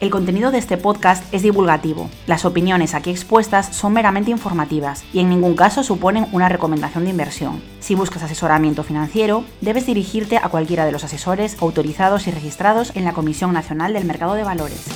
El 0.00 0.08
contenido 0.08 0.50
de 0.50 0.56
este 0.56 0.78
podcast 0.78 1.22
es 1.34 1.42
divulgativo. 1.42 2.08
Las 2.26 2.46
opiniones 2.46 2.94
aquí 2.94 3.10
expuestas 3.10 3.76
son 3.76 3.92
meramente 3.92 4.30
informativas 4.30 5.04
y 5.12 5.18
en 5.18 5.28
ningún 5.28 5.54
caso 5.54 5.82
suponen 5.82 6.26
una 6.32 6.48
recomendación 6.48 7.04
de 7.04 7.10
inversión. 7.10 7.60
Si 7.80 7.94
buscas 7.94 8.22
asesoramiento 8.22 8.82
financiero, 8.82 9.44
debes 9.60 9.84
dirigirte 9.84 10.38
a 10.38 10.48
cualquiera 10.48 10.86
de 10.86 10.92
los 10.92 11.04
asesores 11.04 11.60
autorizados 11.60 12.26
y 12.28 12.30
registrados 12.30 12.96
en 12.96 13.04
la 13.04 13.12
Comisión 13.12 13.52
Nacional 13.52 13.92
del 13.92 14.06
Mercado 14.06 14.32
de 14.32 14.42
Valores. 14.42 14.86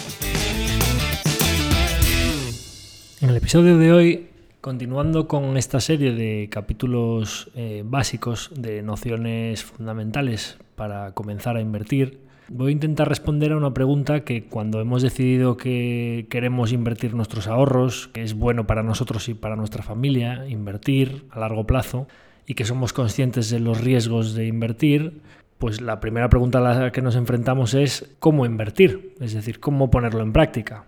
En 3.21 3.29
el 3.29 3.37
episodio 3.37 3.77
de 3.77 3.93
hoy, 3.93 4.27
continuando 4.63 5.29
con 5.29 5.59
esta 5.59 5.81
serie 5.81 6.15
de 6.15 6.49
capítulos 6.51 7.51
eh, 7.55 7.83
básicos 7.85 8.53
de 8.57 8.81
nociones 8.81 9.65
fundamentales 9.65 10.57
para 10.77 11.13
comenzar 11.13 11.59
a 11.59 11.61
invertir, 11.61 12.25
Voy 12.49 12.69
a 12.69 12.73
intentar 12.73 13.09
responder 13.09 13.53
a 13.53 13.57
una 13.57 13.73
pregunta 13.73 14.25
que 14.25 14.45
cuando 14.45 14.81
hemos 14.81 15.01
decidido 15.01 15.57
que 15.57 16.27
queremos 16.29 16.73
invertir 16.73 17.15
nuestros 17.15 17.47
ahorros, 17.47 18.09
que 18.09 18.23
es 18.23 18.35
bueno 18.35 18.67
para 18.67 18.83
nosotros 18.83 19.29
y 19.31 19.35
para 19.35 19.57
nuestra 19.57 19.83
familia, 19.83 20.47
invertir 20.47 21.25
a 21.31 21.41
largo 21.41 21.67
plazo, 21.67 22.07
y 22.47 22.55
que 22.55 22.67
somos 22.67 22.93
conscientes 22.93 23.49
de 23.49 23.61
los 23.61 23.81
riesgos 23.81 24.35
de 24.35 24.47
invertir, 24.47 25.23
pues 25.59 25.81
la 25.81 26.01
primera 26.01 26.29
pregunta 26.29 26.59
a 26.59 26.75
la 26.75 26.93
que 26.93 27.01
nos 27.01 27.17
enfrentamos 27.17 27.73
es 27.73 28.15
cómo 28.19 28.45
invertir, 28.45 29.15
es 29.21 29.33
decir, 29.33 29.59
cómo 29.59 29.91
ponerlo 29.91 30.21
en 30.23 30.35
práctica. 30.35 30.85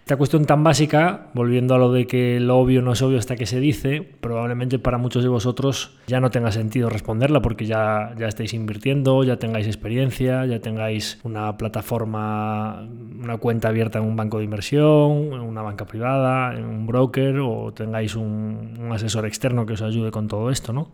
Esta 0.00 0.16
cuestión 0.16 0.44
tan 0.44 0.64
básica, 0.64 1.28
volviendo 1.34 1.76
a 1.76 1.78
lo 1.78 1.92
de 1.92 2.08
que 2.08 2.40
lo 2.40 2.58
obvio 2.58 2.82
no 2.82 2.92
es 2.92 3.02
obvio 3.02 3.18
hasta 3.18 3.36
que 3.36 3.46
se 3.46 3.60
dice, 3.60 4.02
probablemente 4.20 4.80
para 4.80 4.98
muchos 4.98 5.22
de 5.22 5.28
vosotros 5.28 5.96
ya 6.08 6.18
no 6.18 6.30
tenga 6.30 6.50
sentido 6.50 6.90
responderla 6.90 7.40
porque 7.40 7.64
ya, 7.64 8.12
ya 8.18 8.26
estáis 8.26 8.52
invirtiendo, 8.52 9.22
ya 9.22 9.36
tengáis 9.36 9.68
experiencia, 9.68 10.44
ya 10.46 10.58
tengáis 10.58 11.20
una 11.22 11.56
plataforma, 11.56 12.88
una 13.22 13.36
cuenta 13.36 13.68
abierta 13.68 14.00
en 14.00 14.04
un 14.04 14.16
banco 14.16 14.38
de 14.38 14.44
inversión, 14.44 15.32
en 15.32 15.40
una 15.40 15.62
banca 15.62 15.84
privada, 15.84 16.56
en 16.56 16.64
un 16.64 16.86
broker 16.86 17.38
o 17.38 17.72
tengáis 17.72 18.16
un, 18.16 18.78
un 18.80 18.92
asesor 18.92 19.26
externo 19.26 19.64
que 19.64 19.74
os 19.74 19.82
ayude 19.82 20.10
con 20.10 20.26
todo 20.26 20.50
esto, 20.50 20.72
¿no? 20.72 20.90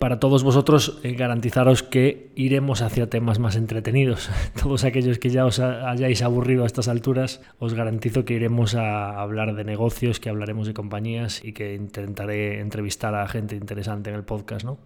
Para 0.00 0.18
todos 0.18 0.42
vosotros 0.42 0.98
eh, 1.02 1.12
garantizaros 1.12 1.82
que 1.82 2.30
iremos 2.34 2.80
hacia 2.80 3.10
temas 3.10 3.38
más 3.38 3.54
entretenidos. 3.54 4.30
Todos 4.60 4.84
aquellos 4.84 5.18
que 5.18 5.28
ya 5.28 5.44
os 5.44 5.60
hayáis 5.60 6.22
aburrido 6.22 6.62
a 6.62 6.66
estas 6.66 6.88
alturas, 6.88 7.42
os 7.58 7.74
garantizo 7.74 8.24
que 8.24 8.32
iremos 8.32 8.74
a 8.74 9.20
hablar 9.20 9.54
de 9.54 9.62
negocios, 9.62 10.18
que 10.18 10.30
hablaremos 10.30 10.66
de 10.66 10.72
compañías 10.72 11.44
y 11.44 11.52
que 11.52 11.74
intentaré 11.74 12.60
entrevistar 12.60 13.14
a 13.14 13.28
gente 13.28 13.56
interesante 13.56 14.08
en 14.08 14.16
el 14.16 14.24
podcast, 14.24 14.64
¿no? 14.64 14.78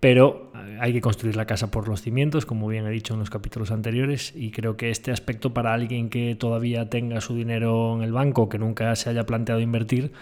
Pero 0.00 0.52
eh, 0.54 0.76
hay 0.82 0.92
que 0.92 1.00
construir 1.00 1.34
la 1.34 1.46
casa 1.46 1.70
por 1.70 1.88
los 1.88 2.02
cimientos, 2.02 2.44
como 2.44 2.68
bien 2.68 2.86
he 2.86 2.90
dicho 2.90 3.14
en 3.14 3.20
los 3.20 3.30
capítulos 3.30 3.70
anteriores, 3.70 4.34
y 4.36 4.50
creo 4.50 4.76
que 4.76 4.90
este 4.90 5.12
aspecto 5.12 5.54
para 5.54 5.72
alguien 5.72 6.10
que 6.10 6.34
todavía 6.34 6.90
tenga 6.90 7.22
su 7.22 7.34
dinero 7.34 7.96
en 7.96 8.02
el 8.02 8.12
banco, 8.12 8.50
que 8.50 8.58
nunca 8.58 8.94
se 8.96 9.08
haya 9.08 9.24
planteado 9.24 9.62
invertir, 9.62 10.12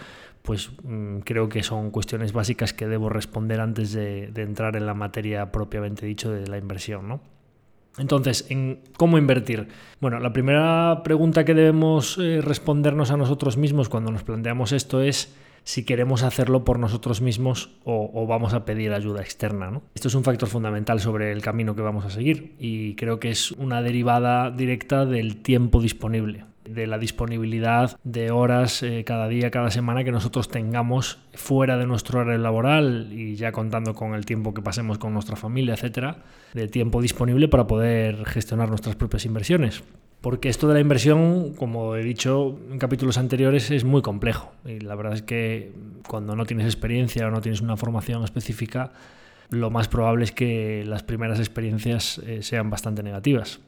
pues 0.47 0.71
mm, 0.81 1.17
creo 1.25 1.49
que 1.49 1.61
son 1.61 1.91
cuestiones 1.91 2.31
básicas 2.31 2.71
que 2.71 2.87
debo 2.87 3.09
responder 3.09 3.59
antes 3.59 3.91
de, 3.91 4.31
entrar 4.37 4.77
en 4.77 4.85
la 4.85 4.93
materia 4.93 5.51
propiamente 5.51 6.05
dicho 6.05 6.31
de 6.31 6.47
la 6.47 6.57
inversión, 6.57 7.09
¿no? 7.09 7.19
Entonces, 7.97 8.45
¿en 8.49 8.79
¿cómo 8.95 9.17
invertir? 9.17 9.67
Bueno, 9.99 10.21
la 10.21 10.31
primera 10.31 11.01
pregunta 11.03 11.43
que 11.43 11.53
debemos 11.53 12.17
eh, 12.17 12.39
respondernos 12.41 13.11
a 13.11 13.17
nosotros 13.17 13.57
mismos 13.57 13.89
cuando 13.89 14.09
nos 14.09 14.23
planteamos 14.23 14.71
esto 14.71 15.01
es 15.01 15.35
si 15.65 15.83
queremos 15.83 16.23
hacerlo 16.23 16.63
por 16.63 16.79
nosotros 16.79 17.19
mismos 17.19 17.71
o, 17.83 18.09
o, 18.13 18.25
vamos 18.25 18.53
a 18.53 18.63
pedir 18.63 18.93
ayuda 18.93 19.19
externa. 19.19 19.69
¿no? 19.69 19.83
Esto 19.95 20.07
es 20.07 20.15
un 20.15 20.23
factor 20.23 20.47
fundamental 20.47 21.01
sobre 21.01 21.33
el 21.33 21.41
camino 21.41 21.75
que 21.75 21.81
vamos 21.81 22.05
a 22.05 22.09
seguir 22.09 22.55
y 22.57 22.95
creo 22.95 23.19
que 23.19 23.31
es 23.31 23.51
una 23.51 23.81
derivada 23.81 24.49
directa 24.49 25.05
del 25.05 25.41
tiempo 25.41 25.81
disponible 25.81 26.45
de 26.69 26.87
la 26.87 26.97
disponibilidad 26.97 27.99
de 28.03 28.31
horas 28.31 28.83
eh, 28.83 29.03
cada 29.05 29.27
día, 29.27 29.51
cada 29.51 29.71
semana 29.71 30.03
que 30.03 30.11
nosotros 30.11 30.49
tengamos 30.49 31.19
fuera 31.33 31.77
de 31.77 31.85
nuestro 31.85 32.19
horario 32.19 32.39
laboral 32.39 33.09
y 33.11 33.35
ya 33.35 33.51
contando 33.51 33.93
con 33.93 34.13
el 34.13 34.25
tiempo 34.25 34.53
que 34.53 34.61
pasemos 34.61 34.97
con 34.97 35.13
nuestra 35.13 35.35
familia, 35.35 35.73
etcétera, 35.73 36.23
de 36.53 36.67
tiempo 36.67 37.01
disponible 37.01 37.47
para 37.47 37.67
poder 37.67 38.25
gestionar 38.25 38.69
nuestras 38.69 38.95
propias 38.95 39.25
inversiones. 39.25 39.83
Porque 40.21 40.49
esto 40.49 40.67
de 40.67 40.73
la 40.73 40.79
inversión, 40.79 41.53
como 41.53 41.95
he 41.95 42.03
dicho 42.03 42.59
en 42.71 42.79
capítulos 42.79 43.17
anteriores, 43.17 43.69
es 43.69 43.83
muy 43.83 44.01
complejo. 44.01 44.51
Y 44.65 44.79
la 44.79 44.95
verdad 44.95 45.13
es 45.13 45.21
que 45.21 45.73
cuando 46.07 46.35
no 46.35 46.45
tienes 46.45 46.65
experiencia 46.65 47.27
o 47.27 47.31
no 47.31 47.41
tienes 47.41 47.61
una 47.61 47.77
formación 47.77 48.23
específica, 48.23 48.91
lo 49.49 49.69
más 49.69 49.87
probable 49.87 50.25
es 50.25 50.31
que 50.31 50.83
las 50.85 51.03
primeras 51.03 51.39
experiencias 51.39 52.17
eh, 52.19 52.41
sean 52.41 52.69
bastante 52.69 53.03
negativas. 53.03 53.59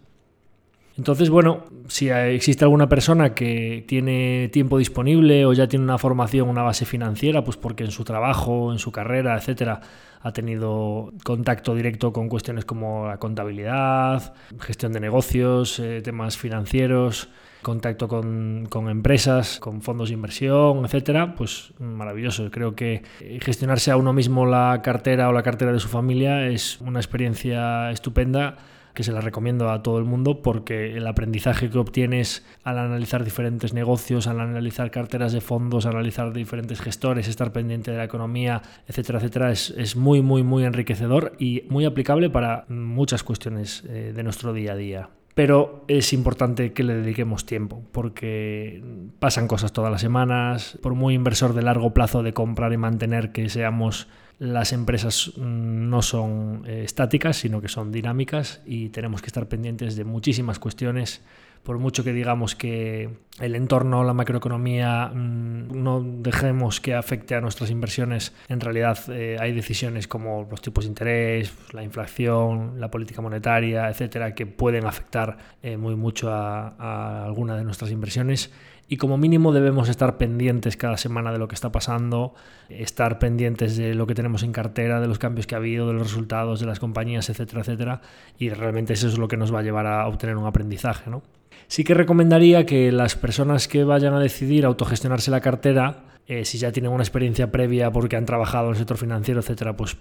Entonces, 0.99 1.29
bueno, 1.29 1.63
si 1.87 2.09
existe 2.09 2.65
alguna 2.65 2.89
persona 2.89 3.33
que 3.33 3.85
tiene 3.87 4.49
tiempo 4.51 4.77
disponible 4.77 5.45
o 5.45 5.53
ya 5.53 5.65
tiene 5.65 5.85
una 5.85 5.97
formación, 5.97 6.49
una 6.49 6.61
base 6.61 6.83
financiera, 6.83 7.41
pues 7.41 7.55
porque 7.55 7.85
en 7.85 7.91
su 7.91 8.03
trabajo, 8.03 8.73
en 8.73 8.79
su 8.79 8.91
carrera, 8.91 9.37
etcétera, 9.37 9.79
ha 10.19 10.33
tenido 10.33 11.13
contacto 11.23 11.73
directo 11.73 12.11
con 12.11 12.27
cuestiones 12.27 12.65
como 12.65 13.07
la 13.07 13.17
contabilidad, 13.17 14.33
gestión 14.59 14.91
de 14.91 14.99
negocios, 14.99 15.79
eh, 15.79 16.01
temas 16.03 16.37
financieros, 16.37 17.29
contacto 17.61 18.09
con, 18.09 18.67
con, 18.69 18.89
empresas, 18.89 19.61
con 19.61 19.81
fondos 19.81 20.09
de 20.09 20.15
inversión, 20.15 20.83
etcétera, 20.83 21.33
pues 21.33 21.71
maravilloso. 21.79 22.51
Creo 22.51 22.75
que 22.75 23.03
gestionarse 23.39 23.89
a 23.89 23.95
uno 23.95 24.11
mismo 24.11 24.45
la 24.45 24.81
cartera 24.83 25.29
o 25.29 25.31
la 25.31 25.43
cartera 25.43 25.71
de 25.71 25.79
su 25.79 25.87
familia 25.87 26.45
es 26.47 26.81
una 26.81 26.99
experiencia 26.99 27.89
estupenda 27.89 28.57
que 28.93 29.03
se 29.03 29.11
la 29.11 29.21
recomiendo 29.21 29.69
a 29.69 29.83
todo 29.83 29.97
el 29.97 30.05
mundo 30.05 30.41
porque 30.41 30.95
el 30.97 31.07
aprendizaje 31.07 31.69
que 31.69 31.77
obtienes 31.77 32.45
al 32.63 32.79
analizar 32.79 33.23
diferentes 33.23 33.73
negocios, 33.73 34.27
al 34.27 34.39
analizar 34.39 34.91
carteras 34.91 35.33
de 35.33 35.41
fondos, 35.41 35.85
analizar 35.85 36.33
diferentes 36.33 36.81
gestores, 36.81 37.27
estar 37.27 37.51
pendiente 37.51 37.91
de 37.91 37.97
la 37.97 38.03
economía, 38.03 38.61
etcétera, 38.87 39.19
etcétera, 39.19 39.51
es, 39.51 39.71
es 39.77 39.95
muy, 39.95 40.21
muy, 40.21 40.43
muy 40.43 40.63
enriquecedor 40.63 41.33
y 41.39 41.63
muy 41.69 41.85
aplicable 41.85 42.29
para 42.29 42.65
muchas 42.69 43.23
cuestiones 43.23 43.83
eh, 43.87 44.13
de 44.15 44.23
nuestro 44.23 44.53
día 44.53 44.73
a 44.73 44.75
día. 44.75 45.09
Pero 45.35 45.85
es 45.87 46.11
importante 46.11 46.73
que 46.73 46.83
le 46.83 46.95
dediquemos 46.95 47.45
tiempo 47.45 47.81
porque 47.93 48.83
pasan 49.19 49.47
cosas 49.47 49.71
todas 49.71 49.91
las 49.91 50.01
semanas, 50.01 50.77
por 50.81 50.95
muy 50.95 51.13
inversor 51.13 51.53
de 51.53 51.61
largo 51.61 51.93
plazo 51.93 52.23
de 52.23 52.33
comprar 52.33 52.73
y 52.73 52.77
mantener 52.77 53.31
que 53.31 53.47
seamos 53.47 54.07
las 54.39 54.71
empresas 54.71 55.33
mm, 55.35 55.89
no 55.89 56.01
son 56.01 56.63
eh, 56.65 56.83
estáticas, 56.85 57.37
sino 57.37 57.61
que 57.61 57.67
son 57.67 57.91
dinámicas 57.91 58.61
y 58.65 58.89
tenemos 58.89 59.21
que 59.21 59.27
estar 59.27 59.47
pendientes 59.47 59.95
de 59.95 60.05
muchísimas 60.05 60.59
cuestiones. 60.59 61.21
Por 61.63 61.77
mucho 61.77 62.05
que 62.05 62.13
digamos 62.13 62.55
que 62.55 63.09
el 63.41 63.53
entorno, 63.53 64.05
la 64.05 64.13
macroeconomía, 64.13 65.07
mm, 65.07 65.83
no 65.83 66.01
dejemos 66.01 66.79
que 66.79 66.95
afecte 66.95 67.35
a 67.35 67.41
nuestras 67.41 67.69
inversiones, 67.69 68.33
en 68.47 68.61
realidad 68.61 68.97
eh, 69.09 69.35
hay 69.39 69.51
decisiones 69.51 70.07
como 70.07 70.47
los 70.49 70.61
tipos 70.61 70.85
de 70.85 70.87
interés, 70.87 71.53
la 71.73 71.83
inflación, 71.83 72.79
la 72.79 72.89
política 72.89 73.21
monetaria, 73.21 73.89
etcétera, 73.89 74.33
que 74.33 74.45
pueden 74.45 74.85
afectar 74.85 75.37
eh, 75.61 75.75
muy 75.75 75.97
mucho 75.97 76.31
a, 76.31 76.75
a 76.79 77.25
alguna 77.25 77.57
de 77.57 77.65
nuestras 77.65 77.91
inversiones 77.91 78.51
y 78.89 78.97
como 78.97 79.17
mínimo 79.17 79.53
debemos 79.53 79.87
estar 79.87 80.17
pendientes 80.17 80.75
cada 80.75 80.97
semana 80.97 81.31
de 81.31 81.37
lo 81.37 81.47
que 81.47 81.53
está 81.53 81.71
pasando, 81.71 82.33
estar 82.69 83.19
pendientes 83.19 83.77
de 83.77 83.93
lo 83.93 84.07
que 84.07 84.15
tenemos 84.15 84.41
en 84.41 84.51
cartera, 84.51 84.99
de 84.99 85.07
los 85.07 85.19
cambios 85.19 85.45
que 85.45 85.53
ha 85.53 85.59
habido, 85.59 85.87
de 85.87 85.93
los 85.93 86.01
resultados 86.01 86.59
de 86.59 86.65
las 86.65 86.79
compañías, 86.79 87.29
etcétera, 87.29 87.61
etcétera, 87.61 88.01
y 88.39 88.49
realmente 88.49 88.93
eso 88.93 89.07
es 89.07 89.19
lo 89.19 89.27
que 89.27 89.37
nos 89.37 89.53
va 89.53 89.59
a 89.59 89.61
llevar 89.61 89.85
a 89.85 90.07
obtener 90.07 90.37
un 90.37 90.47
aprendizaje. 90.47 91.11
¿no? 91.11 91.21
Sí 91.69 91.83
que 91.83 91.93
recomendaría 91.93 92.65
que 92.65 92.91
las 92.91 93.15
personas 93.15 93.67
que 93.67 93.83
vayan 93.83 94.15
a 94.15 94.19
decidir 94.19 94.65
autogestionarse 94.65 95.29
la 95.29 95.39
cartera, 95.39 95.97
eh, 96.25 96.43
si 96.43 96.57
ya 96.57 96.71
tienen 96.71 96.91
una 96.91 97.03
experiencia 97.03 97.51
previa 97.51 97.91
porque 97.91 98.15
han 98.15 98.25
trabajado 98.25 98.65
en 98.65 98.71
el 98.71 98.77
sector 98.77 98.97
financiero, 98.97 99.39
etcétera, 99.39 99.77
pues 99.77 99.95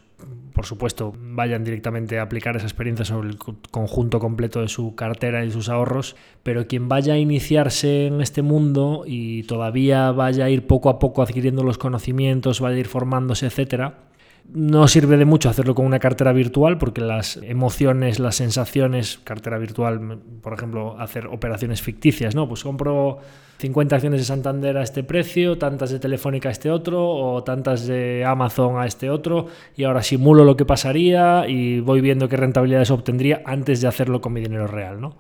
por 0.54 0.64
supuesto 0.64 1.12
vayan 1.14 1.64
directamente 1.64 2.18
a 2.18 2.22
aplicar 2.22 2.56
esa 2.56 2.64
experiencia 2.64 3.04
sobre 3.04 3.28
el 3.28 3.36
conjunto 3.70 4.18
completo 4.18 4.62
de 4.62 4.68
su 4.68 4.94
cartera 4.94 5.44
y 5.44 5.50
sus 5.50 5.68
ahorros, 5.68 6.16
pero 6.42 6.66
quien 6.66 6.88
vaya 6.88 7.12
a 7.12 7.18
iniciarse 7.18 8.06
en 8.06 8.22
este 8.22 8.40
mundo 8.40 9.04
y 9.06 9.42
todavía 9.42 10.10
vaya 10.12 10.46
a 10.46 10.50
ir 10.50 10.66
poco 10.66 10.88
a 10.88 10.98
poco 10.98 11.20
adquiriendo 11.20 11.64
los 11.64 11.76
conocimientos, 11.76 12.60
vaya 12.60 12.76
a 12.76 12.80
ir 12.80 12.88
formándose, 12.88 13.44
etcétera, 13.44 14.08
no 14.52 14.88
sirve 14.88 15.16
de 15.16 15.24
mucho 15.24 15.50
hacerlo 15.50 15.74
con 15.74 15.84
una 15.84 15.98
cartera 15.98 16.32
virtual 16.32 16.78
porque 16.78 17.00
las 17.00 17.36
emociones, 17.42 18.18
las 18.18 18.36
sensaciones, 18.36 19.20
cartera 19.22 19.58
virtual, 19.58 20.18
por 20.40 20.54
ejemplo, 20.54 20.98
hacer 20.98 21.26
operaciones 21.26 21.82
ficticias, 21.82 22.34
¿no? 22.34 22.48
Pues 22.48 22.62
compro 22.62 23.18
50 23.58 23.96
acciones 23.96 24.20
de 24.20 24.24
Santander 24.24 24.78
a 24.78 24.82
este 24.82 25.02
precio, 25.04 25.58
tantas 25.58 25.90
de 25.90 25.98
Telefónica 25.98 26.48
a 26.48 26.52
este 26.52 26.70
otro, 26.70 27.08
o 27.08 27.44
tantas 27.44 27.86
de 27.86 28.24
Amazon 28.24 28.80
a 28.80 28.86
este 28.86 29.10
otro, 29.10 29.46
y 29.76 29.84
ahora 29.84 30.02
simulo 30.02 30.44
lo 30.44 30.56
que 30.56 30.64
pasaría 30.64 31.46
y 31.48 31.80
voy 31.80 32.00
viendo 32.00 32.28
qué 32.28 32.36
rentabilidades 32.36 32.90
obtendría 32.90 33.42
antes 33.44 33.80
de 33.80 33.88
hacerlo 33.88 34.20
con 34.20 34.32
mi 34.32 34.40
dinero 34.40 34.66
real, 34.66 35.00
¿no? 35.00 35.16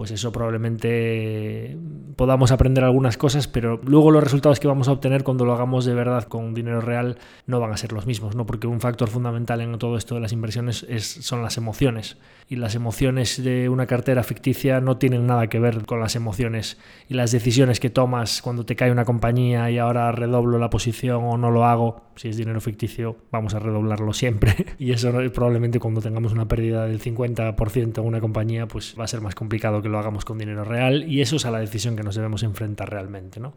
Pues 0.00 0.12
eso 0.12 0.32
probablemente 0.32 1.76
podamos 2.16 2.52
aprender 2.52 2.84
algunas 2.84 3.18
cosas, 3.18 3.48
pero 3.48 3.78
luego 3.84 4.10
los 4.10 4.24
resultados 4.24 4.58
que 4.58 4.66
vamos 4.66 4.88
a 4.88 4.92
obtener 4.92 5.24
cuando 5.24 5.44
lo 5.44 5.52
hagamos 5.52 5.84
de 5.84 5.92
verdad 5.92 6.24
con 6.24 6.54
dinero 6.54 6.80
real 6.80 7.18
no 7.46 7.60
van 7.60 7.70
a 7.70 7.76
ser 7.76 7.92
los 7.92 8.06
mismos, 8.06 8.34
¿no? 8.34 8.46
Porque 8.46 8.66
un 8.66 8.80
factor 8.80 9.10
fundamental 9.10 9.60
en 9.60 9.76
todo 9.76 9.98
esto 9.98 10.14
de 10.14 10.22
las 10.22 10.32
inversiones 10.32 10.86
es, 10.88 11.04
son 11.04 11.42
las 11.42 11.58
emociones. 11.58 12.16
Y 12.48 12.56
las 12.56 12.74
emociones 12.74 13.44
de 13.44 13.68
una 13.68 13.86
cartera 13.86 14.22
ficticia 14.22 14.80
no 14.80 14.96
tienen 14.96 15.26
nada 15.26 15.48
que 15.48 15.60
ver 15.60 15.84
con 15.84 16.00
las 16.00 16.16
emociones 16.16 16.78
y 17.06 17.14
las 17.14 17.30
decisiones 17.30 17.78
que 17.78 17.90
tomas 17.90 18.40
cuando 18.40 18.64
te 18.64 18.76
cae 18.76 18.90
una 18.90 19.04
compañía 19.04 19.70
y 19.70 19.76
ahora 19.76 20.10
redoblo 20.12 20.58
la 20.58 20.70
posición 20.70 21.24
o 21.24 21.36
no 21.36 21.50
lo 21.50 21.66
hago. 21.66 22.06
Si 22.16 22.28
es 22.28 22.38
dinero 22.38 22.60
ficticio, 22.62 23.16
vamos 23.30 23.54
a 23.54 23.58
redoblarlo 23.58 24.14
siempre. 24.14 24.54
y 24.78 24.92
eso 24.92 25.12
probablemente 25.32 25.78
cuando 25.78 26.00
tengamos 26.00 26.32
una 26.32 26.48
pérdida 26.48 26.86
del 26.86 27.00
50% 27.00 27.98
en 27.98 28.06
una 28.06 28.20
compañía, 28.20 28.66
pues 28.66 28.96
va 28.98 29.04
a 29.04 29.08
ser 29.08 29.20
más 29.20 29.34
complicado 29.34 29.82
que 29.82 29.89
lo 29.90 29.98
hagamos 29.98 30.24
con 30.24 30.38
dinero 30.38 30.64
real 30.64 31.04
y 31.08 31.20
eso 31.20 31.36
es 31.36 31.44
a 31.44 31.50
la 31.50 31.58
decisión 31.58 31.96
que 31.96 32.02
nos 32.02 32.14
debemos 32.14 32.42
enfrentar 32.42 32.90
realmente, 32.90 33.40
¿no? 33.40 33.54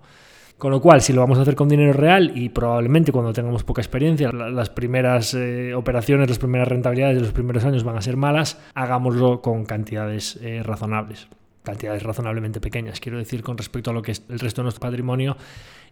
Con 0.58 0.72
lo 0.72 0.82
cual, 0.82 1.02
si 1.02 1.14
lo 1.14 1.22
vamos 1.22 1.40
a 1.40 1.42
hacer 1.42 1.56
con 1.56 1.68
dinero 1.68 1.94
real 1.94 2.32
y 2.36 2.50
probablemente 2.50 3.12
cuando 3.12 3.34
tengamos 3.34 3.64
poca 3.64 3.82
experiencia, 3.82 4.32
las 4.32 4.70
primeras 4.70 5.34
eh, 5.34 5.74
operaciones, 5.74 6.30
las 6.30 6.38
primeras 6.38 6.68
rentabilidades 6.68 7.16
de 7.16 7.22
los 7.22 7.32
primeros 7.32 7.66
años 7.66 7.84
van 7.84 7.98
a 7.98 8.02
ser 8.02 8.18
malas, 8.18 8.60
hagámoslo 8.76 9.42
con 9.42 9.66
cantidades 9.66 10.40
eh, 10.42 10.62
razonables 10.64 11.28
cantidades 11.64 12.04
razonablemente 12.04 12.60
pequeñas, 12.60 13.00
quiero 13.00 13.18
decir, 13.18 13.42
con 13.42 13.58
respecto 13.58 13.90
a 13.90 13.94
lo 13.94 14.02
que 14.02 14.12
es 14.12 14.24
el 14.30 14.40
resto 14.40 14.62
de 14.62 14.64
nuestro 14.64 14.82
patrimonio, 14.82 15.38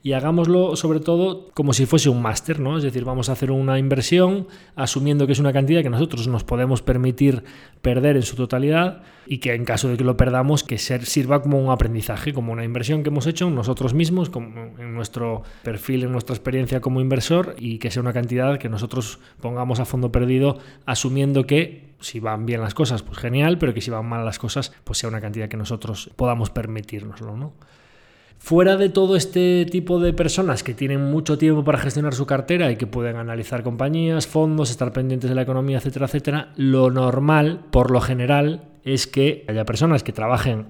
y 0.03 0.13
hagámoslo 0.13 0.75
sobre 0.75 0.99
todo 0.99 1.49
como 1.53 1.73
si 1.73 1.85
fuese 1.85 2.09
un 2.09 2.21
máster, 2.21 2.59
¿no? 2.59 2.77
Es 2.77 2.83
decir, 2.83 3.05
vamos 3.05 3.29
a 3.29 3.33
hacer 3.33 3.51
una 3.51 3.77
inversión 3.77 4.47
asumiendo 4.75 5.27
que 5.27 5.33
es 5.33 5.39
una 5.39 5.53
cantidad 5.53 5.83
que 5.83 5.89
nosotros 5.89 6.27
nos 6.27 6.43
podemos 6.43 6.81
permitir 6.81 7.43
perder 7.81 8.15
en 8.15 8.23
su 8.23 8.35
totalidad 8.35 9.03
y 9.27 9.37
que 9.37 9.53
en 9.53 9.63
caso 9.63 9.89
de 9.89 9.97
que 9.97 10.03
lo 10.03 10.17
perdamos, 10.17 10.63
que 10.63 10.77
sirva 10.77 11.41
como 11.41 11.59
un 11.59 11.71
aprendizaje, 11.71 12.33
como 12.33 12.51
una 12.51 12.63
inversión 12.63 13.03
que 13.03 13.09
hemos 13.09 13.27
hecho 13.27 13.49
nosotros 13.49 13.93
mismos, 13.93 14.29
como 14.29 14.73
en 14.79 14.93
nuestro 14.93 15.43
perfil, 15.63 16.03
en 16.03 16.11
nuestra 16.11 16.35
experiencia 16.35 16.81
como 16.81 16.99
inversor 16.99 17.55
y 17.59 17.77
que 17.77 17.91
sea 17.91 18.01
una 18.01 18.13
cantidad 18.13 18.57
que 18.57 18.69
nosotros 18.69 19.19
pongamos 19.39 19.79
a 19.79 19.85
fondo 19.85 20.11
perdido 20.11 20.57
asumiendo 20.85 21.45
que 21.45 21.91
si 21.99 22.19
van 22.19 22.47
bien 22.47 22.61
las 22.61 22.73
cosas, 22.73 23.03
pues 23.03 23.19
genial, 23.19 23.59
pero 23.59 23.75
que 23.75 23.81
si 23.81 23.91
van 23.91 24.07
mal 24.07 24.25
las 24.25 24.39
cosas, 24.39 24.73
pues 24.83 24.97
sea 24.97 25.09
una 25.09 25.21
cantidad 25.21 25.47
que 25.47 25.57
nosotros 25.57 26.09
podamos 26.15 26.49
permitirnoslo, 26.49 27.37
¿no? 27.37 27.53
Fuera 28.43 28.75
de 28.75 28.89
todo 28.89 29.15
este 29.15 29.67
tipo 29.67 29.99
de 29.99 30.13
personas 30.13 30.63
que 30.63 30.73
tienen 30.73 30.99
mucho 31.11 31.37
tiempo 31.37 31.63
para 31.63 31.77
gestionar 31.77 32.15
su 32.15 32.25
cartera 32.25 32.71
y 32.71 32.75
que 32.75 32.87
pueden 32.87 33.15
analizar 33.15 33.61
compañías, 33.61 34.25
fondos, 34.25 34.71
estar 34.71 34.91
pendientes 34.91 35.29
de 35.29 35.35
la 35.35 35.43
economía, 35.43 35.77
etcétera, 35.77 36.07
etcétera, 36.07 36.51
lo 36.55 36.89
normal, 36.89 37.61
por 37.69 37.91
lo 37.91 38.01
general, 38.01 38.63
es 38.83 39.05
que 39.05 39.45
haya 39.47 39.63
personas 39.63 40.01
que 40.01 40.11
trabajen, 40.11 40.65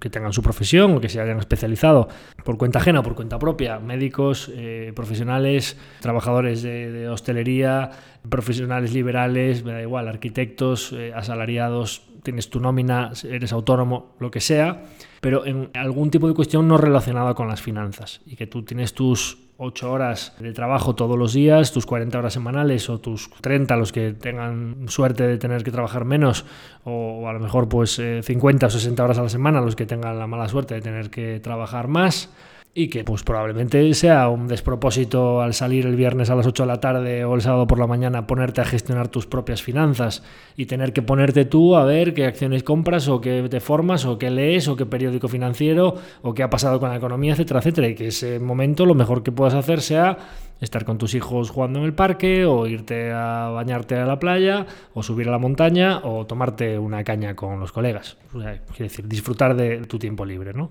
que 0.00 0.10
tengan 0.10 0.32
su 0.32 0.42
profesión 0.42 0.96
o 0.96 1.00
que 1.00 1.08
se 1.08 1.20
hayan 1.20 1.38
especializado 1.38 2.08
por 2.44 2.58
cuenta 2.58 2.80
ajena 2.80 2.98
o 2.98 3.02
por 3.04 3.14
cuenta 3.14 3.38
propia, 3.38 3.78
médicos, 3.78 4.50
eh, 4.52 4.92
profesionales, 4.94 5.78
trabajadores 6.00 6.62
de, 6.62 7.08
hostelería, 7.08 7.90
profesionales 8.28 8.92
liberales, 8.92 9.64
me 9.64 9.72
da 9.72 9.80
igual, 9.80 10.08
arquitectos, 10.08 10.92
eh, 10.92 11.12
asalariados, 11.14 12.02
tienes 12.24 12.50
tu 12.50 12.58
nómina, 12.58 13.12
eres 13.22 13.52
autónomo, 13.52 14.16
lo 14.18 14.32
que 14.32 14.40
sea, 14.40 14.82
pero 15.24 15.46
en 15.46 15.70
algún 15.72 16.10
tipo 16.10 16.28
de 16.28 16.34
cuestión 16.34 16.68
no 16.68 16.76
relacionada 16.76 17.32
con 17.32 17.48
las 17.48 17.62
finanzas. 17.62 18.20
Y 18.26 18.36
que 18.36 18.46
tú 18.46 18.62
tienes 18.62 18.92
tus 18.92 19.38
8 19.56 19.90
horas 19.90 20.34
de 20.38 20.52
trabajo 20.52 20.94
todos 20.94 21.18
los 21.18 21.32
días, 21.32 21.72
tus 21.72 21.86
40 21.86 22.18
horas 22.18 22.34
semanales 22.34 22.90
o 22.90 23.00
tus 23.00 23.30
30 23.40 23.74
los 23.78 23.90
que 23.90 24.12
tengan 24.12 24.84
suerte 24.88 25.26
de 25.26 25.38
tener 25.38 25.64
que 25.64 25.70
trabajar 25.70 26.04
menos 26.04 26.44
o 26.84 27.26
a 27.26 27.32
lo 27.32 27.40
mejor 27.40 27.70
pues 27.70 27.98
50 28.22 28.66
eh, 28.66 28.68
o 28.68 28.70
60 28.70 29.02
horas 29.02 29.18
a 29.18 29.22
la 29.22 29.30
semana 29.30 29.62
los 29.62 29.76
que 29.76 29.86
tengan 29.86 30.18
la 30.18 30.26
mala 30.26 30.46
suerte 30.46 30.74
de 30.74 30.82
tener 30.82 31.08
que 31.08 31.40
trabajar 31.40 31.88
más 31.88 32.28
y 32.76 32.88
que 32.88 33.04
pues 33.04 33.22
probablemente 33.22 33.94
sea 33.94 34.28
un 34.28 34.48
despropósito 34.48 35.40
al 35.40 35.54
salir 35.54 35.86
el 35.86 35.94
viernes 35.94 36.28
a 36.28 36.34
las 36.34 36.46
8 36.46 36.64
de 36.64 36.66
la 36.66 36.80
tarde 36.80 37.24
o 37.24 37.34
el 37.36 37.40
sábado 37.40 37.68
por 37.68 37.78
la 37.78 37.86
mañana 37.86 38.26
ponerte 38.26 38.60
a 38.60 38.64
gestionar 38.64 39.06
tus 39.08 39.26
propias 39.26 39.62
finanzas 39.62 40.24
y 40.56 40.66
tener 40.66 40.92
que 40.92 41.00
ponerte 41.00 41.44
tú 41.44 41.76
a 41.76 41.84
ver 41.84 42.14
qué 42.14 42.26
acciones 42.26 42.64
compras 42.64 43.06
o 43.06 43.20
qué 43.20 43.46
te 43.48 43.60
formas 43.60 44.04
o 44.06 44.18
qué 44.18 44.28
lees 44.30 44.66
o 44.66 44.74
qué 44.74 44.86
periódico 44.86 45.28
financiero 45.28 45.94
o 46.22 46.34
qué 46.34 46.42
ha 46.42 46.50
pasado 46.50 46.80
con 46.80 46.90
la 46.90 46.96
economía, 46.96 47.34
etcétera, 47.34 47.60
etcétera. 47.60 47.88
Y 47.88 47.94
que 47.94 48.08
ese 48.08 48.40
momento 48.40 48.86
lo 48.86 48.94
mejor 48.96 49.22
que 49.22 49.30
puedas 49.30 49.54
hacer 49.54 49.80
sea 49.80 50.18
estar 50.60 50.84
con 50.84 50.98
tus 50.98 51.14
hijos 51.14 51.50
jugando 51.50 51.78
en 51.78 51.84
el 51.84 51.94
parque 51.94 52.44
o 52.44 52.66
irte 52.66 53.12
a 53.12 53.50
bañarte 53.50 53.96
a 53.96 54.06
la 54.06 54.18
playa 54.18 54.66
o 54.94 55.02
subir 55.04 55.28
a 55.28 55.30
la 55.30 55.38
montaña 55.38 56.00
o 56.02 56.26
tomarte 56.26 56.76
una 56.76 57.04
caña 57.04 57.36
con 57.36 57.60
los 57.60 57.70
colegas. 57.70 58.16
O 58.34 58.38
decir, 58.78 59.06
disfrutar 59.06 59.54
de 59.54 59.78
tu 59.86 59.96
tiempo 60.00 60.24
libre, 60.24 60.52
¿no? 60.52 60.70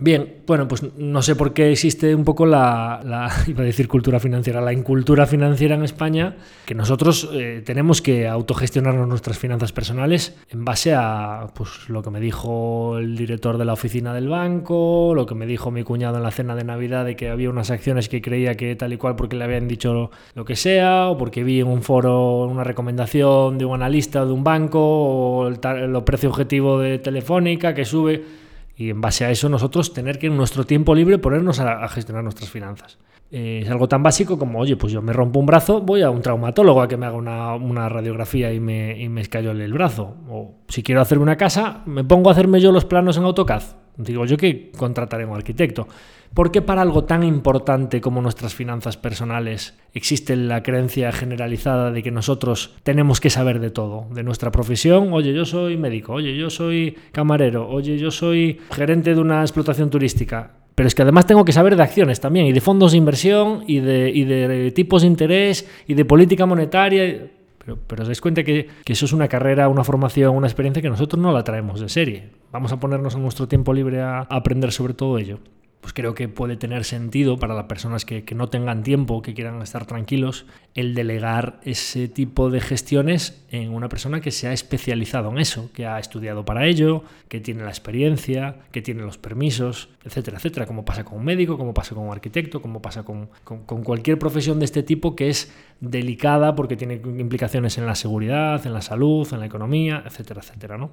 Bien, 0.00 0.36
bueno, 0.46 0.68
pues 0.68 0.84
no 0.96 1.22
sé 1.22 1.34
por 1.34 1.52
qué 1.52 1.72
existe 1.72 2.14
un 2.14 2.24
poco 2.24 2.46
la, 2.46 3.00
iba 3.48 3.62
a 3.62 3.66
decir 3.66 3.88
cultura 3.88 4.20
financiera, 4.20 4.60
la 4.60 4.72
incultura 4.72 5.26
financiera 5.26 5.74
en 5.74 5.82
España, 5.82 6.36
que 6.66 6.76
nosotros 6.76 7.28
eh, 7.32 7.62
tenemos 7.66 8.00
que 8.00 8.28
autogestionarnos 8.28 9.08
nuestras 9.08 9.38
finanzas 9.38 9.72
personales 9.72 10.36
en 10.50 10.64
base 10.64 10.94
a 10.94 11.48
pues, 11.52 11.88
lo 11.88 12.02
que 12.02 12.10
me 12.10 12.20
dijo 12.20 12.96
el 12.98 13.16
director 13.16 13.58
de 13.58 13.64
la 13.64 13.72
oficina 13.72 14.14
del 14.14 14.28
banco, 14.28 15.14
lo 15.16 15.26
que 15.26 15.34
me 15.34 15.46
dijo 15.46 15.72
mi 15.72 15.82
cuñado 15.82 16.18
en 16.18 16.22
la 16.22 16.30
cena 16.30 16.54
de 16.54 16.62
Navidad 16.62 17.04
de 17.04 17.16
que 17.16 17.28
había 17.28 17.50
unas 17.50 17.72
acciones 17.72 18.08
que 18.08 18.22
creía 18.22 18.54
que 18.54 18.76
tal 18.76 18.92
y 18.92 18.98
cual 18.98 19.16
porque 19.16 19.34
le 19.34 19.42
habían 19.42 19.66
dicho 19.66 20.12
lo 20.34 20.44
que 20.44 20.54
sea, 20.54 21.08
o 21.08 21.18
porque 21.18 21.42
vi 21.42 21.58
en 21.58 21.66
un 21.66 21.82
foro 21.82 22.44
una 22.44 22.62
recomendación 22.62 23.58
de 23.58 23.64
un 23.64 23.74
analista 23.74 24.24
de 24.24 24.30
un 24.30 24.44
banco, 24.44 24.78
o 24.80 25.48
el, 25.48 25.58
el 25.64 26.04
precio 26.04 26.28
objetivo 26.28 26.78
de 26.78 27.00
Telefónica 27.00 27.74
que 27.74 27.84
sube 27.84 28.47
y 28.78 28.90
en 28.90 29.00
base 29.00 29.24
a 29.24 29.30
eso 29.30 29.48
nosotros 29.48 29.92
tener 29.92 30.20
que 30.20 30.28
en 30.28 30.36
nuestro 30.36 30.62
tiempo 30.64 30.94
libre 30.94 31.18
ponernos 31.18 31.58
a, 31.58 31.86
gestionar 31.88 32.22
nuestras 32.22 32.48
finanzas. 32.48 32.96
Eh, 33.32 33.62
es 33.64 33.70
algo 33.70 33.88
tan 33.88 34.04
básico 34.04 34.38
como, 34.38 34.60
oye, 34.60 34.76
pues 34.76 34.92
yo 34.92 35.02
me 35.02 35.12
rompo 35.12 35.40
un 35.40 35.46
brazo, 35.46 35.80
voy 35.80 36.02
a 36.02 36.10
un 36.10 36.22
traumatólogo 36.22 36.80
a 36.80 36.86
que 36.86 36.96
me 36.96 37.04
haga 37.04 37.16
una, 37.16 37.88
radiografía 37.88 38.52
y 38.54 38.60
me, 38.60 38.96
y 38.96 39.08
me 39.08 39.22
el 39.22 39.72
brazo. 39.72 40.14
O 40.30 40.60
si 40.68 40.84
quiero 40.84 41.00
hacer 41.00 41.18
una 41.18 41.36
casa, 41.36 41.82
me 41.86 42.04
pongo 42.04 42.28
a 42.28 42.32
hacerme 42.32 42.60
yo 42.60 42.70
los 42.70 42.84
planos 42.84 43.16
en 43.16 43.24
AutoCAD. 43.24 43.62
Digo 43.96 44.24
yo 44.26 44.36
que 44.36 44.70
contrataré 44.70 45.24
a 45.24 45.26
un 45.26 45.34
arquitecto. 45.34 45.88
¿Por 46.34 46.52
qué 46.52 46.62
para 46.62 46.82
algo 46.82 47.04
tan 47.04 47.24
importante 47.24 48.00
como 48.00 48.22
nuestras 48.22 48.54
finanzas 48.54 48.96
personales 48.96 49.76
existe 49.92 50.36
la 50.36 50.62
creencia 50.62 51.10
generalizada 51.10 51.90
de 51.90 52.02
que 52.02 52.10
nosotros 52.10 52.74
tenemos 52.82 53.20
que 53.20 53.30
saber 53.30 53.60
de 53.60 53.70
todo? 53.70 54.06
De 54.12 54.22
nuestra 54.22 54.52
profesión, 54.52 55.12
oye, 55.12 55.32
yo 55.32 55.44
soy 55.44 55.76
médico, 55.76 56.12
oye, 56.12 56.36
yo 56.36 56.50
soy 56.50 56.96
camarero, 57.12 57.68
oye, 57.68 57.98
yo 57.98 58.10
soy 58.10 58.60
gerente 58.70 59.14
de 59.14 59.20
una 59.20 59.40
explotación 59.42 59.90
turística. 59.90 60.52
Pero 60.74 60.86
es 60.86 60.94
que 60.94 61.02
además 61.02 61.26
tengo 61.26 61.44
que 61.44 61.52
saber 61.52 61.74
de 61.74 61.82
acciones 61.82 62.20
también, 62.20 62.46
y 62.46 62.52
de 62.52 62.60
fondos 62.60 62.92
de 62.92 62.98
inversión, 62.98 63.64
y 63.66 63.80
de, 63.80 64.72
tipos 64.76 65.02
de 65.02 65.08
interés, 65.08 65.68
y 65.88 65.94
de 65.94 66.04
política 66.04 66.46
monetaria. 66.46 67.32
Pero, 67.58 67.80
os 68.00 68.06
dais 68.06 68.20
cuenta 68.20 68.44
que, 68.44 68.68
que, 68.84 68.92
eso 68.92 69.06
es 69.06 69.12
una 69.12 69.26
carrera, 69.26 69.68
una 69.68 69.82
formación, 69.82 70.36
una 70.36 70.46
experiencia 70.46 70.80
que 70.80 70.88
nosotros 70.88 71.20
no 71.20 71.32
la 71.32 71.42
traemos 71.42 71.80
de 71.80 71.88
serie. 71.88 72.28
Vamos 72.52 72.70
a 72.70 72.78
ponernos 72.78 73.16
en 73.16 73.22
nuestro 73.22 73.48
tiempo 73.48 73.74
libre 73.74 74.00
a 74.00 74.20
aprender 74.20 74.70
sobre 74.70 74.94
todo 74.94 75.18
ello. 75.18 75.40
Pues 75.80 75.92
creo 75.92 76.14
que 76.14 76.28
puede 76.28 76.56
tener 76.56 76.84
sentido 76.84 77.38
para 77.38 77.54
las 77.54 77.66
personas 77.66 78.04
que, 78.04 78.24
no 78.34 78.48
tengan 78.48 78.82
tiempo, 78.82 79.22
que 79.22 79.32
quieran 79.32 79.62
estar 79.62 79.86
tranquilos, 79.86 80.44
el 80.74 80.94
delegar 80.94 81.60
ese 81.64 82.08
tipo 82.08 82.50
de 82.50 82.60
gestiones 82.60 83.44
en 83.50 83.72
una 83.72 83.88
persona 83.88 84.20
que 84.20 84.30
se 84.30 84.48
ha 84.48 84.52
especializado 84.52 85.30
en 85.30 85.38
eso, 85.38 85.70
que 85.72 85.86
ha 85.86 85.98
estudiado 85.98 86.44
para 86.44 86.66
ello, 86.66 87.04
que 87.28 87.40
tiene 87.40 87.62
la 87.62 87.70
experiencia, 87.70 88.56
que 88.72 88.82
tiene 88.82 89.02
los 89.02 89.18
permisos, 89.18 89.88
etcétera, 90.04 90.38
etcétera, 90.38 90.66
como 90.66 90.84
pasa 90.84 91.04
con 91.04 91.18
un 91.18 91.24
médico, 91.24 91.56
como 91.56 91.72
pasa 91.72 91.94
con 91.94 92.04
un 92.04 92.12
arquitecto, 92.12 92.60
como 92.60 92.82
pasa 92.82 93.04
con, 93.04 93.28
con 93.44 93.84
cualquier 93.84 94.18
profesión 94.18 94.58
de 94.58 94.64
este 94.64 94.82
tipo 94.82 95.14
que 95.14 95.28
es 95.28 95.52
delicada 95.80 96.56
porque 96.56 96.76
tiene 96.76 96.94
implicaciones 96.94 97.78
en 97.78 97.86
la 97.86 97.94
seguridad, 97.94 98.66
en 98.66 98.74
la 98.74 98.82
salud, 98.82 99.28
en 99.32 99.40
la 99.40 99.46
economía, 99.46 100.02
etcétera, 100.04 100.40
etcétera, 100.40 100.76
¿no? 100.76 100.90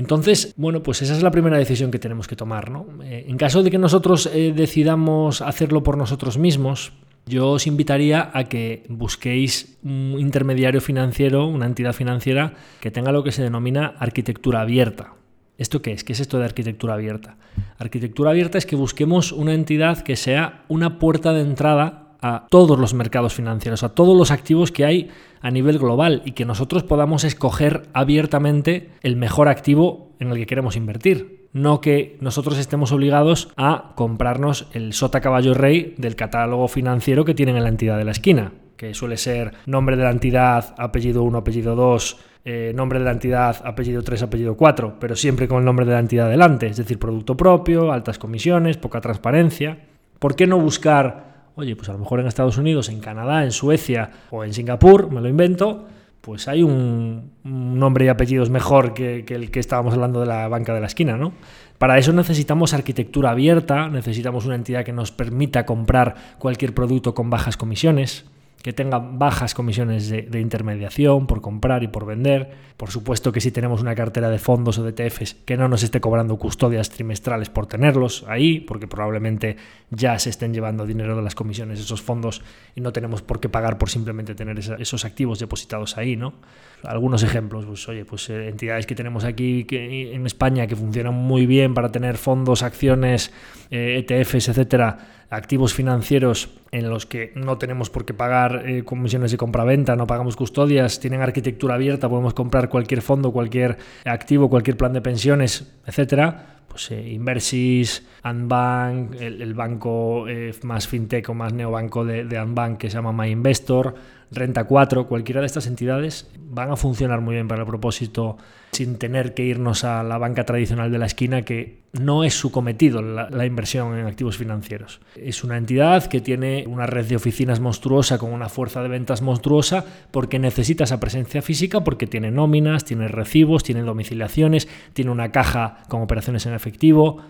Entonces, 0.00 0.54
bueno, 0.56 0.82
pues 0.82 1.02
esa 1.02 1.14
es 1.14 1.22
la 1.22 1.30
primera 1.30 1.58
decisión 1.58 1.90
que 1.90 1.98
tenemos 1.98 2.26
que 2.26 2.34
tomar. 2.34 2.70
¿no? 2.70 2.86
Eh, 3.04 3.26
en 3.28 3.36
caso 3.36 3.62
de 3.62 3.70
que 3.70 3.76
nosotros 3.76 4.30
eh, 4.32 4.54
decidamos 4.56 5.42
hacerlo 5.42 5.82
por 5.82 5.98
nosotros 5.98 6.38
mismos, 6.38 6.94
yo 7.26 7.50
os 7.50 7.66
invitaría 7.66 8.30
a 8.32 8.44
que 8.44 8.86
busquéis 8.88 9.76
un 9.84 10.16
intermediario 10.18 10.80
financiero, 10.80 11.46
una 11.46 11.66
entidad 11.66 11.92
financiera 11.92 12.54
que 12.80 12.90
tenga 12.90 13.12
lo 13.12 13.22
que 13.22 13.30
se 13.30 13.42
denomina 13.42 13.92
arquitectura 13.98 14.62
abierta. 14.62 15.12
¿Esto 15.58 15.82
qué 15.82 15.92
es? 15.92 16.02
¿Qué 16.02 16.14
es 16.14 16.20
esto 16.20 16.38
de 16.38 16.46
arquitectura 16.46 16.94
abierta? 16.94 17.36
Arquitectura 17.76 18.30
abierta 18.30 18.56
es 18.56 18.64
que 18.64 18.76
busquemos 18.76 19.32
una 19.32 19.52
entidad 19.52 20.00
que 20.00 20.16
sea 20.16 20.64
una 20.68 20.98
puerta 20.98 21.34
de 21.34 21.42
entrada 21.42 22.09
a 22.22 22.46
todos 22.48 22.78
los 22.78 22.94
mercados 22.94 23.34
financieros, 23.34 23.82
a 23.82 23.94
todos 23.94 24.16
los 24.16 24.30
activos 24.30 24.72
que 24.72 24.84
hay 24.84 25.10
a 25.40 25.50
nivel 25.50 25.78
global 25.78 26.22
y 26.24 26.32
que 26.32 26.44
nosotros 26.44 26.82
podamos 26.82 27.24
escoger 27.24 27.82
abiertamente 27.92 28.90
el 29.02 29.16
mejor 29.16 29.48
activo 29.48 30.10
en 30.18 30.30
el 30.30 30.36
que 30.36 30.46
queremos 30.46 30.76
invertir. 30.76 31.48
No 31.52 31.80
que 31.80 32.16
nosotros 32.20 32.58
estemos 32.58 32.92
obligados 32.92 33.48
a 33.56 33.92
comprarnos 33.96 34.68
el 34.72 34.92
sota 34.92 35.20
caballo 35.20 35.54
rey 35.54 35.94
del 35.98 36.14
catálogo 36.14 36.68
financiero 36.68 37.24
que 37.24 37.34
tienen 37.34 37.56
en 37.56 37.64
la 37.64 37.70
entidad 37.70 37.98
de 37.98 38.04
la 38.04 38.12
esquina, 38.12 38.52
que 38.76 38.94
suele 38.94 39.16
ser 39.16 39.54
nombre 39.66 39.96
de 39.96 40.04
la 40.04 40.10
entidad, 40.10 40.74
apellido 40.78 41.24
1, 41.24 41.38
apellido 41.38 41.74
2, 41.74 42.18
eh, 42.44 42.72
nombre 42.74 42.98
de 42.98 43.04
la 43.04 43.10
entidad, 43.10 43.60
apellido 43.64 44.02
3, 44.02 44.22
apellido 44.22 44.56
4, 44.56 44.96
pero 45.00 45.16
siempre 45.16 45.48
con 45.48 45.58
el 45.58 45.64
nombre 45.64 45.84
de 45.84 45.92
la 45.92 45.98
entidad 45.98 46.30
delante, 46.30 46.68
es 46.68 46.76
decir, 46.76 46.98
producto 46.98 47.36
propio, 47.36 47.92
altas 47.92 48.18
comisiones, 48.18 48.76
poca 48.76 49.00
transparencia. 49.00 49.78
¿Por 50.18 50.36
qué 50.36 50.46
no 50.46 50.58
buscar 50.58 51.29
Oye, 51.56 51.76
pues 51.76 51.88
a 51.88 51.92
lo 51.92 51.98
mejor 51.98 52.20
en 52.20 52.26
Estados 52.26 52.58
Unidos, 52.58 52.88
en 52.88 53.00
Canadá, 53.00 53.44
en 53.44 53.50
Suecia 53.50 54.10
o 54.30 54.44
en 54.44 54.52
Singapur, 54.52 55.10
me 55.10 55.20
lo 55.20 55.28
invento, 55.28 55.86
pues 56.20 56.48
hay 56.48 56.62
un, 56.62 57.32
nombre 57.44 58.04
y 58.04 58.08
apellidos 58.08 58.50
mejor 58.50 58.94
que, 58.94 59.24
que, 59.24 59.34
el 59.34 59.50
que 59.50 59.60
estábamos 59.60 59.94
hablando 59.94 60.20
de 60.20 60.26
la 60.26 60.48
banca 60.48 60.74
de 60.74 60.80
la 60.80 60.86
esquina, 60.86 61.16
¿no? 61.16 61.32
Para 61.78 61.98
eso 61.98 62.12
necesitamos 62.12 62.74
arquitectura 62.74 63.30
abierta, 63.30 63.88
necesitamos 63.88 64.44
una 64.44 64.54
entidad 64.54 64.84
que 64.84 64.92
nos 64.92 65.12
permita 65.12 65.64
comprar 65.64 66.36
cualquier 66.38 66.74
producto 66.74 67.14
con 67.14 67.30
bajas 67.30 67.56
comisiones, 67.56 68.26
que 68.62 68.72
tenga 68.74 68.98
bajas 68.98 69.54
comisiones 69.54 70.10
de, 70.10 70.40
intermediación 70.40 71.26
por 71.26 71.40
comprar 71.40 71.82
y 71.82 71.88
por 71.88 72.04
vender. 72.04 72.50
Por 72.76 72.90
supuesto 72.90 73.32
que 73.32 73.40
si 73.40 73.50
tenemos 73.50 73.80
una 73.80 73.94
cartera 73.94 74.28
de 74.28 74.38
fondos 74.38 74.78
o 74.78 74.82
de 74.84 74.90
ETFs 74.90 75.34
que 75.44 75.56
no 75.56 75.68
nos 75.68 75.82
esté 75.82 76.00
cobrando 76.00 76.36
custodias 76.36 76.90
trimestrales 76.90 77.48
por 77.48 77.66
tenerlos 77.66 78.24
ahí, 78.28 78.60
porque 78.60 78.86
probablemente 78.86 79.56
ya 79.90 80.18
se 80.18 80.30
estén 80.30 80.52
llevando 80.52 80.84
dinero 80.84 81.16
de 81.16 81.22
las 81.22 81.34
comisiones 81.34 81.80
esos 81.80 82.02
fondos 82.02 82.42
y 82.74 82.82
no 82.82 82.92
tenemos 82.92 83.22
por 83.22 83.40
qué 83.40 83.48
pagar 83.48 83.78
por 83.78 83.88
simplemente 83.88 84.34
tener 84.34 84.58
esos 84.58 85.04
activos 85.04 85.38
depositados 85.38 85.96
ahí, 85.96 86.16
¿no? 86.16 86.34
Algunos 86.82 87.22
ejemplos, 87.22 87.64
pues 87.66 87.88
oye, 87.88 88.04
pues 88.04 88.28
eh, 88.30 88.48
entidades 88.48 88.86
que 88.86 88.94
tenemos 88.94 89.24
aquí 89.24 89.66
en 89.70 90.26
España 90.26 90.66
que 90.66 90.76
funcionan 90.76 91.14
muy 91.14 91.46
bien 91.46 91.74
para 91.74 91.90
tener 91.90 92.16
fondos, 92.16 92.62
acciones, 92.62 93.32
ETFs, 93.70 94.48
eh, 94.48 94.50
e 94.50 94.50
etcétera, 94.50 94.98
activos 95.30 95.72
financieros 95.72 96.50
en 96.72 96.90
los 96.90 97.06
que 97.06 97.32
no 97.36 97.56
tenemos 97.56 97.88
por 97.88 98.04
qué 98.04 98.12
pagar 98.12 98.68
eh, 98.68 98.84
comisiones 98.84 99.30
de 99.30 99.36
compra-venta, 99.36 99.96
no 99.96 100.06
pagamos 100.06 100.36
custodias, 100.36 101.00
tienen 101.00 101.22
arquitectura 101.22 101.74
abierta, 101.74 102.08
podemos 102.08 102.34
comprar 102.34 102.68
cualquier 102.68 103.00
fondo, 103.00 103.32
cualquier 103.32 103.78
activo, 104.04 104.50
cualquier 104.50 104.76
plan 104.76 104.92
de 104.92 105.00
pensiones, 105.00 105.72
etcétera. 105.86 106.56
Pues 106.68 106.90
eh, 106.92 107.10
Inversis, 107.10 108.06
Anbank, 108.22 109.20
el, 109.20 109.54
banco 109.54 110.28
eh, 110.28 110.54
más 110.62 110.86
fintech 110.86 111.28
o 111.28 111.34
más 111.34 111.52
neobanco 111.52 112.04
de, 112.04 112.24
de 112.24 112.76
que 112.78 112.88
se 112.88 112.96
llama 112.96 113.12
MyInvestor, 113.12 113.94
Renta 114.32 114.64
4, 114.64 115.08
cualquiera 115.08 115.40
de 115.40 115.46
estas 115.46 115.66
entidades 115.66 116.30
van 116.38 116.70
a 116.70 116.76
funcionar 116.76 117.20
muy 117.20 117.34
bien 117.34 117.48
para 117.48 117.62
el 117.62 117.66
propósito 117.66 118.36
sin 118.72 118.96
tener 118.96 119.34
que 119.34 119.44
irnos 119.44 119.82
a 119.82 120.04
la 120.04 120.18
banca 120.18 120.44
tradicional 120.44 120.92
de 120.92 120.98
la 120.98 121.06
esquina 121.06 121.42
que 121.42 121.80
no 121.92 122.22
es 122.22 122.34
su 122.34 122.52
cometido 122.52 123.02
la, 123.02 123.44
inversión 123.44 123.98
en 123.98 124.06
activos 124.06 124.36
financieros. 124.36 125.00
Es 125.16 125.42
una 125.42 125.56
entidad 125.56 126.06
que 126.06 126.20
tiene 126.20 126.64
una 126.68 126.86
red 126.86 127.06
de 127.06 127.16
oficinas 127.16 127.58
monstruosa 127.58 128.18
con 128.18 128.32
una 128.32 128.48
fuerza 128.48 128.82
de 128.82 128.88
ventas 128.88 129.22
monstruosa 129.22 129.84
porque 130.12 130.38
necesita 130.38 130.84
esa 130.84 131.00
presencia 131.00 131.42
física 131.42 131.82
porque 131.82 132.06
tiene 132.06 132.30
nóminas, 132.30 132.84
tiene 132.84 133.08
recibos, 133.08 133.64
tiene 133.64 133.82
domiciliaciones, 133.82 134.68
tiene 134.92 135.10
una 135.10 135.32
caja 135.32 135.78
con 135.88 136.02
operaciones 136.02 136.46
en 136.46 136.54
efectivo. 136.54 137.20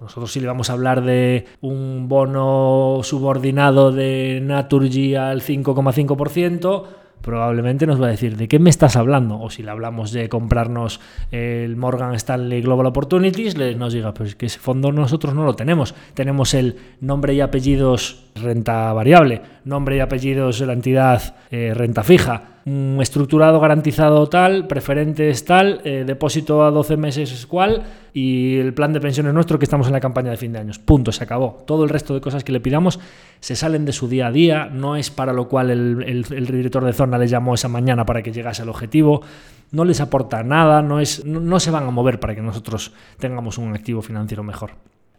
Nosotros 0.00 0.30
si 0.30 0.40
le 0.40 0.46
vamos 0.46 0.68
a 0.68 0.74
hablar 0.74 1.02
de 1.02 1.46
un 1.62 2.08
bono 2.08 3.00
subordinado 3.02 3.92
de 3.92 4.40
Naturgy 4.42 5.14
al 5.14 5.40
5,5%, 5.40 6.84
probablemente 7.22 7.86
nos 7.86 8.00
va 8.00 8.06
a 8.06 8.10
decir 8.10 8.36
de 8.36 8.46
qué 8.46 8.58
me 8.58 8.68
estás 8.68 8.96
hablando. 8.96 9.40
O 9.40 9.48
si 9.48 9.62
le 9.62 9.70
hablamos 9.70 10.12
de 10.12 10.28
comprarnos 10.28 11.00
el 11.30 11.76
Morgan 11.76 12.14
Stanley 12.14 12.60
Global 12.60 12.86
Opportunities, 12.86 13.56
le 13.56 13.74
nos 13.74 13.94
diga, 13.94 14.12
pues 14.12 14.34
que 14.36 14.46
ese 14.46 14.58
fondo 14.58 14.92
nosotros 14.92 15.34
no 15.34 15.44
lo 15.44 15.54
tenemos. 15.54 15.94
Tenemos 16.12 16.52
el 16.52 16.76
nombre 17.00 17.32
y 17.32 17.40
apellidos 17.40 18.26
renta 18.34 18.92
variable, 18.92 19.40
nombre 19.64 19.96
y 19.96 20.00
apellidos 20.00 20.58
de 20.58 20.66
la 20.66 20.74
entidad 20.74 21.36
eh, 21.50 21.72
renta 21.74 22.02
fija 22.02 22.55
estructurado 22.66 23.60
garantizado 23.60 24.26
tal, 24.28 24.66
preferentes 24.66 25.44
tal, 25.44 25.80
eh, 25.84 26.02
depósito 26.04 26.64
a 26.64 26.72
12 26.72 26.96
meses 26.96 27.46
cual 27.46 27.84
y 28.12 28.56
el 28.56 28.74
plan 28.74 28.92
de 28.92 29.00
pensiones 29.00 29.32
nuestro 29.32 29.56
que 29.56 29.64
estamos 29.64 29.86
en 29.86 29.92
la 29.92 30.00
campaña 30.00 30.32
de 30.32 30.36
fin 30.36 30.52
de 30.52 30.58
años. 30.58 30.80
Punto, 30.80 31.12
se 31.12 31.22
acabó. 31.22 31.62
Todo 31.64 31.84
el 31.84 31.90
resto 31.90 32.12
de 32.12 32.20
cosas 32.20 32.42
que 32.42 32.50
le 32.50 32.58
pidamos 32.58 32.98
se 33.38 33.54
salen 33.54 33.84
de 33.84 33.92
su 33.92 34.08
día 34.08 34.26
a 34.26 34.32
día, 34.32 34.66
no 34.66 34.96
es 34.96 35.12
para 35.12 35.32
lo 35.32 35.48
cual 35.48 35.70
el, 35.70 36.24
director 36.24 36.84
de 36.84 36.92
zona 36.92 37.18
les 37.18 37.30
llamó 37.30 37.54
esa 37.54 37.68
mañana 37.68 38.04
para 38.04 38.20
que 38.22 38.32
llegase 38.32 38.62
al 38.62 38.68
objetivo, 38.68 39.22
no 39.70 39.84
les 39.84 40.00
aporta 40.00 40.42
nada, 40.42 40.82
no, 40.82 40.98
es, 40.98 41.24
no, 41.24 41.60
se 41.60 41.70
van 41.70 41.86
a 41.86 41.90
mover 41.92 42.18
para 42.18 42.34
que 42.34 42.42
nosotros 42.42 42.92
tengamos 43.20 43.58
un 43.58 43.74
activo 43.74 44.02
financiero 44.02 44.42
mejor. 44.42 44.72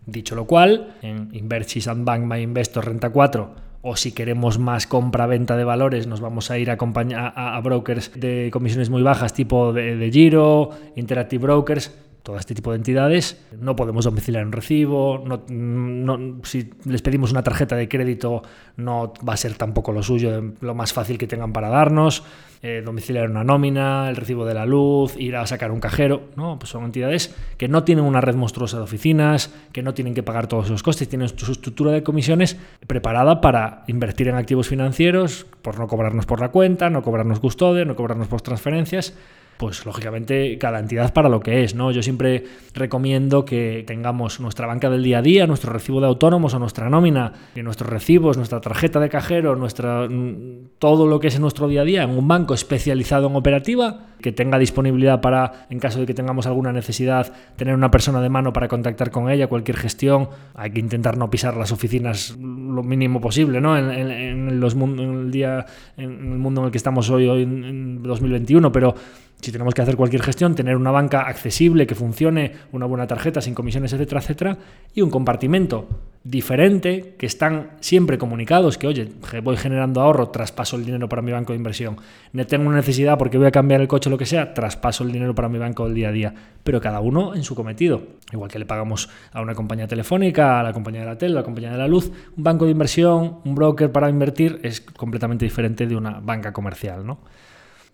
Dicho 0.05 0.35
lo 0.35 0.45
cual, 0.45 0.95
en 1.01 1.29
Inversis 1.31 1.87
and 1.87 2.03
Bank 2.03 2.23
My 2.25 2.41
Investor 2.41 2.85
Renta 2.85 3.09
4 3.09 3.66
o 3.81 3.95
si 3.95 4.11
queremos 4.11 4.59
más 4.59 4.87
compra-venta 4.87 5.55
de 5.55 5.63
valores, 5.63 6.07
nos 6.07 6.19
vamos 6.19 6.51
a 6.51 6.57
ir 6.57 6.69
a, 6.71 6.77
a, 6.77 7.61
brokers 7.61 8.11
de 8.19 8.49
comisiones 8.51 8.89
muy 8.89 9.01
bajas, 9.01 9.33
tipo 9.33 9.73
de, 9.73 9.95
de 9.95 10.11
Giro, 10.11 10.71
Interactive 10.95 11.43
Brokers, 11.43 11.91
todo 12.27 12.37
este 12.37 12.53
tipo 12.53 12.71
de 12.71 12.75
entidades. 12.75 13.41
No 13.57 13.77
podemos 13.77 14.03
domiciliar 14.03 14.45
un 14.45 14.51
recibo, 14.51 15.23
no, 15.25 16.41
si 16.43 16.69
les 16.83 17.01
pedimos 17.01 17.31
una 17.31 17.41
tarjeta 17.41 17.77
de 17.77 17.87
crédito 17.87 18.41
no 18.75 19.13
va 19.25 19.31
a 19.31 19.37
ser 19.37 19.53
tampoco 19.53 19.93
lo 19.93 20.03
suyo, 20.03 20.43
lo 20.59 20.75
más 20.75 20.91
fácil 20.91 21.17
que 21.17 21.25
tengan 21.25 21.53
para 21.53 21.69
darnos. 21.69 22.25
Eh, 22.61 22.81
domiciliar 22.83 23.29
una 23.29 23.45
nómina, 23.45 24.09
el 24.09 24.17
recibo 24.17 24.43
de 24.43 24.55
la 24.55 24.65
luz, 24.65 25.15
ir 25.17 25.37
a 25.37 25.47
sacar 25.47 25.71
un 25.71 25.79
cajero. 25.79 26.23
No, 26.35 26.59
pues 26.59 26.69
son 26.69 26.83
entidades 26.83 27.33
que 27.55 27.69
no 27.69 27.85
tienen 27.85 28.03
una 28.03 28.19
red 28.19 28.35
monstruosa 28.35 28.75
de 28.75 28.83
oficinas, 28.83 29.53
que 29.71 29.81
no 29.81 29.93
tienen 29.93 30.13
que 30.13 30.21
pagar 30.21 30.47
todos 30.47 30.65
esos 30.65 30.83
costes, 30.83 31.07
tienen 31.07 31.29
su 31.29 31.49
estructura 31.49 31.93
de 31.93 32.03
comisiones 32.03 32.57
preparada 32.87 33.39
para 33.39 33.85
invertir 33.87 34.27
en 34.27 34.35
activos 34.35 34.67
financieros, 34.67 35.45
por 35.61 35.79
no 35.79 35.87
cobrarnos 35.87 36.25
por 36.25 36.41
la 36.41 36.49
cuenta, 36.49 36.89
no 36.89 37.03
cobrarnos 37.03 37.39
custodia, 37.39 37.85
no 37.85 37.95
cobrarnos 37.95 38.27
por 38.27 38.41
transferencias 38.41 39.13
pues 39.57 39.85
lógicamente 39.85 40.57
cada 40.57 40.79
entidad 40.79 41.13
para 41.13 41.29
lo 41.29 41.39
que 41.39 41.63
es, 41.63 41.75
¿no? 41.75 41.91
Yo 41.91 42.03
siempre 42.03 42.43
recomiendo 42.73 43.43
que 43.43 43.83
tengamos 43.85 44.39
nuestra 44.39 44.67
banca 44.67 44.89
del 44.89 45.03
día 45.03 45.19
a 45.19 45.21
día, 45.21 45.47
nuestro 45.47 45.73
recibo 45.73 45.99
de 45.99 46.07
autónomos 46.07 46.53
o 46.53 46.59
nuestra 46.59 46.89
nómina, 46.89 47.33
y 47.55 47.61
nuestros 47.63 47.89
recibos, 47.89 48.37
nuestra 48.37 48.61
tarjeta 48.61 48.99
de 48.99 49.09
cajero, 49.09 49.55
nuestra 49.55 50.07
mm, 50.07 50.77
todo 50.79 51.07
lo 51.07 51.19
que 51.19 51.27
es 51.27 51.35
en 51.35 51.41
nuestro 51.41 51.67
día 51.67 51.81
a 51.81 51.85
día 51.85 52.03
en 52.03 52.11
un 52.11 52.27
banco 52.27 52.53
especializado 52.53 53.27
en 53.27 53.35
operativa, 53.35 54.07
que 54.21 54.31
tenga 54.31 54.57
disponibilidad 54.57 55.21
para, 55.21 55.67
en 55.69 55.79
caso 55.79 55.99
de 55.99 56.05
que 56.05 56.13
tengamos 56.13 56.47
alguna 56.47 56.71
necesidad, 56.71 57.31
tener 57.55 57.75
una 57.75 57.91
persona 57.91 58.21
de 58.21 58.29
mano 58.29 58.53
para 58.53 58.67
contactar 58.67 59.11
con 59.11 59.29
ella, 59.29 59.47
cualquier 59.47 59.77
gestión. 59.77 60.29
Hay 60.55 60.71
que 60.71 60.79
intentar 60.79 61.17
no 61.17 61.29
pisar 61.29 61.55
las 61.55 61.71
oficinas 61.71 62.35
lo 62.37 62.83
mínimo 62.83 63.21
posible, 63.21 63.61
¿no? 63.61 63.77
En, 63.77 63.89
el 63.89 65.31
día, 65.31 65.65
en 65.97 66.09
el 66.09 66.37
mundo 66.37 66.61
en 66.61 66.65
el 66.65 66.71
que 66.71 66.77
estamos 66.77 67.09
hoy, 67.09 67.27
hoy 67.27 67.43
en 67.43 68.01
2021, 68.01 68.71
pero 68.71 68.95
si 69.41 69.51
tenemos 69.51 69.73
que 69.73 69.81
hacer 69.81 69.95
cualquier 69.95 70.23
gestión, 70.23 70.55
tener 70.55 70.75
una 70.75 70.91
banca 70.91 71.21
accesible, 71.21 71.85
que 71.85 71.95
funcione, 71.95 72.53
una 72.71 72.85
buena 72.85 73.07
tarjeta 73.07 73.41
sin 73.41 73.53
comisiones, 73.53 73.93
etcétera, 73.93 74.21
etcétera, 74.21 74.57
y 74.93 75.01
un 75.01 75.09
compartimento 75.09 75.87
diferente, 76.23 77.15
que 77.17 77.25
están 77.25 77.71
siempre 77.79 78.17
comunicados, 78.17 78.77
que 78.77 78.87
oye, 78.87 79.09
voy 79.43 79.55
generando 79.55 80.01
ahorro, 80.01 80.29
traspaso 80.29 80.75
el 80.75 80.83
dinero 80.83 81.07
para 81.07 81.21
mi 81.21 81.31
banco 81.31 81.53
de 81.53 81.57
inversión. 81.57 81.97
No 82.33 82.45
tengo 82.45 82.67
una 82.67 82.75
necesidad 82.77 83.17
porque 83.17 83.37
voy 83.37 83.47
a 83.47 83.51
cambiar 83.51 83.79
el 83.79 83.87
coche 83.87 84.09
o 84.09 84.11
lo 84.11 84.17
que 84.17 84.25
sea, 84.25 84.53
traspaso 84.53 85.05
el 85.05 85.11
dinero 85.13 85.33
para 85.33 85.47
mi 85.47 85.57
banco 85.57 85.85
del 85.85 85.93
día 85.93 86.09
a 86.09 86.11
día. 86.11 86.33
Pero 86.63 86.81
cada 86.81 86.99
uno 86.99 87.33
en 87.33 87.43
su 87.43 87.55
cometido. 87.55 88.01
Igual 88.33 88.51
que 88.51 88.59
le 88.59 88.65
pagamos 88.65 89.09
a 89.31 89.41
una 89.41 89.55
compañía 89.55 89.87
telefónica, 89.87 90.59
a 90.59 90.63
la 90.63 90.73
compañía 90.73 91.01
de 91.01 91.07
la 91.07 91.17
tele, 91.17 91.33
a 91.33 91.35
la 91.37 91.43
compañía 91.43 91.71
de 91.71 91.77
la 91.77 91.87
luz, 91.87 92.11
un 92.35 92.43
banco 92.43 92.65
de 92.65 92.71
inversión, 92.71 93.37
un 93.45 93.55
broker 93.55 93.91
para 93.91 94.09
invertir 94.09 94.59
es 94.63 94.81
completamente 94.81 95.45
diferente 95.45 95.87
de 95.87 95.95
una 95.95 96.19
banca 96.19 96.51
comercial, 96.51 97.05
¿no? 97.05 97.19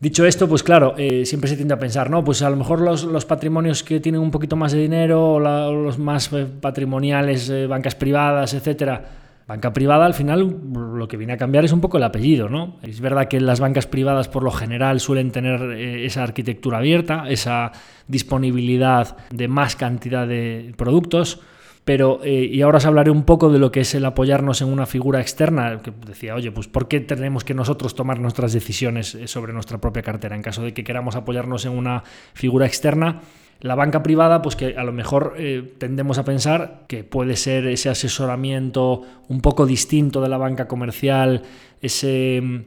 Dicho 0.04 0.26
esto, 0.26 0.50
pues 0.50 0.64
claro, 0.64 0.96
eh, 0.98 1.26
siempre 1.26 1.50
se 1.50 1.56
tiende 1.56 1.76
a 1.76 1.80
pensar, 1.80 2.10
¿no? 2.10 2.26
Pues 2.26 2.42
a 2.42 2.50
lo 2.50 2.58
mejor 2.58 2.82
los, 2.82 3.24
patrimonios 3.24 3.84
que 3.84 4.02
tienen 4.02 4.20
un 4.20 4.32
poquito 4.32 4.58
más 4.58 4.74
de 4.74 4.80
dinero, 4.80 5.36
o, 5.36 5.40
los 5.40 5.98
más 5.98 6.30
eh, 6.34 6.46
patrimoniales, 6.46 7.50
eh, 7.50 7.68
bancas 7.68 7.96
privadas, 7.96 8.54
etcétera. 8.54 9.02
Banca 9.48 9.72
privada, 9.72 10.06
al 10.06 10.14
final, 10.14 10.58
lo 10.74 11.08
que 11.08 11.16
viene 11.16 11.32
a 11.32 11.38
cambiar 11.38 11.64
es 11.64 11.72
un 11.72 11.80
poco 11.80 11.96
el 11.96 12.04
apellido, 12.04 12.50
¿no? 12.50 12.80
Es 12.84 13.00
verdad 13.00 13.30
que 13.30 13.40
las 13.40 13.62
bancas 13.62 13.88
privadas, 13.88 14.28
por 14.28 14.44
lo 14.44 14.52
general, 14.52 15.00
suelen 15.00 15.32
tener 15.32 15.72
esa 15.72 16.24
arquitectura 16.24 16.80
abierta, 16.80 17.24
esa 17.30 17.72
disponibilidad 18.06 19.16
de 19.32 19.48
más 19.48 19.78
cantidad 19.78 20.28
de 20.28 20.74
productos 20.76 21.40
pero, 21.86 22.22
eh, 22.24 22.50
y 22.52 22.62
ahora 22.62 22.78
os 22.78 22.86
hablaré 22.86 23.12
un 23.12 23.24
poco 23.24 23.50
de 23.50 23.60
lo 23.60 23.72
que 23.72 23.82
es 23.82 23.94
el 23.94 24.06
apoyarnos 24.06 24.62
en 24.62 24.70
una 24.70 24.86
figura 24.86 25.20
externa, 25.20 25.82
decía, 26.06 26.34
oye, 26.34 26.52
pues 26.52 26.68
¿por 26.68 26.88
qué 26.88 27.02
tenemos 27.02 27.44
que 27.44 27.54
nosotros 27.54 27.94
tomar 27.94 28.20
nuestras 28.20 28.54
decisiones 28.54 29.16
eh, 29.16 29.28
sobre 29.28 29.52
nuestra 29.52 29.80
propia 29.80 30.02
cartera? 30.02 30.36
En 30.36 30.42
caso 30.42 30.62
de 30.62 30.74
que 30.74 30.84
queramos 30.84 31.16
apoyarnos 31.16 31.66
en 31.66 31.74
una 31.74 32.04
figura 32.34 32.66
externa, 32.66 33.22
la 33.60 33.76
banca 33.76 34.02
privada, 34.02 34.42
pues 34.42 34.56
que 34.56 34.76
a 34.78 34.84
lo 34.84 34.94
mejor 34.94 35.36
eh, 35.38 35.74
tendemos 35.78 36.18
a 36.18 36.26
pensar 36.26 36.84
que 36.88 37.04
puede 37.04 37.36
ser 37.36 37.68
ese 37.68 37.90
asesoramiento 37.90 39.02
un 39.28 39.42
poco 39.42 39.66
distinto 39.66 40.22
de 40.22 40.30
la 40.30 40.38
banca 40.38 40.68
comercial, 40.68 41.44
ese 41.82 42.66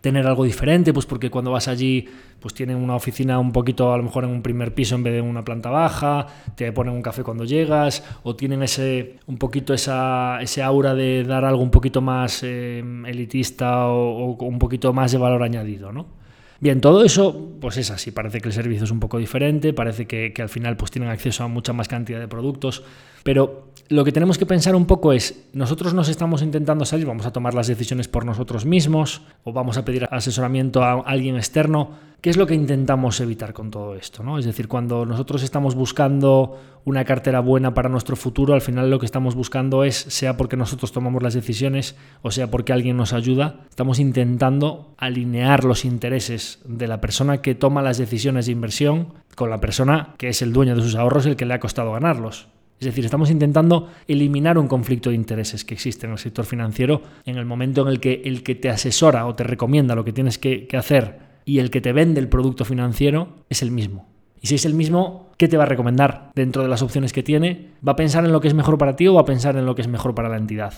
tener 0.00 0.26
algo 0.26 0.44
diferente, 0.44 0.92
pues 0.92 1.06
porque 1.06 1.30
cuando 1.30 1.50
vas 1.50 1.68
allí, 1.68 2.06
pues 2.38 2.54
tienen 2.54 2.76
una 2.76 2.94
oficina 2.94 3.38
un 3.38 3.52
poquito, 3.52 3.92
a 3.92 3.96
lo 3.96 4.04
mejor 4.04 4.24
en 4.24 4.30
un 4.30 4.42
primer 4.42 4.72
piso 4.72 4.94
en 4.94 5.02
vez 5.02 5.14
de 5.14 5.20
una 5.20 5.44
planta 5.44 5.70
baja, 5.70 6.26
te 6.54 6.72
ponen 6.72 6.94
un 6.94 7.02
café 7.02 7.22
cuando 7.22 7.44
llegas, 7.44 8.04
o 8.22 8.36
tienen 8.36 8.62
ese, 8.62 9.16
un 9.26 9.36
poquito 9.36 9.74
esa, 9.74 10.40
ese 10.40 10.62
aura 10.62 10.94
de 10.94 11.24
dar 11.24 11.44
algo 11.44 11.62
un 11.62 11.70
poquito 11.70 12.00
más 12.00 12.42
eh, 12.42 12.82
elitista 13.06 13.88
o, 13.88 14.32
o, 14.32 14.44
un 14.44 14.58
poquito 14.58 14.92
más 14.92 15.12
de 15.12 15.18
valor 15.18 15.42
añadido, 15.42 15.92
¿no? 15.92 16.19
Bien, 16.60 16.82
todo 16.82 17.02
eso, 17.04 17.54
pues 17.58 17.78
es 17.78 17.90
así, 17.90 18.10
parece 18.10 18.42
que 18.42 18.48
el 18.48 18.52
servicio 18.52 18.84
es 18.84 18.90
un 18.90 19.00
poco 19.00 19.16
diferente, 19.16 19.72
parece 19.72 20.06
que, 20.06 20.34
al 20.42 20.50
final 20.50 20.76
pues 20.76 20.90
tienen 20.90 21.08
acceso 21.08 21.42
a 21.42 21.48
mucha 21.48 21.72
más 21.72 21.88
cantidad 21.88 22.20
de 22.20 22.28
productos, 22.28 22.82
pero 23.22 23.70
lo 23.88 24.04
que 24.04 24.12
tenemos 24.12 24.36
que 24.36 24.44
pensar 24.44 24.74
un 24.74 24.84
poco 24.84 25.14
es, 25.14 25.48
nosotros 25.54 25.94
nos 25.94 26.10
estamos 26.10 26.42
intentando 26.42 26.84
salir, 26.84 27.06
vamos 27.06 27.24
a 27.24 27.32
tomar 27.32 27.54
las 27.54 27.66
decisiones 27.66 28.08
por 28.08 28.26
nosotros 28.26 28.66
mismos 28.66 29.22
o 29.42 29.54
vamos 29.54 29.78
a 29.78 29.86
pedir 29.86 30.06
asesoramiento 30.10 30.84
a 30.84 31.00
alguien 31.00 31.36
externo. 31.36 32.10
¿Qué 32.20 32.28
es 32.28 32.36
lo 32.36 32.46
que 32.46 32.54
intentamos 32.54 33.18
evitar 33.20 33.54
con 33.54 33.70
todo 33.70 33.94
esto? 33.94 34.22
¿no? 34.22 34.38
Es 34.38 34.44
decir, 34.44 34.68
cuando 34.68 35.06
nosotros 35.06 35.42
estamos 35.42 35.74
buscando 35.74 36.60
una 36.84 37.04
cartera 37.04 37.40
buena 37.40 37.74
para 37.74 37.88
nuestro 37.88 38.16
futuro, 38.16 38.54
al 38.54 38.60
final 38.60 38.90
lo 38.90 38.98
que 38.98 39.06
estamos 39.06 39.34
buscando 39.34 39.84
es, 39.84 39.96
sea 39.96 40.36
porque 40.36 40.56
nosotros 40.56 40.92
tomamos 40.92 41.22
las 41.22 41.34
decisiones 41.34 41.96
o 42.22 42.30
sea 42.30 42.50
porque 42.50 42.72
alguien 42.72 42.96
nos 42.96 43.12
ayuda, 43.12 43.66
estamos 43.68 43.98
intentando 43.98 44.94
alinear 44.96 45.64
los 45.64 45.84
intereses 45.84 46.60
de 46.64 46.88
la 46.88 47.00
persona 47.00 47.42
que 47.42 47.54
toma 47.54 47.82
las 47.82 47.98
decisiones 47.98 48.46
de 48.46 48.52
inversión 48.52 49.14
con 49.34 49.50
la 49.50 49.60
persona 49.60 50.14
que 50.18 50.28
es 50.28 50.42
el 50.42 50.52
dueño 50.52 50.76
de 50.76 50.82
sus 50.82 50.94
ahorros, 50.94 51.26
el 51.26 51.36
que 51.36 51.46
le 51.46 51.54
ha 51.54 51.60
costado 51.60 51.92
ganarlos. 51.92 52.48
Es 52.80 52.86
decir, 52.86 53.04
estamos 53.04 53.30
intentando 53.30 53.90
eliminar 54.08 54.56
un 54.56 54.66
conflicto 54.66 55.10
de 55.10 55.16
intereses 55.16 55.66
que 55.66 55.74
existe 55.74 56.06
en 56.06 56.12
el 56.12 56.18
sector 56.18 56.46
financiero 56.46 57.02
en 57.26 57.36
el 57.36 57.44
momento 57.44 57.82
en 57.82 57.88
el 57.88 58.00
que 58.00 58.22
el 58.24 58.42
que 58.42 58.54
te 58.54 58.70
asesora 58.70 59.26
o 59.26 59.34
te 59.34 59.44
recomienda 59.44 59.94
lo 59.94 60.04
que 60.04 60.14
tienes 60.14 60.38
que, 60.38 60.66
hacer 60.72 61.18
y 61.44 61.58
el 61.58 61.70
que 61.70 61.82
te 61.82 61.92
vende 61.92 62.20
el 62.20 62.28
producto 62.28 62.64
financiero 62.64 63.44
es 63.50 63.60
el 63.60 63.70
mismo. 63.70 64.08
Y 64.40 64.46
si 64.46 64.54
es 64.54 64.64
el 64.64 64.74
mismo, 64.74 65.30
¿qué 65.36 65.48
te 65.48 65.56
va 65.56 65.64
a 65.64 65.66
recomendar 65.66 66.30
dentro 66.34 66.62
de 66.62 66.68
las 66.68 66.82
opciones 66.82 67.12
que 67.12 67.22
tiene? 67.22 67.72
¿Va 67.86 67.92
a 67.92 67.96
pensar 67.96 68.24
en 68.24 68.32
lo 68.32 68.40
que 68.40 68.48
es 68.48 68.54
mejor 68.54 68.78
para 68.78 68.96
ti 68.96 69.06
o 69.06 69.14
va 69.14 69.22
a 69.22 69.26
pensar 69.26 69.56
en 69.56 69.66
lo 69.66 69.74
que 69.74 69.82
es 69.82 69.88
mejor 69.88 70.14
para 70.14 70.28
la 70.28 70.38
entidad? 70.38 70.72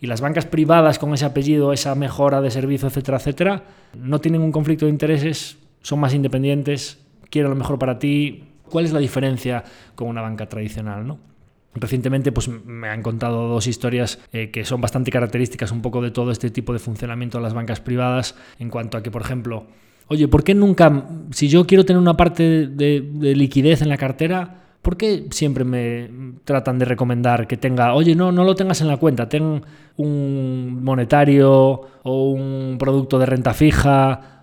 Y 0.00 0.06
las 0.06 0.20
bancas 0.20 0.44
privadas 0.44 0.98
con 0.98 1.14
ese 1.14 1.24
apellido, 1.24 1.72
esa 1.72 1.94
mejora 1.94 2.42
de 2.42 2.50
servicio, 2.50 2.88
etcétera, 2.88 3.16
etcétera, 3.16 3.64
no 3.94 4.20
tienen 4.20 4.42
un 4.42 4.52
conflicto 4.52 4.84
de 4.84 4.90
intereses, 4.90 5.56
son 5.80 6.00
más 6.00 6.12
independientes, 6.12 6.98
quieren 7.30 7.50
lo 7.50 7.56
mejor 7.56 7.78
para 7.78 7.98
ti. 7.98 8.44
¿Cuál 8.68 8.84
es 8.84 8.92
la 8.92 8.98
diferencia 8.98 9.64
con 9.94 10.08
una 10.08 10.20
banca 10.20 10.48
tradicional? 10.48 11.16
Recientemente 11.74 12.32
pues, 12.32 12.48
me 12.48 12.88
han 12.88 13.02
contado 13.02 13.48
dos 13.48 13.66
historias 13.66 14.18
eh, 14.32 14.50
que 14.50 14.64
son 14.64 14.80
bastante 14.80 15.10
características 15.10 15.72
un 15.72 15.82
poco 15.82 16.02
de 16.02 16.10
todo 16.10 16.30
este 16.32 16.50
tipo 16.50 16.72
de 16.72 16.78
funcionamiento 16.78 17.38
de 17.38 17.44
las 17.44 17.54
bancas 17.54 17.80
privadas 17.80 18.34
en 18.58 18.68
cuanto 18.68 18.98
a 18.98 19.02
que, 19.02 19.10
por 19.10 19.22
ejemplo, 19.22 19.66
oye, 20.08 20.28
¿por 20.28 20.44
qué 20.44 20.54
nunca, 20.54 21.08
si 21.30 21.48
yo 21.48 21.66
quiero 21.66 21.84
tener 21.84 22.00
una 22.00 22.16
parte 22.16 22.66
de, 22.66 23.00
liquidez 23.34 23.82
en 23.82 23.88
la 23.88 23.96
cartera, 23.96 24.62
¿por 24.82 24.96
qué 24.96 25.26
siempre 25.30 25.64
me 25.64 26.10
tratan 26.44 26.78
de 26.78 26.84
recomendar 26.84 27.46
que 27.46 27.56
tenga, 27.56 27.94
oye, 27.94 28.14
no, 28.14 28.32
no 28.32 28.44
lo 28.44 28.54
tengas 28.54 28.80
en 28.80 28.88
la 28.88 28.96
cuenta, 28.96 29.28
ten 29.28 29.62
un 29.96 30.84
monetario 30.84 31.80
o 32.02 32.30
un 32.30 32.76
producto 32.78 33.18
de 33.18 33.26
renta 33.26 33.54
fija 33.54 34.36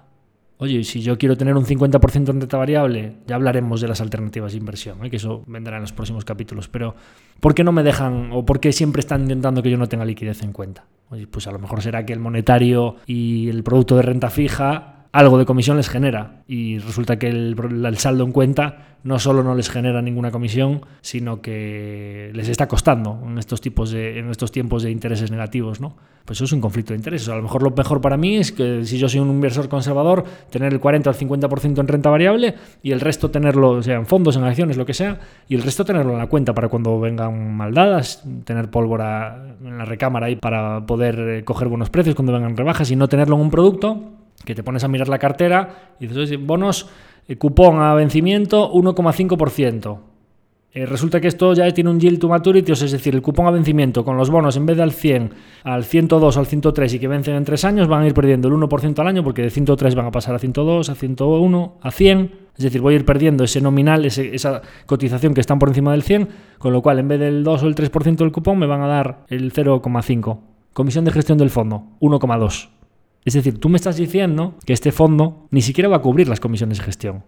Oye, 0.64 0.86
si 0.86 1.02
yo 1.02 1.18
quiero 1.18 1.36
tener 1.36 1.58
un 1.58 1.66
50% 1.66 2.30
en 2.30 2.40
renta 2.40 2.56
variable, 2.56 3.16
ya 3.28 3.36
hablaremos 3.36 3.82
de 3.82 3.90
las 3.90 4.00
alternativas 4.00 4.54
de 4.54 4.60
inversión, 4.60 5.04
¿eh? 5.04 5.10
que 5.10 5.18
eso 5.18 5.44
vendrá 5.46 5.76
en 5.76 5.82
los 5.82 5.92
próximos 5.92 6.24
capítulos, 6.24 6.70
pero 6.70 6.96
¿por 7.42 7.54
qué 7.54 7.66
no 7.66 7.74
me 7.74 7.84
dejan 7.84 8.30
o 8.32 8.46
por 8.46 8.62
qué 8.62 8.72
siempre 8.72 9.02
están 9.02 9.24
intentando 9.24 9.62
que 9.62 9.70
yo 9.70 9.78
no 9.78 9.90
tenga 9.90 10.06
liquidez 10.06 10.42
en 10.42 10.54
cuenta? 10.54 10.86
Oye, 11.10 11.28
pues 11.28 11.48
a 11.48 11.52
lo 11.52 11.60
mejor 11.60 11.82
será 11.82 12.06
que 12.06 12.14
el 12.14 12.20
monetario 12.20 12.96
y 13.06 13.50
el 13.50 13.62
producto 13.62 13.98
de 13.98 14.04
renta 14.04 14.30
fija 14.30 15.03
algo 15.14 15.38
de 15.38 15.46
comisión 15.46 15.78
les 15.78 15.90
genera 15.90 16.42
y 16.48 16.80
resulta 16.80 17.20
que 17.20 17.28
el, 17.28 17.56
saldo 17.98 18.24
en 18.24 18.32
cuenta 18.32 18.98
no 19.04 19.20
solo 19.20 19.44
no 19.44 19.54
les 19.54 19.70
genera 19.70 20.02
ninguna 20.02 20.32
comisión, 20.32 20.82
sino 21.02 21.40
que 21.40 22.32
les 22.34 22.50
está 22.50 22.68
costando 22.68 23.22
en 23.24 23.38
estos, 23.38 23.62
tipos 23.62 23.92
de, 23.92 24.18
en 24.18 24.32
estos 24.32 24.52
tiempos 24.52 24.82
de 24.82 24.90
intereses 24.90 25.30
negativos. 25.30 25.80
¿no? 25.80 25.96
Pues 26.26 26.38
eso 26.38 26.46
es 26.46 26.54
un 26.54 26.62
conflicto 26.62 26.94
de 26.94 26.98
intereses. 26.98 27.30
A 27.30 27.36
lo 27.36 27.44
mejor 27.44 27.62
lo 27.62 27.70
mejor 27.70 28.02
para 28.02 28.18
mí 28.18 28.38
es 28.38 28.52
que 28.52 28.86
si 28.86 28.98
yo 28.98 29.08
soy 29.08 29.20
un 29.20 29.30
inversor 29.30 29.70
conservador, 29.70 30.24
tener 30.50 30.74
el 30.74 30.80
40 30.80 31.10
al 31.12 31.16
50% 31.16 31.80
en 31.80 31.88
renta 31.88 32.10
variable 32.10 32.56
y 32.82 32.92
el 32.92 33.00
resto 33.00 33.30
tenerlo, 33.30 33.84
sea, 33.84 33.98
en 33.98 34.08
fondos, 34.08 34.36
en 34.36 34.46
acciones, 34.46 34.78
lo 34.78 34.86
que 34.86 34.96
sea, 34.96 35.20
y 35.48 35.54
el 35.54 35.62
resto 35.62 35.86
tenerlo 35.86 36.14
en 36.14 36.18
la 36.18 36.28
cuenta 36.28 36.56
para 36.56 36.70
cuando 36.70 37.00
vengan 37.00 37.56
maldadas, 37.56 38.24
tener 38.46 38.72
pólvora 38.72 39.58
en 39.64 39.78
la 39.78 39.86
recámara 39.86 40.26
ahí 40.28 40.38
para 40.38 40.88
poder 40.88 41.20
eh, 41.20 41.44
coger 41.44 41.68
buenos 41.68 41.92
precios 41.92 42.16
cuando 42.16 42.34
vengan 42.34 42.58
rebajas 42.58 42.90
y 42.90 42.96
no 42.96 43.08
tenerlo 43.10 43.36
en 43.36 43.42
un 43.42 43.52
producto 43.52 44.13
que 44.46 44.56
te 44.56 44.64
pones 44.64 44.84
a 44.84 44.88
mirar 44.88 45.10
la 45.10 45.20
cartera 45.20 45.96
y 46.00 46.08
dices, 46.08 46.38
bonos, 46.40 46.90
eh, 47.28 47.38
cupón 47.38 47.80
a 47.80 47.94
vencimiento 47.94 48.72
1,5%. 48.72 50.14
Eh, 50.76 50.88
resulta 50.88 51.22
que 51.22 51.28
esto 51.28 51.54
ya 51.54 51.70
tiene 51.72 51.92
un 51.92 52.00
yield 52.00 52.20
to 52.20 52.28
maturity, 52.28 52.72
es 52.72 52.92
decir, 52.92 53.14
el 53.14 53.22
cupón 53.22 53.46
a 53.46 53.52
vencimiento 53.52 54.04
con 54.04 54.18
los 54.18 54.32
bonos 54.32 54.58
en 54.58 54.66
vez 54.66 54.76
de 54.76 54.82
al 54.82 54.92
100, 54.92 55.32
al 55.64 55.84
102 55.84 56.36
al 56.36 56.48
103 56.48 56.96
y 56.96 57.00
que 57.00 57.08
vencen 57.08 57.36
en 57.36 57.46
3 57.46 57.64
años, 57.66 57.88
van 57.88 58.02
a 58.02 58.08
ir 58.08 58.16
perdiendo 58.16 58.48
el 58.48 58.56
1% 58.56 59.00
al 59.00 59.08
año 59.08 59.24
porque 59.24 59.44
de 59.44 59.52
103 59.52 59.94
van 59.94 60.08
a 60.08 60.12
pasar 60.12 60.34
a 60.34 60.40
102, 60.40 60.90
a 60.90 60.96
101, 60.96 61.78
a 61.80 61.92
100. 61.92 62.32
Es 62.58 62.64
decir, 62.64 62.82
voy 62.82 62.96
a 62.96 62.98
ir 62.98 63.06
perdiendo 63.06 63.44
ese 63.44 63.62
nominal, 63.62 64.04
esa 64.06 64.62
cotización 64.88 65.36
que 65.36 65.42
están 65.42 65.60
por 65.60 65.70
encima 65.70 65.92
del 65.92 66.02
100, 66.02 66.30
con 66.58 66.74
lo 66.74 66.82
cual 66.82 66.98
en 66.98 67.08
vez 67.08 67.20
del 67.20 67.44
2 67.44 67.64
o 67.64 67.68
el 67.68 67.76
3% 67.76 68.18
del 68.18 68.32
cupón 68.32 68.58
me 68.58 68.66
van 68.66 68.82
a 68.82 68.88
dar 68.88 69.26
el 69.30 69.54
0,5. 69.54 70.40
Comisión 70.74 71.06
de 71.06 71.12
gestión 71.12 71.38
del 71.38 71.52
fondo, 71.52 71.84
1,2. 72.00 72.83
Es 73.26 73.34
decir, 73.34 73.60
tú 73.60 73.70
me 73.70 73.78
estás 73.78 73.98
diciendo 73.98 74.56
que 74.66 74.74
este 74.74 74.92
fondo 74.92 75.48
ni 75.52 75.62
siquiera 75.62 75.90
va 75.90 75.98
a 75.98 76.02
cubrir 76.02 76.28
las 76.28 76.40
comisiones 76.40 76.78
de 76.78 76.84
gestión. 76.84 77.24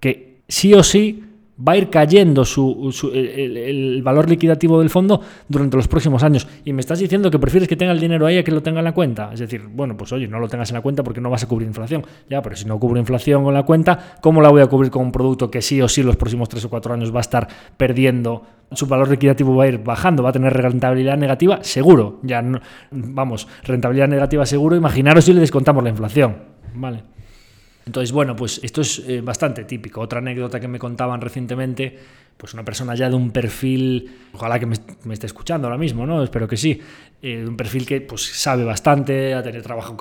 Que 0.00 0.42
sí 0.48 0.74
o 0.74 0.82
sí 0.82 1.24
va 1.56 1.72
a 1.72 1.76
ir 1.76 1.88
cayendo 1.88 2.44
su, 2.44 2.92
el, 3.14 4.02
valor 4.02 4.28
liquidativo 4.28 4.78
del 4.80 4.90
fondo 4.90 5.20
durante 5.48 5.76
los 5.76 5.88
próximos 5.88 6.22
años. 6.22 6.46
Y 6.64 6.72
me 6.72 6.80
estás 6.80 6.98
diciendo 6.98 7.30
que 7.30 7.38
prefieres 7.38 7.68
que 7.68 7.76
tenga 7.76 7.92
el 7.92 8.00
dinero 8.00 8.26
ahí 8.26 8.38
a 8.38 8.44
que 8.44 8.52
lo 8.52 8.62
tenga 8.62 8.80
en 8.80 8.84
la 8.84 8.92
cuenta. 8.92 9.30
Es 9.32 9.40
decir, 9.40 9.62
bueno, 9.68 9.96
pues 9.96 10.12
oye, 10.12 10.28
no 10.28 10.38
lo 10.38 10.48
tengas 10.48 10.70
en 10.70 10.74
la 10.74 10.80
cuenta 10.82 11.02
porque 11.02 11.20
no 11.20 11.30
vas 11.30 11.42
a 11.42 11.48
cubrir 11.48 11.66
inflación. 11.66 12.04
Ya, 12.28 12.42
pero 12.42 12.56
si 12.56 12.66
no 12.66 12.78
cubro 12.78 12.98
inflación 12.98 13.44
con 13.44 13.54
la 13.54 13.62
cuenta, 13.64 14.16
¿cómo 14.20 14.40
la 14.40 14.50
voy 14.50 14.62
a 14.62 14.66
cubrir 14.66 14.90
con 14.90 15.02
un 15.02 15.12
producto 15.12 15.50
que 15.50 15.62
sí 15.62 15.80
o 15.80 15.88
sí 15.88 16.02
los 16.02 16.16
próximos 16.16 16.48
tres 16.48 16.64
o 16.64 16.70
cuatro 16.70 16.92
años 16.92 17.12
va 17.12 17.18
a 17.18 17.22
estar 17.22 17.48
perdiendo? 17.76 18.42
Su 18.72 18.86
valor 18.86 19.08
liquidativo 19.08 19.54
va 19.54 19.64
a 19.64 19.68
ir 19.68 19.78
bajando, 19.78 20.24
va 20.24 20.30
a 20.30 20.32
tener 20.32 20.52
rentabilidad 20.52 21.16
negativa, 21.16 21.60
seguro. 21.62 22.18
Ya, 22.22 22.44
vamos, 22.90 23.46
rentabilidad 23.62 24.08
negativa 24.08 24.44
seguro. 24.44 24.76
Imaginaros 24.76 25.24
si 25.24 25.32
le 25.32 25.40
descontamos 25.40 25.84
la 25.84 25.90
inflación. 25.90 26.36
Vale. 26.74 27.15
Entonces, 27.86 28.10
bueno, 28.10 28.34
pues 28.34 28.60
esto 28.64 28.80
es 28.80 28.98
eh, 29.06 29.20
bastante 29.20 29.62
típico. 29.64 30.00
Otra 30.00 30.18
anécdota 30.18 30.58
que 30.58 30.66
me 30.66 30.78
contaban 30.78 31.20
recientemente, 31.20 31.96
pues 32.36 32.52
una 32.52 32.64
persona 32.64 32.96
ya 32.96 33.08
de 33.08 33.14
un 33.14 33.30
perfil, 33.30 34.10
ojalá 34.32 34.58
que 34.58 34.66
me, 34.66 34.74
esté 35.12 35.26
escuchando 35.26 35.68
ahora 35.68 35.78
mismo, 35.78 36.04
¿no? 36.04 36.22
Espero 36.22 36.48
que 36.48 36.56
sí. 36.56 36.80
Eh, 37.28 37.44
un 37.44 37.56
perfil 37.56 37.84
que 37.84 38.00
pues, 38.02 38.22
sabe 38.22 38.62
bastante, 38.62 39.34
ha 39.34 39.42
tenido 39.42 39.60
trabajo 39.60 39.96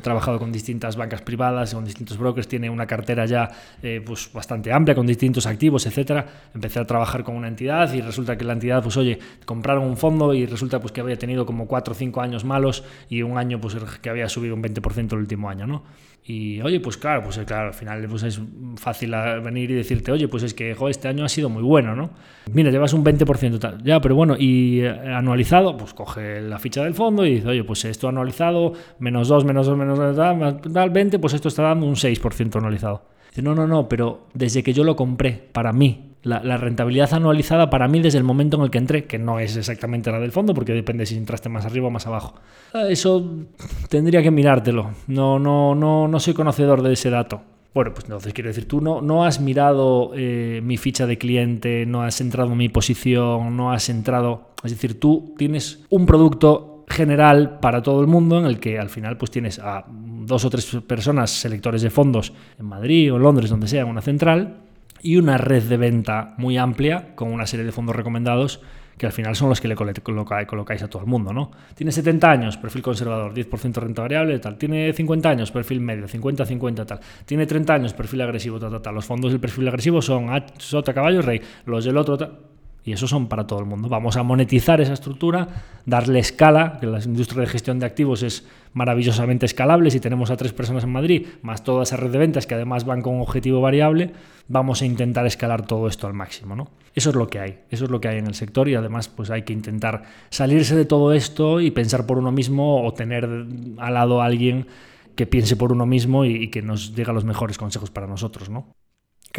trabajado 0.00 0.38
con 0.38 0.52
distintas 0.52 0.94
bancas 0.94 1.22
privadas, 1.22 1.74
con 1.74 1.84
distintos 1.84 2.16
brokers, 2.18 2.46
tiene 2.46 2.70
una 2.70 2.86
cartera 2.86 3.26
ya 3.26 3.50
eh, 3.82 4.00
pues, 4.06 4.30
bastante 4.32 4.72
amplia, 4.72 4.94
con 4.94 5.04
distintos 5.04 5.44
activos, 5.48 5.86
etcétera. 5.86 6.24
Empecé 6.54 6.78
a 6.78 6.84
trabajar 6.84 7.24
con 7.24 7.34
una 7.34 7.48
entidad 7.48 7.92
y 7.94 8.00
resulta 8.00 8.38
que 8.38 8.44
la 8.44 8.52
entidad, 8.52 8.80
pues 8.80 8.96
oye, 8.96 9.18
compraron 9.44 9.82
un 9.82 9.96
fondo 9.96 10.32
y 10.34 10.46
resulta 10.46 10.78
pues, 10.78 10.92
que 10.92 11.00
había 11.00 11.18
tenido 11.18 11.44
como 11.44 11.66
4 11.66 11.90
o 11.90 11.96
5 11.96 12.20
años 12.20 12.44
malos 12.44 12.84
y 13.08 13.22
un 13.22 13.38
año 13.38 13.60
pues, 13.60 13.74
que 14.00 14.08
había 14.08 14.28
subido 14.28 14.54
un 14.54 14.62
20% 14.62 15.14
el 15.14 15.18
último 15.18 15.50
año, 15.50 15.66
¿no? 15.66 15.82
Y 16.28 16.60
oye, 16.60 16.78
pues 16.78 16.98
claro, 16.98 17.22
pues 17.24 17.38
claro, 17.46 17.68
al 17.68 17.74
final 17.74 18.06
pues 18.06 18.22
es 18.22 18.38
fácil 18.76 19.14
venir 19.42 19.70
y 19.70 19.74
decirte, 19.74 20.12
oye, 20.12 20.28
pues 20.28 20.42
es 20.42 20.52
que 20.52 20.76
este 20.90 21.08
año 21.08 21.24
ha 21.24 21.28
sido 21.28 21.48
muy 21.48 21.62
bueno, 21.62 21.96
¿no? 21.96 22.10
Mira, 22.52 22.70
llevas 22.70 22.92
un 22.92 23.02
20% 23.02 23.58
tal. 23.58 23.82
Ya, 23.82 23.98
pero 24.02 24.14
bueno, 24.14 24.36
y 24.38 24.80
eh, 24.80 24.90
anualizado, 24.90 25.74
pues 25.78 25.94
coge 25.94 26.42
la 26.42 26.58
ficha 26.58 26.67
del 26.70 26.94
fondo 26.94 27.26
y 27.26 27.36
dice, 27.36 27.48
oye, 27.48 27.64
pues 27.64 27.84
esto 27.84 28.08
anualizado, 28.08 28.72
menos 28.98 29.28
2, 29.28 29.44
menos 29.44 29.66
2, 29.66 29.76
menos 29.76 30.16
2, 30.16 30.72
tal, 30.72 30.90
20, 30.90 31.18
pues 31.18 31.34
esto 31.34 31.48
está 31.48 31.62
dando 31.62 31.86
un 31.86 31.94
6% 31.94 32.56
anualizado. 32.56 33.02
Dice, 33.30 33.42
no, 33.42 33.54
no, 33.54 33.66
no, 33.66 33.88
pero 33.88 34.26
desde 34.34 34.62
que 34.62 34.72
yo 34.72 34.84
lo 34.84 34.96
compré, 34.96 35.32
para 35.52 35.72
mí, 35.72 36.08
la, 36.22 36.56
rentabilidad 36.56 37.12
anualizada 37.14 37.70
para 37.70 37.88
mí 37.88 38.00
desde 38.00 38.18
el 38.18 38.24
momento 38.24 38.56
en 38.56 38.64
el 38.64 38.70
que 38.70 38.78
entré, 38.78 39.04
que 39.04 39.18
no 39.18 39.38
es 39.38 39.56
exactamente 39.56 40.10
la 40.10 40.18
del 40.18 40.32
fondo, 40.32 40.54
porque 40.54 40.72
depende 40.72 41.06
si 41.06 41.16
entraste 41.16 41.48
más 41.48 41.64
arriba 41.64 41.86
o 41.86 41.90
más 41.90 42.06
abajo. 42.06 42.34
Ah, 42.72 42.84
eso 42.88 43.46
tendría 43.88 44.22
que 44.22 44.30
mirártelo. 44.30 44.90
No, 45.06 45.38
no, 45.38 45.74
no, 45.74 46.08
no 46.08 46.20
soy 46.20 46.34
conocedor 46.34 46.82
de 46.82 46.92
ese 46.92 47.10
dato. 47.10 47.42
Bueno, 47.74 47.92
pues 47.92 48.04
entonces 48.06 48.32
quiero 48.32 48.48
decir, 48.48 48.66
tú 48.66 48.80
no, 48.80 49.00
no 49.00 49.24
has 49.24 49.40
mirado 49.40 50.12
eh, 50.14 50.60
mi 50.64 50.76
ficha 50.76 51.06
de 51.06 51.18
cliente, 51.18 51.86
no 51.86 52.02
has 52.02 52.20
entrado 52.20 52.52
en 52.52 52.58
mi 52.58 52.68
posición, 52.68 53.56
no 53.56 53.72
has 53.72 53.88
entrado... 53.88 54.48
Es 54.64 54.72
decir, 54.72 54.98
tú 54.98 55.34
tienes 55.36 55.84
un 55.90 56.06
producto 56.06 56.84
general 56.88 57.58
para 57.60 57.82
todo 57.82 58.00
el 58.00 58.06
mundo 58.06 58.38
en 58.38 58.46
el 58.46 58.58
que 58.58 58.78
al 58.78 58.88
final 58.88 59.18
pues 59.18 59.30
tienes 59.30 59.58
a 59.58 59.84
dos 59.88 60.44
o 60.44 60.50
tres 60.50 60.78
personas 60.86 61.30
selectores 61.30 61.82
de 61.82 61.90
fondos 61.90 62.32
en 62.58 62.66
Madrid 62.66 63.12
o 63.12 63.16
en 63.16 63.22
Londres, 63.22 63.50
donde 63.50 63.68
sea, 63.68 63.82
en 63.82 63.88
una 63.88 64.00
central, 64.00 64.62
y 65.02 65.16
una 65.16 65.38
red 65.38 65.62
de 65.64 65.76
venta 65.76 66.34
muy 66.38 66.56
amplia 66.56 67.14
con 67.14 67.32
una 67.32 67.46
serie 67.46 67.64
de 67.64 67.72
fondos 67.72 67.94
recomendados 67.94 68.60
que 68.98 69.06
al 69.06 69.12
final 69.12 69.36
son 69.36 69.48
los 69.48 69.60
que 69.60 69.68
le 69.68 69.76
colocáis 69.76 70.82
a 70.82 70.88
todo 70.88 71.02
el 71.02 71.08
mundo, 71.08 71.32
¿no? 71.32 71.52
Tiene 71.74 71.92
70 71.92 72.30
años, 72.30 72.56
perfil 72.56 72.82
conservador, 72.82 73.32
10% 73.32 73.74
renta 73.74 74.02
variable, 74.02 74.38
tal. 74.40 74.58
Tiene 74.58 74.92
50 74.92 75.28
años, 75.30 75.50
perfil 75.52 75.80
medio, 75.80 76.06
50-50, 76.06 76.84
tal. 76.84 77.00
Tiene 77.24 77.46
30 77.46 77.74
años, 77.74 77.94
perfil 77.94 78.20
agresivo, 78.22 78.58
tal, 78.58 78.72
tal, 78.72 78.82
tal. 78.82 78.94
Los 78.96 79.06
fondos 79.06 79.30
del 79.30 79.40
perfil 79.40 79.68
agresivo 79.68 80.02
son 80.02 80.28
Sota, 80.58 80.92
Caballo, 80.92 81.22
Rey. 81.22 81.40
Los 81.64 81.84
del 81.84 81.96
otro. 81.96 82.57
Y 82.88 82.94
eso 82.94 83.06
son 83.06 83.28
para 83.28 83.46
todo 83.46 83.58
el 83.58 83.66
mundo. 83.66 83.90
Vamos 83.90 84.16
a 84.16 84.22
monetizar 84.22 84.80
esa 84.80 84.94
estructura, 84.94 85.46
darle 85.84 86.20
escala, 86.20 86.78
que 86.80 86.86
la 86.86 87.00
industria 87.04 87.42
de 87.42 87.46
gestión 87.46 87.78
de 87.78 87.84
activos 87.84 88.22
es 88.22 88.46
maravillosamente 88.72 89.44
escalable. 89.44 89.90
Si 89.90 90.00
tenemos 90.00 90.30
a 90.30 90.38
tres 90.38 90.54
personas 90.54 90.84
en 90.84 90.92
Madrid, 90.92 91.26
más 91.42 91.64
toda 91.64 91.82
esa 91.82 91.98
red 91.98 92.10
de 92.10 92.16
ventas 92.16 92.46
que 92.46 92.54
además 92.54 92.86
van 92.86 93.02
con 93.02 93.20
objetivo 93.20 93.60
variable, 93.60 94.12
vamos 94.48 94.80
a 94.80 94.86
intentar 94.86 95.26
escalar 95.26 95.66
todo 95.66 95.86
esto 95.86 96.06
al 96.06 96.14
máximo. 96.14 96.56
¿no? 96.56 96.70
Eso 96.94 97.10
es 97.10 97.16
lo 97.16 97.28
que 97.28 97.40
hay, 97.40 97.58
eso 97.68 97.84
es 97.84 97.90
lo 97.90 98.00
que 98.00 98.08
hay 98.08 98.16
en 98.16 98.26
el 98.26 98.34
sector 98.34 98.66
y 98.70 98.74
además 98.74 99.08
pues 99.08 99.30
hay 99.30 99.42
que 99.42 99.52
intentar 99.52 100.04
salirse 100.30 100.74
de 100.74 100.86
todo 100.86 101.12
esto 101.12 101.60
y 101.60 101.70
pensar 101.70 102.06
por 102.06 102.16
uno 102.16 102.32
mismo 102.32 102.86
o 102.86 102.94
tener 102.94 103.28
al 103.76 103.92
lado 103.92 104.22
a 104.22 104.24
alguien 104.24 104.66
que 105.14 105.26
piense 105.26 105.56
por 105.56 105.72
uno 105.72 105.84
mismo 105.84 106.24
y, 106.24 106.44
y 106.44 106.48
que 106.48 106.62
nos 106.62 106.94
diga 106.94 107.12
los 107.12 107.26
mejores 107.26 107.58
consejos 107.58 107.90
para 107.90 108.06
nosotros. 108.06 108.48
¿no? 108.48 108.72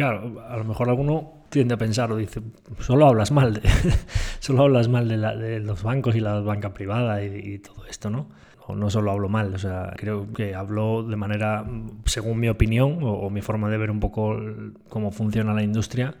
Claro, 0.00 0.42
a 0.48 0.56
lo 0.56 0.64
mejor 0.64 0.88
alguno 0.88 1.44
tiende 1.50 1.74
a 1.74 1.76
pensar 1.76 2.10
o 2.10 2.16
dice, 2.16 2.40
solo 2.78 3.04
hablas 3.06 3.32
mal 3.32 3.52
de, 3.52 3.60
solo 4.40 4.62
hablas 4.62 4.88
mal 4.88 5.06
de, 5.06 5.60
los 5.60 5.82
bancos 5.82 6.16
y 6.16 6.20
la 6.20 6.40
banca 6.40 6.72
privada 6.72 7.22
y, 7.22 7.58
todo 7.58 7.84
esto, 7.84 8.08
¿no? 8.08 8.30
O 8.66 8.74
no 8.74 8.88
solo 8.88 9.10
hablo 9.10 9.28
mal, 9.28 9.52
o 9.52 9.58
sea, 9.58 9.92
creo 9.98 10.32
que 10.32 10.54
hablo 10.54 11.02
de 11.02 11.16
manera, 11.16 11.66
según 12.06 12.40
mi 12.40 12.48
opinión 12.48 13.00
o 13.02 13.28
mi 13.28 13.42
forma 13.42 13.68
de 13.68 13.76
ver 13.76 13.90
un 13.90 14.00
poco 14.00 14.40
cómo 14.88 15.10
funciona 15.10 15.52
la 15.52 15.62
industria, 15.62 16.14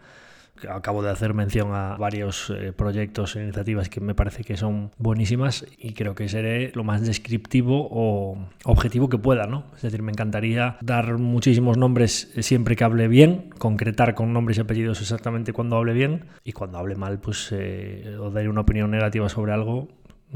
acabo 0.68 1.02
de 1.02 1.10
hacer 1.10 1.34
mención 1.34 1.74
a 1.74 1.96
varios 1.96 2.50
eh, 2.50 2.72
proyectos 2.72 3.36
e 3.36 3.42
iniciativas 3.42 3.88
que 3.88 4.00
me 4.00 4.14
parece 4.14 4.44
que 4.44 4.56
son 4.56 4.90
buenísimas 4.98 5.66
y 5.78 5.92
creo 5.92 6.14
que 6.14 6.28
seré 6.28 6.72
lo 6.74 6.84
más 6.84 7.06
descriptivo 7.06 7.88
o 7.90 8.38
objetivo 8.64 9.08
que 9.08 9.18
pueda, 9.18 9.46
¿no? 9.46 9.64
Es 9.76 9.82
decir, 9.82 10.02
me 10.02 10.12
encantaría 10.12 10.76
dar 10.80 11.18
muchísimos 11.18 11.76
nombres 11.76 12.32
siempre 12.40 12.76
que 12.76 12.84
hable 12.84 13.08
bien, 13.08 13.50
concretar 13.58 14.14
con 14.14 14.32
nombres 14.32 14.58
y 14.58 14.60
apellidos 14.62 15.00
exactamente 15.00 15.52
cuando 15.52 15.76
hable 15.76 15.92
bien 15.92 16.26
y 16.44 16.52
cuando 16.52 16.78
hable 16.78 16.96
mal, 16.96 17.20
pues 17.20 17.48
eh, 17.52 18.16
o 18.20 18.30
daré 18.30 18.48
una 18.48 18.62
opinión 18.62 18.90
negativa 18.90 19.28
sobre 19.28 19.52
algo, 19.52 19.88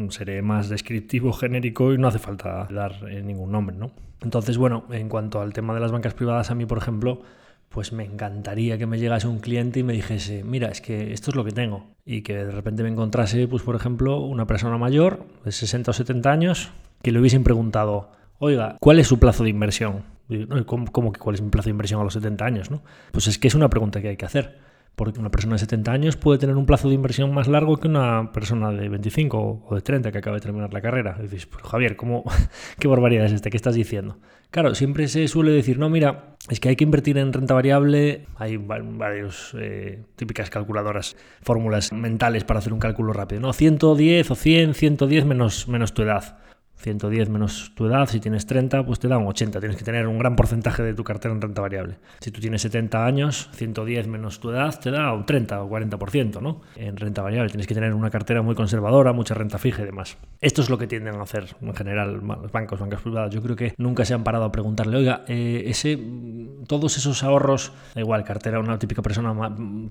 seré 0.08 0.42
más 0.42 0.68
descriptivo, 0.68 1.32
genérico 1.34 1.92
y 1.92 1.98
no 1.98 2.08
hace 2.08 2.18
falta 2.18 2.66
dar 2.70 2.92
eh, 3.08 3.22
ningún 3.22 3.52
nombre, 3.52 3.76
¿no? 3.76 3.90
Entonces, 4.22 4.56
bueno, 4.56 4.84
en 4.90 5.08
cuanto 5.08 5.40
al 5.40 5.52
tema 5.52 5.74
de 5.74 5.80
las 5.80 5.92
bancas 5.92 6.14
privadas, 6.14 6.50
a 6.50 6.54
mí, 6.54 6.64
por 6.64 6.78
ejemplo, 6.78 7.20
pues 7.74 7.92
me 7.92 8.04
encantaría 8.04 8.78
que 8.78 8.86
me 8.86 9.00
llegase 9.00 9.26
un 9.26 9.40
cliente 9.40 9.80
y 9.80 9.82
me 9.82 9.94
dijese, 9.94 10.44
mira, 10.44 10.68
es 10.68 10.80
que 10.80 11.12
esto 11.12 11.32
es 11.32 11.36
lo 11.36 11.44
que 11.44 11.50
tengo. 11.50 11.88
Y 12.06 12.22
que 12.22 12.36
de 12.36 12.52
repente 12.52 12.84
me 12.84 12.88
encontrase, 12.88 13.48
pues 13.48 13.64
por 13.64 13.74
ejemplo, 13.74 14.20
una 14.20 14.46
persona 14.46 14.78
mayor 14.78 15.26
de 15.44 15.50
60 15.50 15.90
o 15.90 15.94
70 15.94 16.30
años 16.30 16.70
que 17.02 17.10
le 17.10 17.18
hubiesen 17.18 17.42
preguntado, 17.42 18.12
oiga, 18.38 18.76
¿cuál 18.78 19.00
es 19.00 19.08
su 19.08 19.18
plazo 19.18 19.42
de 19.42 19.50
inversión? 19.50 20.04
¿Cómo, 20.66 21.12
que 21.12 21.18
cuál 21.18 21.34
es 21.34 21.42
mi 21.42 21.50
plazo 21.50 21.64
de 21.64 21.72
inversión 21.72 22.00
a 22.00 22.04
los 22.04 22.12
70 22.12 22.44
años? 22.44 22.70
¿no? 22.70 22.84
Pues 23.10 23.26
es 23.26 23.40
que 23.40 23.48
es 23.48 23.56
una 23.56 23.68
pregunta 23.68 24.00
que 24.00 24.06
hay 24.06 24.16
que 24.16 24.24
hacer. 24.24 24.56
Porque 24.94 25.18
una 25.18 25.30
persona 25.30 25.54
de 25.54 25.58
70 25.58 25.90
años 25.90 26.16
puede 26.16 26.38
tener 26.38 26.56
un 26.56 26.66
plazo 26.66 26.88
de 26.88 26.94
inversión 26.94 27.34
más 27.34 27.48
largo 27.48 27.78
que 27.78 27.88
una 27.88 28.30
persona 28.32 28.70
de 28.70 28.88
25 28.88 29.64
o 29.68 29.74
de 29.74 29.80
30 29.80 30.12
que 30.12 30.18
acaba 30.18 30.36
de 30.36 30.40
terminar 30.40 30.72
la 30.72 30.80
carrera. 30.80 31.16
Y 31.18 31.22
dices, 31.22 31.46
pues 31.46 31.64
Javier, 31.64 31.96
¿cómo, 31.96 32.24
¿qué 32.78 32.86
barbaridad 32.86 33.26
es 33.26 33.32
esta? 33.32 33.50
¿Qué 33.50 33.56
estás 33.56 33.74
diciendo? 33.74 34.18
Claro, 34.50 34.74
siempre 34.76 35.08
se 35.08 35.26
suele 35.26 35.50
decir, 35.50 35.80
no, 35.80 35.90
mira, 35.90 36.36
es 36.48 36.60
que 36.60 36.68
hay 36.68 36.76
que 36.76 36.84
invertir 36.84 37.18
en 37.18 37.32
renta 37.32 37.54
variable. 37.54 38.26
Hay 38.36 38.56
varios 38.56 39.52
eh, 39.58 40.04
típicas 40.14 40.48
calculadoras, 40.48 41.16
fórmulas 41.42 41.92
mentales 41.92 42.44
para 42.44 42.60
hacer 42.60 42.72
un 42.72 42.78
cálculo 42.78 43.12
rápido. 43.12 43.40
No, 43.40 43.52
110 43.52 44.30
o 44.30 44.34
100, 44.36 44.74
110 44.74 45.24
menos, 45.24 45.66
menos 45.66 45.92
tu 45.92 46.02
edad. 46.02 46.38
110 46.84 47.30
menos 47.30 47.72
tu 47.74 47.86
edad, 47.86 48.06
si 48.06 48.20
tienes 48.20 48.44
30, 48.44 48.84
pues 48.84 48.98
te 48.98 49.08
da 49.08 49.16
un 49.16 49.26
80. 49.26 49.58
Tienes 49.58 49.78
que 49.78 49.84
tener 49.84 50.06
un 50.06 50.18
gran 50.18 50.36
porcentaje 50.36 50.82
de 50.82 50.92
tu 50.92 51.02
cartera 51.02 51.32
en 51.34 51.40
renta 51.40 51.62
variable. 51.62 51.96
Si 52.20 52.30
tú 52.30 52.42
tienes 52.42 52.60
70 52.60 53.06
años, 53.06 53.48
110 53.54 54.06
menos 54.06 54.38
tu 54.38 54.50
edad 54.50 54.78
te 54.78 54.90
da 54.90 55.14
un 55.14 55.24
30 55.24 55.62
o 55.62 55.70
40%, 55.70 56.42
¿no? 56.42 56.60
En 56.76 56.98
renta 56.98 57.22
variable 57.22 57.50
tienes 57.50 57.66
que 57.66 57.72
tener 57.72 57.94
una 57.94 58.10
cartera 58.10 58.42
muy 58.42 58.54
conservadora, 58.54 59.14
mucha 59.14 59.32
renta 59.32 59.56
fija 59.56 59.80
y 59.80 59.86
demás. 59.86 60.18
Esto 60.42 60.60
es 60.60 60.68
lo 60.68 60.76
que 60.76 60.86
tienden 60.86 61.14
a 61.14 61.22
hacer 61.22 61.56
en 61.62 61.74
general 61.74 62.20
los 62.22 62.52
bancos, 62.52 62.78
bancas 62.78 63.00
privadas. 63.00 63.32
Yo 63.32 63.40
creo 63.40 63.56
que 63.56 63.74
nunca 63.78 64.04
se 64.04 64.12
han 64.12 64.22
parado 64.22 64.44
a 64.44 64.52
preguntarle, 64.52 64.98
oiga, 64.98 65.24
eh, 65.26 65.64
ese, 65.66 65.98
todos 66.66 66.98
esos 66.98 67.22
ahorros, 67.22 67.72
da 67.94 68.02
igual, 68.02 68.24
cartera, 68.24 68.60
una 68.60 68.78
típica 68.78 69.00
persona, 69.00 69.34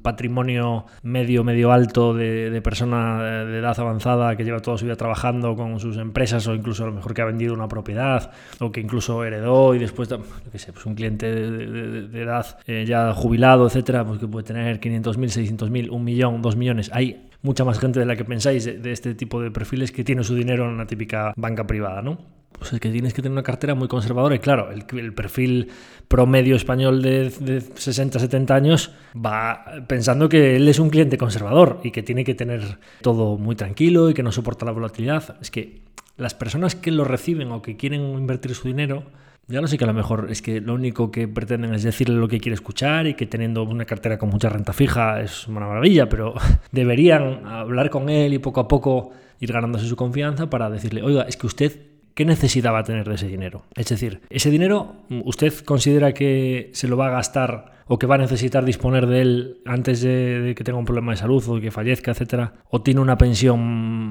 patrimonio 0.03 0.85
medio, 1.01 1.43
medio 1.43 1.71
alto 1.71 2.13
de, 2.13 2.51
de 2.51 2.61
persona 2.61 3.23
de 3.45 3.57
edad 3.57 3.79
avanzada 3.79 4.35
que 4.35 4.43
lleva 4.43 4.59
toda 4.59 4.77
su 4.77 4.85
vida 4.85 4.95
trabajando 4.95 5.55
con 5.55 5.79
sus 5.79 5.97
empresas 5.97 6.47
o 6.47 6.53
incluso 6.53 6.82
a 6.83 6.87
lo 6.87 6.93
mejor 6.93 7.13
que 7.13 7.21
ha 7.21 7.25
vendido 7.25 7.53
una 7.53 7.67
propiedad 7.67 8.31
o 8.59 8.71
que 8.71 8.81
incluso 8.81 9.23
heredó 9.23 9.75
y 9.75 9.79
después, 9.79 10.09
yo 10.09 10.19
qué 10.51 10.59
sé, 10.59 10.73
pues 10.73 10.85
un 10.85 10.95
cliente 10.95 11.33
de, 11.33 12.21
edad 12.21 12.57
eh, 12.67 12.85
ya 12.87 13.13
jubilado, 13.13 13.67
etcétera, 13.67 14.05
pues 14.05 14.19
que 14.19 14.27
puede 14.27 14.45
tener 14.45 14.79
500.000, 14.79 15.57
600.000, 15.57 15.89
un 15.89 16.03
millón, 16.03 16.41
dos 16.41 16.55
millones. 16.55 16.89
Hay 16.93 17.29
mucha 17.41 17.63
más 17.63 17.79
gente 17.79 17.99
de 17.99 18.05
la 18.05 18.15
que 18.15 18.25
pensáis 18.25 18.65
de, 18.65 18.91
este 18.91 19.13
tipo 19.13 19.41
de 19.41 19.51
perfiles 19.51 19.91
que 19.91 20.03
tiene 20.03 20.23
su 20.23 20.35
dinero 20.35 20.65
en 20.65 20.71
una 20.71 20.87
típica 20.87 21.33
banca 21.35 21.67
privada, 21.67 22.01
¿no? 22.01 22.17
Pues 22.57 22.71
es 22.71 22.79
que 22.79 22.89
tienes 22.89 23.13
que 23.13 23.21
tener 23.21 23.33
una 23.33 23.43
cartera 23.43 23.75
muy 23.75 23.87
conservadora 23.87 24.35
y 24.35 24.39
claro, 24.39 24.69
el, 24.71 25.13
perfil 25.13 25.69
promedio 26.07 26.55
español 26.55 27.01
de 27.01 27.61
60, 27.75 28.19
70 28.19 28.55
años 28.55 28.91
va 29.13 29.65
pensando 29.87 30.29
que 30.29 30.55
él 30.55 30.67
es 30.69 30.79
un 30.79 30.89
cliente 30.89 31.17
conservador 31.17 31.81
y 31.83 31.91
que 31.91 32.03
tiene 32.03 32.23
que 32.23 32.35
tener 32.35 32.77
todo 33.01 33.37
muy 33.37 33.55
tranquilo 33.55 34.09
y 34.09 34.13
que 34.13 34.23
no 34.23 34.31
soporta 34.31 34.65
la 34.65 34.71
volatilidad. 34.71 35.35
Es 35.41 35.51
que 35.51 35.81
las 36.17 36.33
personas 36.33 36.75
que 36.75 36.91
lo 36.91 37.03
reciben 37.03 37.51
o 37.51 37.61
que 37.61 37.77
quieren 37.77 38.01
invertir 38.01 38.55
su 38.55 38.67
dinero, 38.67 39.03
ya 39.47 39.59
no 39.59 39.67
sé 39.67 39.77
que 39.77 39.83
a 39.83 39.87
lo 39.87 39.93
mejor 39.93 40.27
es 40.29 40.41
que 40.41 40.61
lo 40.61 40.73
único 40.73 41.11
que 41.11 41.27
pretenden 41.27 41.73
es 41.73 41.83
decirle 41.83 42.15
lo 42.15 42.27
que 42.27 42.39
quiere 42.39 42.53
escuchar 42.53 43.07
y 43.07 43.13
que 43.13 43.25
teniendo 43.25 43.63
una 43.63 43.85
cartera 43.85 44.17
con 44.17 44.29
mucha 44.29 44.49
renta 44.49 44.71
fija 44.71 45.21
es 45.21 45.47
una 45.47 45.67
maravilla, 45.67 46.07
pero 46.07 46.33
deberían 46.71 47.45
hablar 47.45 47.89
con 47.89 48.09
él 48.09 48.33
y 48.33 48.39
poco 48.39 48.61
a 48.61 48.67
poco 48.67 49.11
ir 49.39 49.51
ganándose 49.51 49.87
su 49.87 49.95
confianza 49.95 50.49
para 50.49 50.69
decirle, 50.69 51.03
oiga, 51.03 51.23
es 51.23 51.35
que 51.35 51.47
usted, 51.47 51.81
¿qué 52.13 52.23
necesidad 52.23 52.71
va 52.73 52.79
a 52.79 52.83
tener 52.83 53.07
de 53.07 53.15
ese 53.15 53.27
dinero? 53.27 53.65
Es 53.75 53.89
decir, 53.89 54.21
ese 54.29 54.49
dinero, 54.49 54.95
¿usted 55.09 55.53
considera 55.65 56.13
que 56.13 56.69
se 56.73 56.87
lo 56.87 56.95
va 56.95 57.07
a 57.07 57.11
gastar 57.11 57.72
o 57.87 57.99
que 57.99 58.07
va 58.07 58.15
a 58.15 58.19
necesitar 58.19 58.65
disponer 58.65 59.07
de 59.07 59.21
él 59.21 59.57
antes 59.65 60.01
de, 60.01 60.53
que 60.55 60.63
tenga 60.63 60.79
un 60.79 60.85
problema 60.85 61.11
de 61.11 61.17
salud 61.17 61.43
o 61.47 61.59
que 61.59 61.71
fallezca, 61.71 62.11
etcétera, 62.11 62.53
o 62.69 62.81
tiene 62.81 63.01
una 63.01 63.17
pensión 63.17 63.59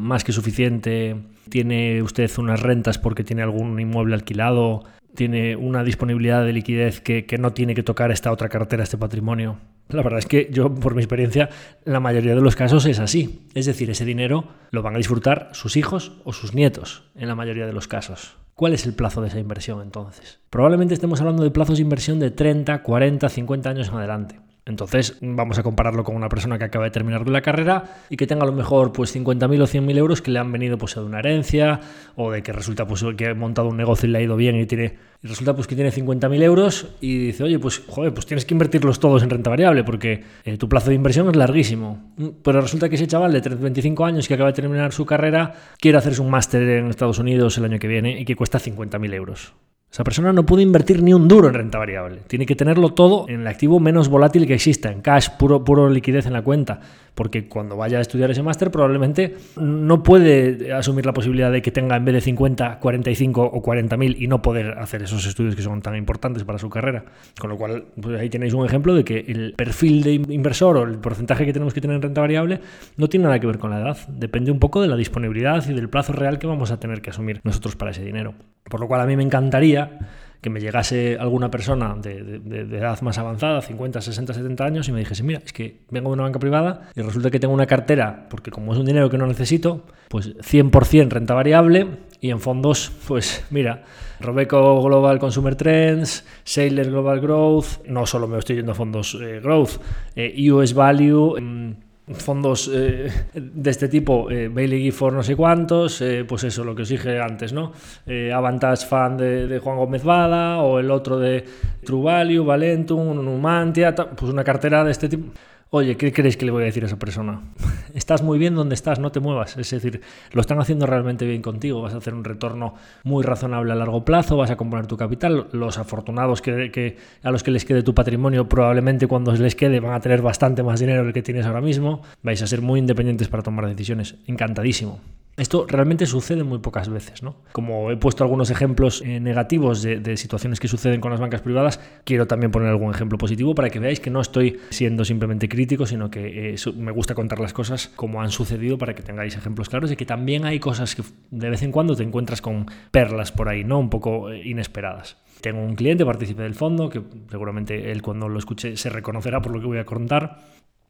más 0.02 0.24
que 0.24 0.32
suficiente, 0.32 1.16
tiene 1.48 2.02
usted 2.02 2.30
unas 2.38 2.60
rentas 2.60 2.98
porque 2.98 3.24
tiene 3.24 3.42
algún 3.42 3.78
inmueble 3.80 4.14
alquilado, 4.14 4.84
tiene 5.14 5.56
una 5.56 5.84
disponibilidad 5.84 6.44
de 6.44 6.52
liquidez 6.52 7.00
que, 7.00 7.26
que 7.26 7.38
no 7.38 7.52
tiene 7.52 7.74
que 7.74 7.82
tocar 7.82 8.10
esta 8.10 8.32
otra 8.32 8.48
cartera, 8.48 8.82
este 8.82 8.98
patrimonio. 8.98 9.58
La 9.88 10.02
verdad 10.02 10.20
es 10.20 10.26
que 10.26 10.48
yo, 10.50 10.74
por 10.74 10.94
mi 10.94 11.02
experiencia, 11.02 11.50
en 11.84 11.92
la 11.92 12.00
mayoría 12.00 12.34
de 12.34 12.40
los 12.40 12.56
casos 12.56 12.86
es 12.86 12.98
así. 12.98 13.46
Es 13.54 13.66
decir, 13.66 13.90
ese 13.90 14.04
dinero 14.04 14.48
lo 14.70 14.82
van 14.82 14.94
a 14.94 14.98
disfrutar 14.98 15.50
sus 15.52 15.76
hijos 15.76 16.12
o 16.24 16.32
sus 16.32 16.54
nietos, 16.54 17.04
en 17.14 17.28
la 17.28 17.34
mayoría 17.34 17.66
de 17.66 17.74
los 17.74 17.88
casos. 17.88 18.36
¿Cuál 18.54 18.74
es 18.74 18.84
el 18.86 18.94
plazo 18.94 19.22
de 19.22 19.28
esa 19.28 19.38
inversión 19.38 19.80
entonces? 19.80 20.40
Probablemente 20.50 20.94
estemos 20.94 21.20
hablando 21.20 21.42
de 21.42 21.50
plazos 21.50 21.78
de 21.78 21.82
inversión 21.82 22.18
de 22.18 22.30
30, 22.30 22.82
40, 22.82 23.28
50 23.28 23.70
años 23.70 23.88
en 23.88 23.94
adelante. 23.94 24.40
Entonces, 24.64 25.18
vamos 25.20 25.58
a 25.58 25.64
compararlo 25.64 26.04
con 26.04 26.14
una 26.14 26.28
persona 26.28 26.56
que 26.56 26.64
acaba 26.64 26.84
de 26.84 26.92
terminar 26.92 27.28
la 27.28 27.42
carrera 27.42 27.96
y 28.10 28.16
que 28.16 28.28
tenga 28.28 28.44
a 28.44 28.46
lo 28.46 28.52
mejor 28.52 28.92
pues 28.92 29.14
50.000 29.14 29.60
o 29.60 29.66
100.000 29.66 29.96
euros 29.96 30.22
que 30.22 30.30
le 30.30 30.38
han 30.38 30.52
venido 30.52 30.78
pues 30.78 30.94
de 30.94 31.00
una 31.00 31.18
herencia 31.18 31.80
o 32.14 32.30
de 32.30 32.42
que 32.42 32.52
resulta 32.52 32.86
pues 32.86 33.04
que 33.16 33.28
ha 33.28 33.34
montado 33.34 33.68
un 33.68 33.76
negocio 33.76 34.08
y 34.08 34.12
le 34.12 34.18
ha 34.18 34.22
ido 34.22 34.36
bien 34.36 34.54
y 34.60 34.66
tiene 34.66 34.96
y 35.20 35.28
resulta 35.28 35.54
pues 35.54 35.66
que 35.66 35.74
tiene 35.74 35.90
50.000 35.90 36.42
euros 36.42 36.88
y 37.00 37.26
dice, 37.26 37.44
oye, 37.44 37.58
pues 37.58 37.82
joder, 37.88 38.12
pues 38.12 38.26
tienes 38.26 38.44
que 38.44 38.54
invertirlos 38.54 38.98
todos 38.98 39.22
en 39.22 39.30
renta 39.30 39.50
variable 39.50 39.84
porque 39.84 40.24
eh, 40.44 40.56
tu 40.56 40.68
plazo 40.68 40.90
de 40.90 40.96
inversión 40.96 41.28
es 41.28 41.36
larguísimo. 41.36 42.12
Mm, 42.16 42.28
pero 42.42 42.60
resulta 42.60 42.88
que 42.88 42.96
ese 42.96 43.06
chaval 43.06 43.32
de 43.32 43.40
25 43.40 44.04
años 44.04 44.26
que 44.26 44.34
acaba 44.34 44.50
de 44.50 44.54
terminar 44.54 44.92
su 44.92 45.06
carrera 45.06 45.54
quiere 45.78 45.98
hacerse 45.98 46.20
un 46.22 46.30
máster 46.30 46.62
en 46.62 46.88
Estados 46.88 47.18
Unidos 47.18 47.56
el 47.58 47.64
año 47.64 47.78
que 47.78 47.88
viene 47.88 48.20
y 48.20 48.24
que 48.24 48.36
cuesta 48.36 48.58
50.000 48.58 49.14
euros. 49.14 49.54
Esa 49.92 50.04
persona 50.04 50.32
no 50.32 50.46
puede 50.46 50.62
invertir 50.62 51.02
ni 51.02 51.12
un 51.12 51.28
duro 51.28 51.48
en 51.48 51.54
renta 51.54 51.76
variable. 51.76 52.22
Tiene 52.26 52.46
que 52.46 52.56
tenerlo 52.56 52.94
todo 52.94 53.28
en 53.28 53.42
el 53.42 53.46
activo 53.46 53.78
menos 53.78 54.08
volátil 54.08 54.46
que 54.46 54.54
exista, 54.54 54.90
en 54.90 55.02
cash, 55.02 55.28
puro, 55.38 55.64
puro 55.64 55.90
liquidez 55.90 56.24
en 56.24 56.32
la 56.32 56.40
cuenta. 56.40 56.80
Porque 57.14 57.46
cuando 57.46 57.76
vaya 57.76 57.98
a 57.98 58.00
estudiar 58.00 58.30
ese 58.30 58.42
máster 58.42 58.70
probablemente 58.70 59.36
no 59.60 60.02
puede 60.02 60.72
asumir 60.72 61.04
la 61.04 61.12
posibilidad 61.12 61.52
de 61.52 61.60
que 61.60 61.70
tenga 61.70 61.96
en 61.96 62.04
vez 62.04 62.14
de 62.14 62.20
50, 62.22 62.78
45 62.78 63.42
o 63.42 63.62
40 63.62 63.96
mil 63.96 64.16
y 64.22 64.28
no 64.28 64.40
poder 64.40 64.78
hacer 64.78 65.02
esos 65.02 65.26
estudios 65.26 65.54
que 65.54 65.62
son 65.62 65.82
tan 65.82 65.94
importantes 65.96 66.44
para 66.44 66.58
su 66.58 66.70
carrera. 66.70 67.04
Con 67.38 67.50
lo 67.50 67.56
cual, 67.56 67.84
pues 68.00 68.18
ahí 68.18 68.30
tenéis 68.30 68.54
un 68.54 68.64
ejemplo 68.64 68.94
de 68.94 69.04
que 69.04 69.24
el 69.28 69.54
perfil 69.56 70.02
de 70.02 70.14
inversor 70.14 70.76
o 70.76 70.84
el 70.84 70.98
porcentaje 70.98 71.44
que 71.44 71.52
tenemos 71.52 71.74
que 71.74 71.80
tener 71.80 71.96
en 71.96 72.02
renta 72.02 72.20
variable 72.20 72.60
no 72.96 73.08
tiene 73.08 73.24
nada 73.24 73.38
que 73.38 73.46
ver 73.46 73.58
con 73.58 73.70
la 73.70 73.80
edad. 73.80 73.98
Depende 74.08 74.50
un 74.50 74.58
poco 74.58 74.80
de 74.80 74.88
la 74.88 74.96
disponibilidad 74.96 75.64
y 75.68 75.74
del 75.74 75.88
plazo 75.88 76.12
real 76.12 76.38
que 76.38 76.46
vamos 76.46 76.70
a 76.70 76.80
tener 76.80 77.02
que 77.02 77.10
asumir 77.10 77.40
nosotros 77.44 77.76
para 77.76 77.90
ese 77.90 78.04
dinero. 78.04 78.34
Por 78.64 78.80
lo 78.80 78.88
cual 78.88 79.00
a 79.00 79.06
mí 79.06 79.16
me 79.16 79.22
encantaría 79.22 79.98
que 80.42 80.50
me 80.50 80.60
llegase 80.60 81.16
alguna 81.18 81.50
persona 81.52 81.94
de, 81.94 82.40
edad 82.76 83.00
más 83.00 83.16
avanzada, 83.16 83.62
50, 83.62 84.00
60, 84.00 84.34
70 84.34 84.64
años, 84.64 84.88
y 84.88 84.92
me 84.92 84.98
dijese, 84.98 85.22
mira, 85.22 85.40
es 85.44 85.52
que 85.52 85.82
vengo 85.88 86.10
de 86.10 86.14
una 86.14 86.24
banca 86.24 86.40
privada 86.40 86.90
y 86.96 87.00
resulta 87.00 87.30
que 87.30 87.38
tengo 87.38 87.54
una 87.54 87.66
cartera, 87.66 88.26
porque 88.28 88.50
como 88.50 88.72
es 88.72 88.78
un 88.78 88.84
dinero 88.84 89.08
que 89.08 89.16
no 89.16 89.26
necesito, 89.26 89.86
pues 90.08 90.36
100% 90.36 91.08
renta 91.10 91.34
variable 91.34 91.86
y 92.20 92.30
en 92.30 92.40
fondos, 92.40 92.90
pues 93.06 93.44
mira, 93.50 93.84
Robeco 94.20 94.82
Global 94.82 95.20
Consumer 95.20 95.54
Trends, 95.54 96.26
Sailor 96.42 96.86
Global 96.86 97.20
Growth, 97.20 97.86
no 97.86 98.04
solo 98.04 98.26
me 98.26 98.36
estoy 98.38 98.56
yendo 98.56 98.72
a 98.72 98.74
fondos 98.74 99.16
eh, 99.22 99.38
Growth, 99.40 99.80
eh, 100.16 100.50
US 100.50 100.74
Value. 100.74 101.40
Mm, 101.40 101.91
fondos 102.10 102.70
eh, 102.72 103.10
de 103.32 103.70
este 103.70 103.88
tipo, 103.88 104.30
eh, 104.30 104.48
Bailey 104.48 104.82
Gifford 104.82 105.14
no 105.14 105.22
sé 105.22 105.36
cuántos, 105.36 106.00
eh, 106.00 106.24
pues 106.26 106.44
eso, 106.44 106.64
lo 106.64 106.74
que 106.74 106.82
os 106.82 106.88
dije 106.88 107.20
antes, 107.20 107.52
¿no? 107.52 107.72
Eh, 108.06 108.32
Avantage 108.32 108.86
Fan 108.86 109.16
de, 109.16 109.60
Juan 109.62 109.76
Gómez 109.76 110.02
Bada 110.02 110.58
o 110.62 110.80
el 110.80 110.90
otro 110.90 111.18
de 111.18 111.44
True 111.84 112.02
Value, 112.02 112.44
Valentum, 112.44 113.24
Numantia, 113.24 113.94
pues 113.94 114.32
una 114.32 114.42
cartera 114.44 114.84
de 114.84 114.90
este 114.90 115.08
tipo. 115.08 115.28
Oye, 115.74 115.96
¿qué 115.96 116.12
creéis 116.12 116.36
que 116.36 116.44
le 116.44 116.50
voy 116.50 116.64
a 116.64 116.66
decir 116.66 116.82
a 116.82 116.86
esa 116.86 116.98
persona? 116.98 117.40
Estás 117.94 118.22
muy 118.22 118.38
bien 118.38 118.54
donde 118.54 118.74
estás, 118.74 118.98
no 118.98 119.10
te 119.10 119.20
muevas. 119.20 119.56
Es 119.56 119.70
decir, 119.70 120.02
lo 120.32 120.42
están 120.42 120.60
haciendo 120.60 120.84
realmente 120.84 121.24
bien 121.24 121.40
contigo, 121.40 121.80
vas 121.80 121.94
a 121.94 121.96
hacer 121.96 122.12
un 122.12 122.24
retorno 122.24 122.74
muy 123.04 123.22
razonable 123.22 123.72
a 123.72 123.74
largo 123.74 124.04
plazo, 124.04 124.36
vas 124.36 124.50
a 124.50 124.56
componer 124.56 124.86
tu 124.86 124.98
capital. 124.98 125.46
Los 125.52 125.78
afortunados 125.78 126.42
que, 126.42 126.98
a 127.22 127.30
los 127.30 127.42
que 127.42 127.50
les 127.50 127.64
quede 127.64 127.82
tu 127.82 127.94
patrimonio 127.94 128.50
probablemente 128.50 129.06
cuando 129.06 129.32
les 129.32 129.54
quede 129.54 129.80
van 129.80 129.94
a 129.94 130.00
tener 130.00 130.20
bastante 130.20 130.62
más 130.62 130.78
dinero 130.78 131.04
del 131.04 131.14
que 131.14 131.22
tienes 131.22 131.46
ahora 131.46 131.62
mismo. 131.62 132.02
Vais 132.22 132.42
a 132.42 132.46
ser 132.46 132.60
muy 132.60 132.78
independientes 132.78 133.28
para 133.28 133.42
tomar 133.42 133.66
decisiones. 133.66 134.16
Encantadísimo. 134.26 135.00
Esto 135.36 135.66
realmente 135.66 136.04
sucede 136.04 136.44
muy 136.44 136.58
pocas 136.58 136.90
veces, 136.90 137.22
¿no? 137.22 137.36
Como 137.52 137.90
he 137.90 137.96
puesto 137.96 138.22
algunos 138.22 138.50
ejemplos 138.50 139.00
eh, 139.00 139.18
negativos 139.18 139.80
de, 139.82 140.16
situaciones 140.18 140.60
que 140.60 140.68
suceden 140.68 141.00
con 141.00 141.10
las 141.10 141.20
bancas 141.20 141.40
privadas, 141.40 141.80
quiero 142.04 142.26
también 142.26 142.50
poner 142.50 142.68
algún 142.68 142.92
ejemplo 142.92 143.16
positivo 143.16 143.54
para 143.54 143.70
que 143.70 143.78
veáis 143.78 143.98
que 143.98 144.10
no 144.10 144.20
estoy 144.20 144.60
siendo 144.68 145.06
simplemente 145.06 145.48
crítico, 145.48 145.86
sino 145.86 146.10
que 146.10 146.52
eh, 146.52 146.56
me 146.76 146.92
gusta 146.92 147.14
contar 147.14 147.40
las 147.40 147.54
cosas 147.54 147.88
como 147.96 148.20
han 148.20 148.30
sucedido 148.30 148.76
para 148.76 148.94
que 148.94 149.02
tengáis 149.02 149.34
ejemplos 149.34 149.70
claros 149.70 149.90
y 149.90 149.96
que 149.96 150.04
también 150.04 150.44
hay 150.44 150.60
cosas 150.60 150.94
que 150.94 151.02
de 151.30 151.48
vez 151.48 151.62
en 151.62 151.72
cuando 151.72 151.96
te 151.96 152.02
encuentras 152.02 152.42
con 152.42 152.66
perlas 152.90 153.32
por 153.32 153.48
ahí, 153.48 153.64
¿no? 153.64 153.78
Un 153.78 153.88
poco 153.88 154.30
eh, 154.30 154.42
inesperadas. 154.44 155.16
Tengo 155.40 155.62
un 155.62 155.74
cliente, 155.76 156.04
partícipe 156.04 156.42
del 156.42 156.54
fondo, 156.54 156.90
que 156.90 157.02
seguramente 157.30 157.90
él 157.90 158.02
cuando 158.02 158.28
lo 158.28 158.38
escuche 158.38 158.76
se 158.76 158.90
reconocerá 158.90 159.40
por 159.40 159.52
lo 159.52 159.60
que 159.60 159.66
voy 159.66 159.78
a 159.78 159.86
contar, 159.86 160.40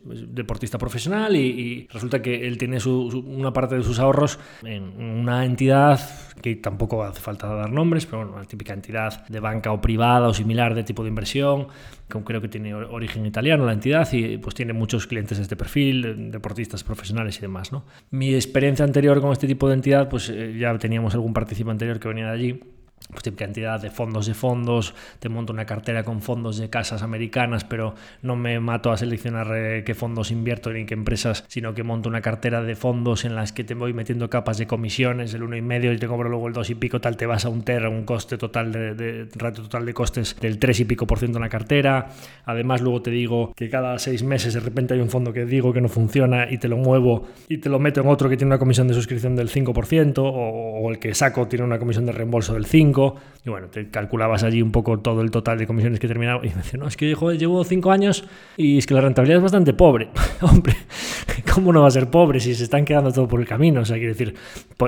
deportista 0.04 0.78
profesional 0.78 1.36
y, 1.36 1.86
resulta 1.92 2.20
que 2.22 2.46
él 2.46 2.58
tiene 2.58 2.78
una 2.86 3.52
parte 3.52 3.76
de 3.76 3.82
sus 3.82 3.98
ahorros 3.98 4.38
en 4.64 4.82
una 5.00 5.44
entidad 5.44 6.00
que 6.40 6.56
tampoco 6.56 7.04
hace 7.04 7.20
falta 7.20 7.46
dar 7.54 7.70
nombres, 7.70 8.06
pero 8.06 8.18
bueno, 8.18 8.32
una 8.34 8.44
típica 8.44 8.72
entidad 8.72 9.26
de 9.28 9.40
banca 9.40 9.72
o 9.72 9.80
privada 9.80 10.28
o 10.28 10.34
similar 10.34 10.74
de 10.74 10.82
tipo 10.82 11.02
de 11.02 11.08
inversión, 11.08 11.68
que 12.08 12.20
creo 12.22 12.40
que 12.40 12.48
tiene 12.48 12.74
origen 12.74 13.24
italiano 13.26 13.64
la 13.64 13.72
entidad 13.72 14.08
y 14.12 14.38
pues 14.38 14.54
tiene 14.54 14.72
muchos 14.72 15.06
clientes 15.06 15.38
de 15.38 15.42
este 15.42 15.56
perfil, 15.56 16.30
deportistas 16.30 16.82
profesionales 16.82 17.38
y 17.38 17.40
demás. 17.40 17.72
¿no? 17.72 17.84
Mi 18.10 18.34
experiencia 18.34 18.84
anterior 18.84 19.20
con 19.20 19.32
este 19.32 19.46
tipo 19.46 19.68
de 19.68 19.74
entidad, 19.74 20.08
pues 20.08 20.28
eh, 20.30 20.56
ya 20.58 20.76
teníamos 20.78 21.14
algún 21.14 21.32
participante 21.32 21.72
anterior 21.72 22.00
que 22.00 22.08
venía 22.08 22.26
de 22.26 22.32
allí 22.32 22.60
pues 23.10 23.22
típica 23.22 23.42
cantidad 23.42 23.80
de 23.80 23.90
fondos 23.90 24.26
de 24.26 24.34
fondos, 24.34 24.94
te 25.18 25.28
monto 25.28 25.52
una 25.52 25.66
cartera 25.66 26.04
con 26.04 26.22
fondos 26.22 26.58
de 26.58 26.70
casas 26.70 27.02
americanas, 27.02 27.64
pero 27.64 27.94
no 28.22 28.36
me 28.36 28.60
mato 28.60 28.92
a 28.92 28.96
seleccionar 28.96 29.48
eh, 29.54 29.82
qué 29.84 29.94
fondos 29.94 30.30
invierto 30.30 30.70
ni 30.70 30.86
qué 30.86 30.94
empresas, 30.94 31.44
sino 31.48 31.74
que 31.74 31.82
monto 31.82 32.08
una 32.08 32.20
cartera 32.20 32.62
de 32.62 32.76
fondos 32.76 33.24
en 33.24 33.34
las 33.34 33.52
que 33.52 33.64
te 33.64 33.74
voy 33.74 33.92
metiendo 33.92 34.30
capas 34.30 34.58
de 34.58 34.66
comisiones, 34.66 35.34
el 35.34 35.42
uno 35.42 35.56
y 35.56 35.62
medio 35.62 35.92
y 35.92 35.98
te 35.98 36.06
cobro 36.06 36.28
luego 36.28 36.46
el 36.46 36.54
dos 36.54 36.70
y 36.70 36.74
pico, 36.76 37.00
tal, 37.00 37.16
te 37.16 37.26
vas 37.26 37.44
a 37.44 37.48
un 37.48 37.62
TER, 37.62 37.88
un 37.88 38.04
coste 38.04 38.38
total 38.38 38.70
de, 38.70 38.94
de 38.94 39.28
ratio 39.34 39.64
total 39.64 39.84
de 39.86 39.94
costes 39.94 40.36
del 40.40 40.58
tres 40.58 40.80
y 40.80 40.84
pico 40.84 41.06
por 41.06 41.18
ciento 41.18 41.38
en 41.38 41.42
la 41.42 41.48
cartera. 41.48 42.10
Además, 42.44 42.80
luego 42.80 43.02
te 43.02 43.10
digo 43.10 43.52
que 43.56 43.68
cada 43.68 43.98
seis 43.98 44.22
meses 44.22 44.54
de 44.54 44.60
repente 44.60 44.94
hay 44.94 45.00
un 45.00 45.10
fondo 45.10 45.32
que 45.32 45.44
digo 45.44 45.72
que 45.72 45.80
no 45.80 45.88
funciona 45.88 46.50
y 46.50 46.58
te 46.58 46.68
lo 46.68 46.76
muevo 46.76 47.26
y 47.48 47.58
te 47.58 47.68
lo 47.68 47.78
meto 47.78 48.00
en 48.00 48.08
otro 48.08 48.28
que 48.28 48.36
tiene 48.36 48.50
una 48.50 48.58
comisión 48.58 48.86
de 48.88 48.94
suscripción 48.94 49.34
del 49.34 49.50
5% 49.50 50.18
o, 50.18 50.22
o 50.22 50.90
el 50.90 50.98
que 50.98 51.14
saco 51.14 51.48
tiene 51.48 51.64
una 51.64 51.78
comisión 51.78 52.06
de 52.06 52.12
reembolso 52.12 52.54
del 52.54 52.66
5% 52.66 52.91
y 53.44 53.50
bueno, 53.50 53.68
te 53.68 53.90
calculabas 53.90 54.44
allí 54.44 54.62
un 54.62 54.70
poco 54.70 55.00
todo 55.00 55.20
el 55.20 55.30
total 55.30 55.58
de 55.58 55.66
comisiones 55.66 55.98
que 55.98 56.06
terminaba, 56.06 56.44
y 56.44 56.50
me 56.50 56.56
decía, 56.56 56.78
no, 56.78 56.86
es 56.86 56.96
que 56.96 57.14
joder, 57.14 57.38
llevo 57.38 57.64
5 57.64 57.90
años 57.90 58.24
y 58.56 58.78
es 58.78 58.86
que 58.86 58.94
la 58.94 59.00
rentabilidad 59.00 59.38
es 59.38 59.42
bastante 59.42 59.72
pobre. 59.72 60.10
Hombre, 60.42 60.76
¿cómo 61.52 61.72
no 61.72 61.82
va 61.82 61.88
a 61.88 61.90
ser 61.90 62.08
pobre 62.08 62.40
si 62.40 62.54
se 62.54 62.64
están 62.64 62.84
quedando 62.84 63.12
todo 63.12 63.28
por 63.28 63.40
el 63.40 63.46
camino? 63.46 63.80
O 63.80 63.84
sea, 63.84 63.96
quiere 63.96 64.14
decir, 64.14 64.34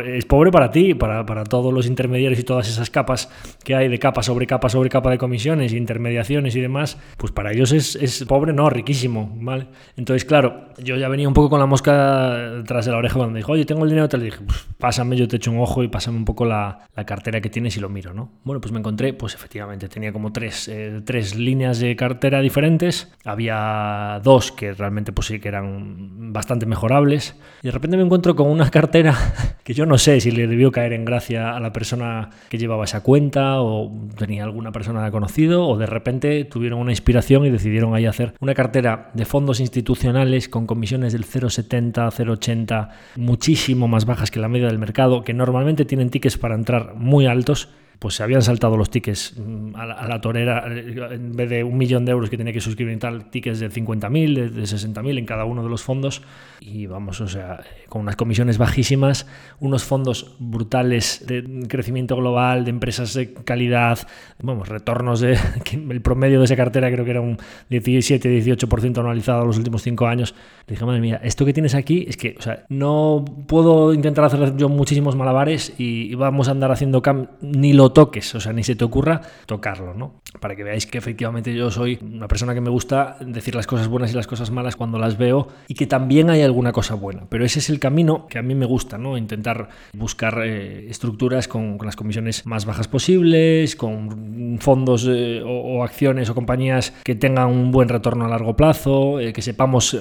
es 0.06 0.24
pobre 0.24 0.50
para 0.50 0.70
ti, 0.70 0.94
para, 0.94 1.26
para 1.26 1.44
todos 1.44 1.72
los 1.72 1.86
intermediarios 1.86 2.40
y 2.40 2.44
todas 2.44 2.68
esas 2.68 2.90
capas 2.90 3.30
que 3.62 3.74
hay 3.74 3.88
de 3.88 3.98
capa 3.98 4.22
sobre 4.22 4.46
capa 4.46 4.68
sobre 4.68 4.88
capa 4.88 5.10
de 5.10 5.18
comisiones, 5.18 5.72
intermediaciones 5.72 6.56
y 6.56 6.60
demás, 6.60 6.98
pues 7.18 7.32
para 7.32 7.52
ellos 7.52 7.72
es, 7.72 7.96
es 7.96 8.24
pobre, 8.24 8.52
no, 8.52 8.70
riquísimo, 8.70 9.30
¿vale? 9.40 9.66
Entonces, 9.96 10.24
claro, 10.24 10.68
yo 10.78 10.96
ya 10.96 11.08
venía 11.08 11.28
un 11.28 11.34
poco 11.34 11.50
con 11.50 11.60
la 11.60 11.66
mosca 11.66 12.62
tras 12.66 12.86
de 12.86 12.92
la 12.92 12.98
oreja 12.98 13.16
cuando 13.16 13.36
dijo, 13.36 13.52
oye, 13.52 13.64
tengo 13.64 13.84
el 13.84 13.90
dinero, 13.90 14.08
te 14.08 14.16
le 14.16 14.24
dije, 14.26 14.38
pues 14.46 14.66
pásame, 14.78 15.16
yo 15.16 15.28
te 15.28 15.36
echo 15.36 15.50
un 15.50 15.58
ojo 15.58 15.82
y 15.82 15.88
pásame 15.88 16.16
un 16.16 16.24
poco 16.24 16.44
la, 16.44 16.88
la 16.94 17.04
cartera 17.04 17.40
que 17.40 17.50
tienes 17.50 17.76
y 17.76 17.80
lo 17.80 17.88
miro, 17.88 18.14
¿no? 18.14 18.30
Bueno, 18.44 18.60
pues 18.60 18.72
me 18.72 18.78
encontré, 18.78 19.12
pues 19.12 19.34
efectivamente, 19.34 19.88
tenía 19.88 20.12
como 20.12 20.32
tres, 20.32 20.68
eh, 20.68 21.02
tres 21.04 21.36
líneas 21.36 21.78
de 21.78 21.94
cartera 21.96 22.40
diferentes. 22.40 23.12
Había 23.24 24.20
dos 24.22 24.52
que 24.52 24.72
realmente 24.72 25.12
pues 25.12 25.28
sí 25.28 25.40
que 25.40 25.48
eran 25.48 26.32
bastante 26.32 26.53
mejorables. 26.66 27.36
Y 27.62 27.66
de 27.66 27.72
repente 27.72 27.96
me 27.96 28.02
encuentro 28.02 28.36
con 28.36 28.48
una 28.48 28.70
cartera 28.70 29.16
que 29.64 29.74
yo 29.74 29.86
no 29.86 29.98
sé 29.98 30.20
si 30.20 30.30
le 30.30 30.46
debió 30.46 30.70
caer 30.70 30.92
en 30.92 31.04
gracia 31.04 31.56
a 31.56 31.60
la 31.60 31.72
persona 31.72 32.30
que 32.48 32.58
llevaba 32.58 32.84
esa 32.84 33.02
cuenta 33.02 33.60
o 33.60 33.92
tenía 34.16 34.44
alguna 34.44 34.72
persona 34.72 35.10
conocido 35.10 35.66
o 35.66 35.76
de 35.78 35.86
repente 35.86 36.44
tuvieron 36.44 36.80
una 36.80 36.92
inspiración 36.92 37.46
y 37.46 37.50
decidieron 37.50 37.94
ahí 37.94 38.06
hacer 38.06 38.34
una 38.40 38.54
cartera 38.54 39.10
de 39.14 39.24
fondos 39.24 39.60
institucionales 39.60 40.48
con 40.48 40.66
comisiones 40.66 41.12
del 41.12 41.24
0,70, 41.24 42.10
0,80, 42.10 42.88
muchísimo 43.16 43.88
más 43.88 44.06
bajas 44.06 44.30
que 44.30 44.40
la 44.40 44.48
media 44.48 44.66
del 44.66 44.78
mercado, 44.78 45.22
que 45.24 45.34
normalmente 45.34 45.84
tienen 45.84 46.10
tickets 46.10 46.38
para 46.38 46.54
entrar 46.54 46.94
muy 46.94 47.26
altos 47.26 47.68
pues 47.98 48.14
se 48.14 48.22
habían 48.22 48.42
saltado 48.42 48.76
los 48.76 48.90
tickets 48.90 49.34
mm, 49.36 49.76
a 49.76 50.06
la, 50.06 50.20
torera, 50.20 50.64
eh, 50.68 50.94
en 51.12 51.36
vez 51.36 51.50
de 51.50 51.64
un 51.64 51.76
millón 51.76 52.04
de 52.04 52.12
euros 52.12 52.30
que 52.30 52.36
tenía 52.36 52.52
que 52.52 52.60
suscribir 52.60 52.98
tal, 52.98 53.30
tickets 53.30 53.60
de 53.60 53.70
50.000, 53.70 54.34
de, 54.34 54.48
de 54.50 54.62
60.000 54.62 55.18
en 55.18 55.26
cada 55.26 55.44
uno 55.44 55.62
de 55.62 55.68
los 55.68 55.82
fondos. 55.82 56.22
Y 56.60 56.86
vamos, 56.86 57.20
o 57.20 57.28
sea, 57.28 57.62
con 57.88 58.02
unas 58.02 58.16
comisiones 58.16 58.58
bajísimas, 58.58 59.26
unos 59.60 59.84
fondos 59.84 60.36
brutales 60.38 61.24
de 61.26 61.66
crecimiento 61.68 62.16
global, 62.16 62.64
de 62.64 62.70
empresas 62.70 63.14
de 63.14 63.32
calidad, 63.32 63.98
vamos, 64.42 64.68
retornos 64.68 65.20
de, 65.20 65.38
el 65.90 66.00
promedio 66.00 66.38
de 66.38 66.46
esa 66.46 66.56
cartera 66.56 66.90
creo 66.90 67.04
que 67.04 67.10
era 67.10 67.20
un 67.20 67.38
17-18% 67.70 68.98
anualizado 68.98 69.44
los 69.44 69.58
últimos 69.58 69.82
cinco 69.82 70.06
años. 70.06 70.34
Le 70.66 70.74
dije, 70.74 70.84
madre 70.84 71.00
mía, 71.00 71.20
esto 71.22 71.44
que 71.44 71.52
tienes 71.52 71.74
aquí 71.74 72.04
es 72.08 72.16
que, 72.16 72.34
o 72.38 72.42
sea, 72.42 72.64
no 72.68 73.24
puedo 73.46 73.92
intentar 73.92 74.24
hacer 74.24 74.56
yo 74.56 74.68
muchísimos 74.68 75.16
malabares 75.16 75.72
y, 75.78 76.14
vamos 76.14 76.48
a 76.48 76.52
andar 76.52 76.70
haciendo 76.70 77.02
ni 77.40 77.72
lo 77.72 77.83
toques, 77.92 78.34
o 78.34 78.40
sea, 78.40 78.52
ni 78.52 78.62
se 78.62 78.76
te 78.76 78.84
ocurra 78.84 79.20
tocarlo, 79.46 79.94
¿no? 79.94 80.20
Para 80.40 80.56
que 80.56 80.64
veáis 80.64 80.86
que 80.86 80.98
efectivamente 80.98 81.54
yo 81.54 81.70
soy 81.70 81.98
una 82.02 82.28
persona 82.28 82.54
que 82.54 82.60
me 82.60 82.70
gusta 82.70 83.16
decir 83.20 83.54
las 83.54 83.66
cosas 83.66 83.88
buenas 83.88 84.12
y 84.12 84.16
las 84.16 84.26
cosas 84.26 84.50
malas 84.50 84.76
cuando 84.76 84.98
las 84.98 85.16
veo 85.16 85.48
y 85.68 85.74
que 85.74 85.86
también 85.86 86.30
hay 86.30 86.42
alguna 86.42 86.72
cosa 86.72 86.94
buena. 86.94 87.26
Pero 87.28 87.44
ese 87.44 87.60
es 87.60 87.70
el 87.70 87.78
camino 87.78 88.26
que 88.28 88.38
a 88.38 88.42
mí 88.42 88.54
me 88.54 88.66
gusta, 88.66 88.98
¿no? 88.98 89.16
Intentar 89.16 89.68
buscar 89.92 90.42
eh, 90.44 90.86
estructuras 90.88 91.48
con, 91.48 91.78
las 91.84 91.96
comisiones 91.96 92.46
más 92.46 92.64
bajas 92.64 92.88
posibles, 92.88 93.76
con 93.76 94.58
fondos 94.60 95.06
eh, 95.08 95.42
o, 95.44 95.84
acciones 95.84 96.30
o 96.30 96.34
compañías 96.34 96.92
que 97.04 97.14
tengan 97.14 97.48
un 97.48 97.70
buen 97.70 97.88
retorno 97.88 98.24
a 98.24 98.28
largo 98.28 98.56
plazo, 98.56 99.20
eh, 99.20 99.32
que 99.32 99.42
sepamos 99.42 99.96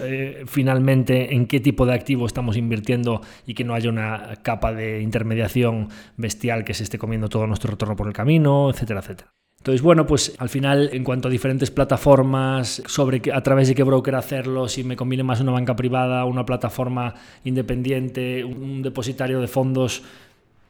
finalmente 0.45 1.33
en 1.33 1.45
qué 1.45 1.59
tipo 1.59 1.85
de 1.85 1.93
activo 1.93 2.25
estamos 2.25 2.57
invirtiendo 2.57 3.21
y 3.45 3.53
que 3.53 3.63
no 3.63 3.73
haya 3.73 3.89
una 3.89 4.37
capa 4.41 4.73
de 4.73 5.01
intermediación 5.01 5.89
bestial 6.17 6.63
que 6.63 6.73
se 6.73 6.83
esté 6.83 6.97
comiendo 6.97 7.29
todo 7.29 7.47
nuestro 7.47 7.72
retorno 7.73 7.95
por 7.95 8.07
el 8.07 8.13
camino, 8.13 8.69
etcétera, 8.69 9.01
etcétera. 9.01 9.33
Entonces, 9.63 9.81
bueno, 9.81 10.05
pues 10.05 10.35
al 10.39 10.49
final, 10.49 10.89
en 10.91 11.05
cuanto 11.05 11.29
a 11.29 11.31
diferentes 11.31 11.71
plataformas, 11.71 12.83
sobre 12.85 13.21
a 13.33 13.41
través 13.43 13.69
de 13.69 13.75
qué 13.75 13.83
broker 13.83 14.15
hacerlo, 14.15 14.67
si 14.67 14.83
me 14.83 14.97
conviene 14.97 15.23
más 15.23 15.39
una 15.39 15.53
banca 15.53 15.73
privada, 15.77 16.25
una 16.25 16.45
plataforma 16.45 17.13
independiente, 17.45 18.43
un 18.43 18.81
depositario 18.81 19.39
de 19.39 19.47
fondos, 19.47 20.03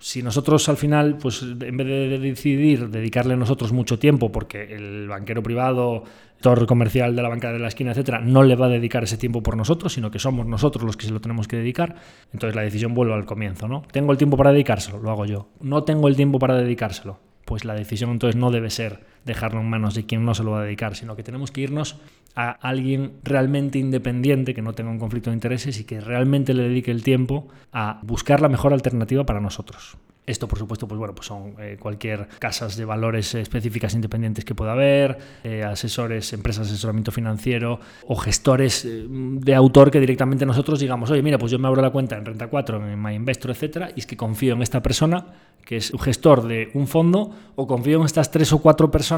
si 0.04 0.22
nosotros 0.22 0.68
al 0.68 0.76
final, 0.76 1.18
pues 1.18 1.42
en 1.44 1.78
vez 1.78 1.88
de 1.88 2.20
decidir 2.20 2.90
dedicarle 2.90 3.38
nosotros 3.38 3.72
mucho 3.72 3.98
tiempo, 3.98 4.34
porque 4.34 4.76
el 4.76 5.08
banquero 5.08 5.42
privado, 5.42 6.04
torre 6.42 6.66
comercial 6.66 7.16
de 7.16 7.22
la 7.22 7.30
banca 7.30 7.54
de 7.54 7.60
la 7.60 7.70
esquina, 7.70 7.92
etcétera, 7.92 8.20
no 8.20 8.44
le 8.44 8.58
va 8.58 8.66
a 8.66 8.70
dedicar 8.70 9.06
ese 9.06 9.16
tiempo 9.16 9.42
por 9.42 9.56
nosotros, 9.56 9.94
sino 9.94 10.12
que 10.12 10.20
somos 10.20 10.46
nosotros 10.46 10.84
los 10.84 10.98
que 10.98 11.06
se 11.06 11.14
lo 11.14 11.22
tenemos 11.22 11.48
que 11.48 11.56
dedicar, 11.56 11.96
entonces 12.34 12.54
la 12.54 12.64
decisión 12.64 12.94
vuelve 12.94 13.14
al 13.14 13.24
comienzo, 13.24 13.70
¿no? 13.70 13.84
¿Tengo 13.94 14.12
el 14.12 14.18
tiempo 14.18 14.36
para 14.36 14.52
dedicárselo? 14.52 15.00
Lo 15.00 15.10
hago 15.10 15.26
yo. 15.26 15.48
¿No 15.62 15.86
tengo 15.86 16.10
el 16.10 16.18
tiempo 16.18 16.38
para 16.38 16.58
dedicárselo? 16.58 17.18
pues 17.46 17.66
la 17.66 17.76
decisión 17.76 18.12
entonces 18.12 18.40
no 18.40 18.52
debe 18.52 18.70
ser 18.70 19.02
dejarlo 19.26 19.62
en 19.62 19.70
manos 19.70 19.96
de 19.96 20.06
quien 20.06 20.26
no 20.26 20.34
se 20.34 20.44
lo 20.44 20.52
va 20.52 20.62
a 20.62 20.64
dedicar, 20.64 20.96
sino 20.96 21.16
que 21.16 21.24
tenemos 21.24 21.52
que 21.52 21.62
irnos 21.62 22.00
a 22.36 22.50
alguien 22.50 23.14
realmente 23.24 23.80
independiente, 23.80 24.54
que 24.54 24.62
no 24.62 24.74
tenga 24.74 24.90
un 24.90 25.00
conflicto 25.00 25.30
de 25.30 25.36
intereses 25.36 25.80
y 25.80 25.84
que 25.84 26.02
realmente 26.02 26.54
le 26.54 26.64
dedique 26.64 26.92
el 26.92 27.04
tiempo 27.04 27.48
a 27.72 28.00
buscar 28.04 28.42
la 28.42 28.50
mejor 28.50 28.74
alternativa 28.74 29.26
para 29.26 29.40
nosotros. 29.40 29.98
Esto, 30.26 30.48
por 30.48 30.58
supuesto, 30.58 30.88
pues 30.88 30.98
bueno, 30.98 31.14
pues 31.14 31.28
son 31.28 31.56
eh, 31.60 31.76
cualquier 31.78 32.30
casas 32.40 32.78
de 32.78 32.86
valores 32.86 33.36
específicas 33.36 33.94
independientes 33.94 34.46
que 34.46 34.56
pueda 34.56 34.72
haber, 34.72 35.18
eh, 35.44 35.64
asesores, 35.64 36.32
empresas 36.32 36.68
de 36.68 36.74
asesoramiento 36.74 37.12
financiero 37.12 37.82
o 38.08 38.16
gestores 38.16 38.86
eh, 38.86 39.06
de 39.10 39.54
autor 39.54 39.92
que 39.92 40.00
directamente 40.00 40.46
nosotros 40.46 40.80
digamos, 40.80 41.12
oye, 41.12 41.22
mira, 41.22 41.38
pues 41.38 41.52
yo 41.52 41.60
me 41.60 41.68
abro 41.68 41.82
la 41.82 41.90
cuenta 41.90 42.18
en 42.18 42.26
Renta 42.26 42.48
4, 42.48 42.88
en 42.88 43.02
MyInvestor, 43.02 43.52
etcétera, 43.52 43.92
y 43.94 44.00
es 44.00 44.06
que 44.06 44.16
confío 44.16 44.54
en 44.54 44.62
esta 44.62 44.82
persona 44.82 45.26
que 45.66 45.78
es 45.78 45.92
un 45.92 46.00
gestor 46.00 46.48
de 46.48 46.72
un 46.74 46.88
fondo 46.88 47.32
o 47.56 47.68
confío 47.68 48.00
en 48.00 48.06
estas 48.06 48.32
tres 48.32 48.52
o 48.54 48.60
cuatro 48.60 48.92
personas 48.92 49.13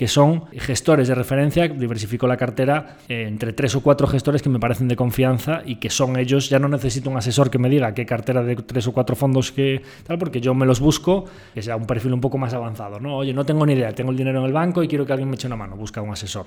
que 0.00 0.08
son 0.08 0.46
gestores 0.52 1.08
de 1.08 1.14
referencia, 1.14 1.68
diversifico 1.68 2.26
la 2.26 2.38
cartera 2.38 2.96
eh, 3.06 3.26
entre 3.28 3.52
tres 3.52 3.74
o 3.74 3.82
cuatro 3.82 4.06
gestores 4.06 4.40
que 4.40 4.48
me 4.48 4.58
parecen 4.58 4.88
de 4.88 4.96
confianza 4.96 5.60
y 5.66 5.76
que 5.76 5.90
son 5.90 6.16
ellos, 6.16 6.48
ya 6.48 6.58
no 6.58 6.68
necesito 6.68 7.10
un 7.10 7.18
asesor 7.18 7.50
que 7.50 7.58
me 7.58 7.68
diga 7.68 7.92
qué 7.92 8.06
cartera 8.06 8.42
de 8.42 8.56
tres 8.56 8.86
o 8.86 8.92
cuatro 8.92 9.14
fondos 9.14 9.52
que 9.52 9.82
tal, 10.06 10.16
porque 10.16 10.40
yo 10.40 10.54
me 10.54 10.64
los 10.64 10.80
busco, 10.80 11.26
que 11.52 11.60
sea 11.60 11.76
un 11.76 11.86
perfil 11.86 12.14
un 12.14 12.22
poco 12.22 12.38
más 12.38 12.54
avanzado, 12.54 12.98
¿no? 12.98 13.18
Oye, 13.18 13.34
no 13.34 13.44
tengo 13.44 13.66
ni 13.66 13.74
idea, 13.74 13.92
tengo 13.92 14.10
el 14.10 14.16
dinero 14.16 14.40
en 14.40 14.46
el 14.46 14.54
banco 14.54 14.82
y 14.82 14.88
quiero 14.88 15.04
que 15.04 15.12
alguien 15.12 15.28
me 15.28 15.34
eche 15.34 15.48
una 15.48 15.56
mano, 15.56 15.76
busca 15.76 16.00
un 16.00 16.12
asesor. 16.12 16.46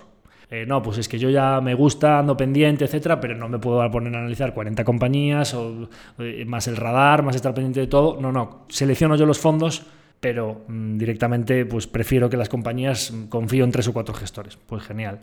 Eh, 0.49 0.65
no, 0.65 0.81
pues 0.81 0.97
es 0.97 1.07
que 1.07 1.19
yo 1.19 1.29
ya 1.29 1.61
me 1.61 1.75
gusta, 1.75 2.17
ando 2.17 2.35
pendiente, 2.35 2.85
etcétera, 2.85 3.19
pero 3.19 3.35
no 3.35 3.49
me 3.49 3.59
puedo 3.59 3.87
poner 3.91 4.15
a 4.15 4.17
analizar 4.17 4.55
40 4.55 4.83
compañías 4.83 5.53
o 5.53 5.89
eh, 6.17 6.43
más 6.47 6.67
el 6.67 6.75
radar, 6.75 7.21
más 7.21 7.35
estar 7.35 7.53
pendiente 7.53 7.81
de 7.81 7.87
todo. 7.87 8.19
No, 8.19 8.31
no, 8.31 8.65
selecciono 8.69 9.15
yo 9.15 9.27
los 9.27 9.37
fondos 9.37 9.85
pero 10.23 10.61
mm, 10.69 10.97
directamente 10.97 11.65
pues 11.65 11.85
prefiero 11.85 12.29
que 12.29 12.37
las 12.37 12.47
compañías 12.47 13.11
mm, 13.11 13.25
confío 13.25 13.65
en 13.65 13.71
tres 13.71 13.89
o 13.89 13.93
cuatro 13.93 14.15
gestores. 14.15 14.55
Pues 14.55 14.81
genial. 14.81 15.19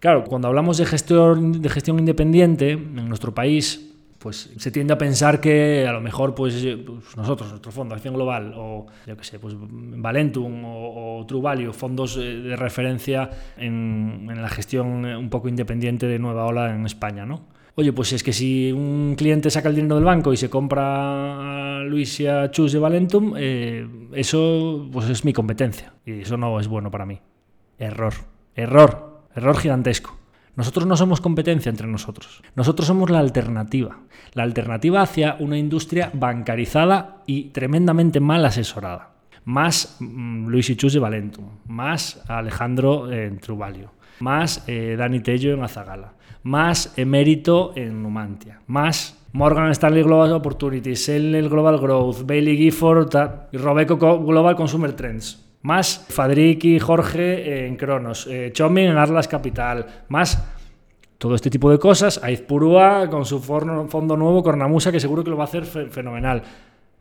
Claro, 0.00 0.24
cuando 0.24 0.48
hablamos 0.48 0.76
de 0.76 0.86
gestión, 0.86 1.62
de 1.62 1.68
gestión 1.68 2.00
independiente 2.00 2.72
en 2.72 3.08
nuestro 3.08 3.32
país, 3.32 3.94
pues 4.18 4.50
se 4.56 4.70
tiende 4.72 4.92
a 4.92 4.98
pensar 4.98 5.40
que 5.40 5.86
a 5.86 5.92
lo 5.92 6.00
mejor 6.00 6.34
pues, 6.34 6.64
eh, 6.64 6.76
pues 6.84 7.16
nosotros, 7.16 7.48
nuestro 7.50 7.70
fondo, 7.70 7.94
Acción 7.94 8.14
Global 8.14 8.54
o 8.56 8.86
yo 9.06 9.16
qué 9.16 9.22
sé, 9.22 9.38
pues 9.38 9.54
Valentum 9.56 10.64
o, 10.64 11.24
Value, 11.40 11.72
fondos 11.72 12.16
eh, 12.16 12.22
de 12.22 12.56
referencia 12.56 13.30
en, 13.56 14.26
en 14.28 14.42
la 14.42 14.48
gestión 14.48 15.06
eh, 15.06 15.16
un 15.16 15.30
poco 15.30 15.48
independiente 15.48 16.06
de 16.06 16.18
Nueva 16.18 16.44
Ola 16.46 16.74
en 16.74 16.84
España, 16.86 17.24
¿no? 17.24 17.53
Oye, 17.76 17.92
pues 17.92 18.12
es 18.12 18.22
que 18.22 18.32
si 18.32 18.70
un 18.70 19.16
cliente 19.16 19.50
saca 19.50 19.68
el 19.68 19.74
dinero 19.74 19.96
del 19.96 20.04
banco 20.04 20.32
y 20.32 20.36
se 20.36 20.48
compra 20.48 21.78
a 21.78 21.82
Luis 21.82 22.20
y 22.20 22.26
a 22.28 22.48
Chus 22.52 22.72
de 22.72 22.78
Valentum, 22.78 23.34
eh, 23.36 23.84
eso 24.12 24.88
pues 24.92 25.10
es 25.10 25.24
mi 25.24 25.32
competencia. 25.32 25.92
Y 26.06 26.20
eso 26.20 26.36
no 26.36 26.60
es 26.60 26.68
bueno 26.68 26.92
para 26.92 27.04
mí. 27.04 27.20
Error. 27.78 28.14
Error. 28.54 29.24
Error 29.34 29.56
gigantesco. 29.56 30.16
Nosotros 30.54 30.86
no 30.86 30.96
somos 30.96 31.20
competencia 31.20 31.68
entre 31.68 31.88
nosotros. 31.88 32.42
Nosotros 32.54 32.86
somos 32.86 33.10
la 33.10 33.18
alternativa. 33.18 33.98
La 34.34 34.44
alternativa 34.44 35.02
hacia 35.02 35.36
una 35.40 35.58
industria 35.58 36.12
bancarizada 36.14 37.22
y 37.26 37.46
tremendamente 37.46 38.20
mal 38.20 38.44
asesorada. 38.44 39.14
Más 39.44 39.96
mm, 39.98 40.46
Luis 40.46 40.70
y 40.70 40.76
Chus 40.76 40.92
de 40.92 41.00
Valentum. 41.00 41.46
Más 41.66 42.22
Alejandro 42.28 43.10
en 43.10 43.40
Truvalio. 43.40 43.90
Más 44.20 44.62
eh, 44.68 44.94
Dani 44.96 45.18
Tello 45.18 45.54
en 45.54 45.64
Azagala 45.64 46.12
más 46.44 46.92
emérito 46.96 47.72
en 47.74 48.02
Numantia, 48.02 48.60
más 48.66 49.18
Morgan 49.32 49.72
Stanley 49.72 50.04
Global 50.04 50.32
Opportunities, 50.32 51.08
el 51.08 51.48
Global 51.48 51.78
Growth, 51.78 52.24
Bailey 52.24 52.56
Gifford 52.56 53.10
y 53.50 53.56
Robeco 53.56 53.96
Global 53.96 54.54
Consumer 54.54 54.92
Trends. 54.92 55.40
Más 55.62 56.06
Fadric 56.10 56.62
y 56.64 56.78
Jorge 56.78 57.66
en 57.66 57.76
Cronos, 57.76 58.28
eh, 58.30 58.52
en 58.54 58.96
Arlas 58.96 59.26
Capital, 59.26 60.04
más 60.08 60.46
todo 61.16 61.34
este 61.34 61.48
tipo 61.48 61.70
de 61.70 61.78
cosas. 61.78 62.20
Aiz 62.22 62.42
Purúa 62.42 63.08
con 63.08 63.24
su 63.24 63.40
fondo 63.40 64.16
nuevo, 64.16 64.42
Cornamusa, 64.42 64.92
que 64.92 65.00
seguro 65.00 65.24
que 65.24 65.30
lo 65.30 65.38
va 65.38 65.44
a 65.44 65.46
hacer 65.46 65.64
fenomenal. 65.64 66.42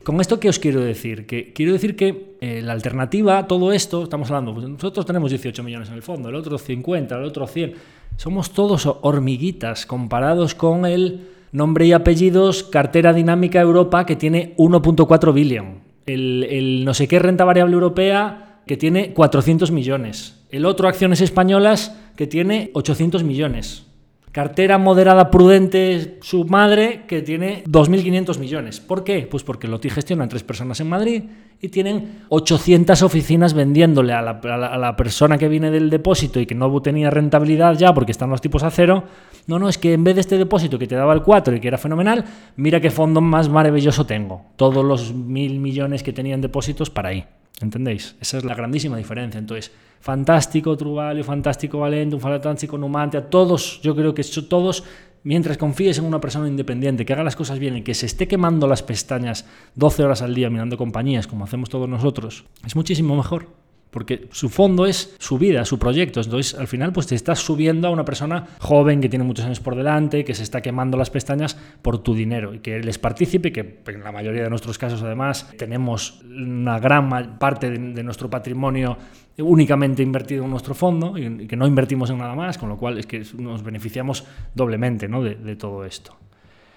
¿Con 0.03 0.19
esto 0.19 0.39
qué 0.39 0.49
os 0.49 0.59
quiero 0.59 0.81
decir? 0.81 1.25
Que 1.25 1.53
quiero 1.53 1.73
decir 1.73 1.95
que 1.95 2.35
eh, 2.41 2.61
la 2.61 2.73
alternativa 2.73 3.47
todo 3.47 3.71
esto, 3.71 4.03
estamos 4.03 4.29
hablando, 4.31 4.53
pues 4.53 4.67
nosotros 4.67 5.05
tenemos 5.05 5.29
18 5.29 5.61
millones 5.61 5.89
en 5.89 5.95
el 5.95 6.01
fondo, 6.01 6.29
el 6.29 6.35
otro 6.35 6.57
50, 6.57 7.15
el 7.15 7.23
otro 7.23 7.45
100 7.45 7.73
somos 8.17 8.51
todos 8.51 8.85
hormiguitas 9.01 9.85
comparados 9.85 10.55
con 10.55 10.85
el 10.85 11.27
nombre 11.51 11.85
y 11.85 11.93
apellidos 11.93 12.63
cartera 12.63 13.13
dinámica 13.13 13.61
Europa 13.61 14.05
que 14.05 14.15
tiene 14.15 14.55
1.4 14.57 15.33
billion. 15.33 15.81
El, 16.05 16.83
no 16.83 16.93
sé 16.93 17.07
qué 17.07 17.19
renta 17.19 17.45
variable 17.45 17.73
europea 17.73 18.61
que 18.65 18.77
tiene 18.77 19.13
400 19.13 19.71
millones. 19.71 20.43
El 20.49 20.65
otro 20.65 20.87
acciones 20.87 21.21
españolas 21.21 21.97
que 22.15 22.27
tiene 22.27 22.71
800 22.73 23.23
millones. 23.23 23.85
Cartera 24.33 24.79
moderada 24.79 25.29
prudente 25.29 26.17
su 26.21 26.45
madre 26.45 27.03
que 27.07 27.21
tiene 27.21 27.63
2.500 27.65 28.39
millones. 28.39 28.79
¿Por 28.79 29.03
qué? 29.03 29.27
Pues 29.29 29.43
porque 29.43 29.67
Loti 29.67 29.91
gestiona 29.91 30.27
tres 30.27 30.41
personas 30.41 30.79
en 30.79 30.89
Madrid 30.89 31.23
y 31.61 31.69
tienen 31.69 32.23
800 32.29 33.03
oficinas 33.03 33.53
vendiéndole 33.53 34.11
a 34.11 34.23
la, 34.23 34.95
persona 34.97 35.37
que 35.37 35.47
viene 35.47 35.69
del 35.69 35.91
depósito 35.91 36.39
y 36.39 36.47
que 36.47 36.55
no 36.55 36.81
tenía 36.81 37.11
rentabilidad 37.11 37.77
ya 37.77 37.93
porque 37.93 38.11
están 38.11 38.31
los 38.31 38.41
tipos 38.41 38.63
a 38.63 38.71
cero. 38.71 39.03
No, 39.45 39.59
no, 39.59 39.69
es 39.69 39.77
que 39.77 39.93
en 39.93 40.03
vez 40.03 40.15
de 40.15 40.21
este 40.21 40.39
depósito 40.39 40.79
que 40.79 40.87
te 40.87 40.95
daba 40.95 41.13
el 41.13 41.21
4 41.21 41.55
y 41.55 41.59
que 41.59 41.67
era 41.67 41.77
fenomenal, 41.77 42.25
mira 42.55 42.81
qué 42.81 42.89
fondo 42.89 43.21
más 43.21 43.49
maravilloso 43.49 44.07
tengo. 44.07 44.47
Todos 44.55 44.83
los 44.83 45.13
mil 45.13 45.59
millones 45.59 46.01
que 46.01 46.11
tenían 46.11 46.41
depósitos 46.41 46.89
para 46.89 47.09
ahí. 47.09 47.23
¿Entendéis? 47.61 48.15
Esa 48.19 48.37
es 48.37 48.43
la 48.43 48.55
grandísima 48.55 48.97
diferencia. 48.97 49.39
Entonces, 49.39 49.71
fantástico 49.99 50.75
Truvalio, 50.75 51.23
fantástico 51.23 51.79
Valentum, 51.79 52.19
fantástico 52.19 52.77
Numantia, 52.77 53.29
todos, 53.29 53.81
yo 53.81 53.95
creo 53.95 54.13
que 54.13 54.23
todos, 54.23 54.83
mientras 55.23 55.57
confíes 55.57 55.97
en 55.97 56.05
una 56.05 56.19
persona 56.19 56.47
independiente, 56.47 57.05
que 57.05 57.13
haga 57.13 57.23
las 57.23 57.35
cosas 57.35 57.59
bien 57.59 57.77
y 57.77 57.83
que 57.83 57.93
se 57.93 58.05
esté 58.05 58.27
quemando 58.27 58.67
las 58.67 58.83
pestañas 58.83 59.45
12 59.75 60.03
horas 60.03 60.21
al 60.21 60.35
día 60.35 60.49
mirando 60.49 60.77
compañías, 60.77 61.27
como 61.27 61.45
hacemos 61.45 61.69
todos 61.69 61.87
nosotros, 61.87 62.45
es 62.65 62.75
muchísimo 62.75 63.15
mejor 63.15 63.47
porque 63.93 64.27
su 64.31 64.49
fondo 64.49 64.87
es 64.87 65.15
su 65.19 65.37
vida, 65.37 65.63
su 65.65 65.77
proyecto. 65.77 66.19
Entonces, 66.19 66.59
al 66.59 66.67
final, 66.67 66.91
pues 66.91 67.05
te 67.05 67.13
estás 67.13 67.37
subiendo 67.37 67.87
a 67.87 67.91
una 67.91 68.03
persona 68.03 68.47
joven 68.59 68.99
que 68.99 69.07
tiene 69.07 69.23
muchos 69.23 69.45
años 69.45 69.59
por 69.59 69.75
delante, 69.75 70.25
que 70.25 70.33
se 70.33 70.41
está 70.41 70.61
quemando 70.61 70.97
las 70.97 71.11
pestañas 71.11 71.55
por 71.83 71.99
tu 71.99 72.15
dinero 72.15 72.55
y 72.55 72.59
que 72.59 72.79
les 72.79 72.97
participe, 72.97 73.51
que 73.51 73.81
en 73.85 74.03
la 74.03 74.11
mayoría 74.11 74.41
de 74.41 74.49
nuestros 74.49 74.79
casos, 74.79 75.03
además, 75.03 75.53
tenemos 75.59 76.23
una 76.23 76.79
gran 76.79 77.37
parte 77.37 77.69
de, 77.69 78.03
nuestro 78.03 78.31
patrimonio 78.31 78.97
únicamente 79.37 80.01
invertido 80.01 80.43
en 80.43 80.49
nuestro 80.49 80.73
fondo 80.73 81.15
y, 81.15 81.45
que 81.45 81.55
no 81.55 81.67
invertimos 81.67 82.09
en 82.09 82.17
nada 82.17 82.33
más, 82.33 82.57
con 82.57 82.69
lo 82.69 82.77
cual 82.77 82.97
es 82.97 83.05
que 83.05 83.23
nos 83.37 83.61
beneficiamos 83.61 84.25
doblemente 84.55 85.07
¿no? 85.07 85.21
de, 85.21 85.35
de 85.35 85.55
todo 85.55 85.85
esto. 85.85 86.17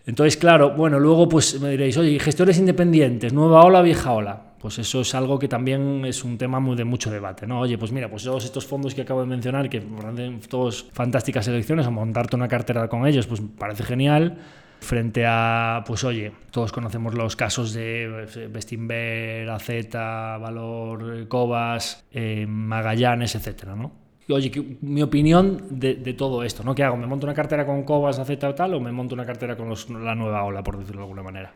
Entonces, 0.05 0.37
claro, 0.37 0.75
bueno, 0.77 1.01
luego 1.01 1.31
pues 1.31 1.59
me 1.63 1.71
diréis, 1.71 1.97
oye, 1.97 2.19
gestores 2.19 2.59
independientes, 2.59 3.33
nueva 3.33 3.65
ola, 3.65 3.81
vieja 3.81 4.13
ola 4.13 4.43
pues 4.67 4.81
eso 4.81 5.03
es 5.03 5.15
algo 5.15 5.39
que 5.39 5.47
también 5.47 6.05
es 6.05 6.25
un 6.25 6.37
tema 6.37 6.59
muy 6.59 6.75
de 6.75 6.85
mucho 6.85 7.09
debate, 7.09 7.47
¿no? 7.47 7.61
Oye, 7.61 7.79
pues 7.79 7.93
mira, 7.93 8.11
pues 8.11 8.25
todos 8.25 8.45
estos 8.45 8.67
fondos 8.67 8.97
que 8.97 9.03
acabo 9.03 9.21
de 9.21 9.29
mencionar, 9.29 9.71
que 9.71 9.79
hacen 9.79 10.41
todos 10.41 10.89
fantásticas 10.93 11.47
elecciones, 11.47 11.87
o 11.87 11.93
montarte 11.93 12.35
una 12.35 12.49
cartera 12.49 12.89
con 12.89 13.07
ellos, 13.07 13.29
pues 13.29 13.41
parece 13.57 13.85
genial. 13.85 14.39
frente 14.81 15.25
a, 15.25 15.85
pues 15.87 16.03
oye, 16.03 16.33
todos 16.51 16.73
conocemos 16.73 17.15
los 17.15 17.37
casos 17.37 17.75
de 17.75 18.49
Bestinver, 18.51 19.49
AZ, 19.51 19.69
Valor, 19.93 21.29
Cobas, 21.29 22.05
eh, 22.11 22.45
Magallanes, 22.49 23.37
etcétera, 23.37 23.77
¿no? 23.77 23.93
oye, 24.29 24.51
mi 24.81 25.01
opinión 25.01 25.63
de, 25.71 25.95
todo 26.15 26.43
esto, 26.43 26.65
¿no? 26.65 26.75
¿Qué 26.75 26.83
hago? 26.83 26.97
¿Me 26.97 27.07
monto 27.07 27.25
una 27.25 27.35
cartera 27.35 27.65
con 27.65 27.85
Cobas, 27.85 28.19
AZ 28.19 28.31
o 28.43 28.55
tal? 28.57 28.75
¿O 28.75 28.81
me 28.81 28.91
monto 28.91 29.15
una 29.15 29.25
cartera 29.25 29.57
con 29.57 29.73
la 30.05 30.17
nueva 30.17 30.43
ola, 30.43 30.65
por 30.65 30.77
decirlo 30.77 31.03
de 31.03 31.05
alguna 31.05 31.23
manera? 31.23 31.53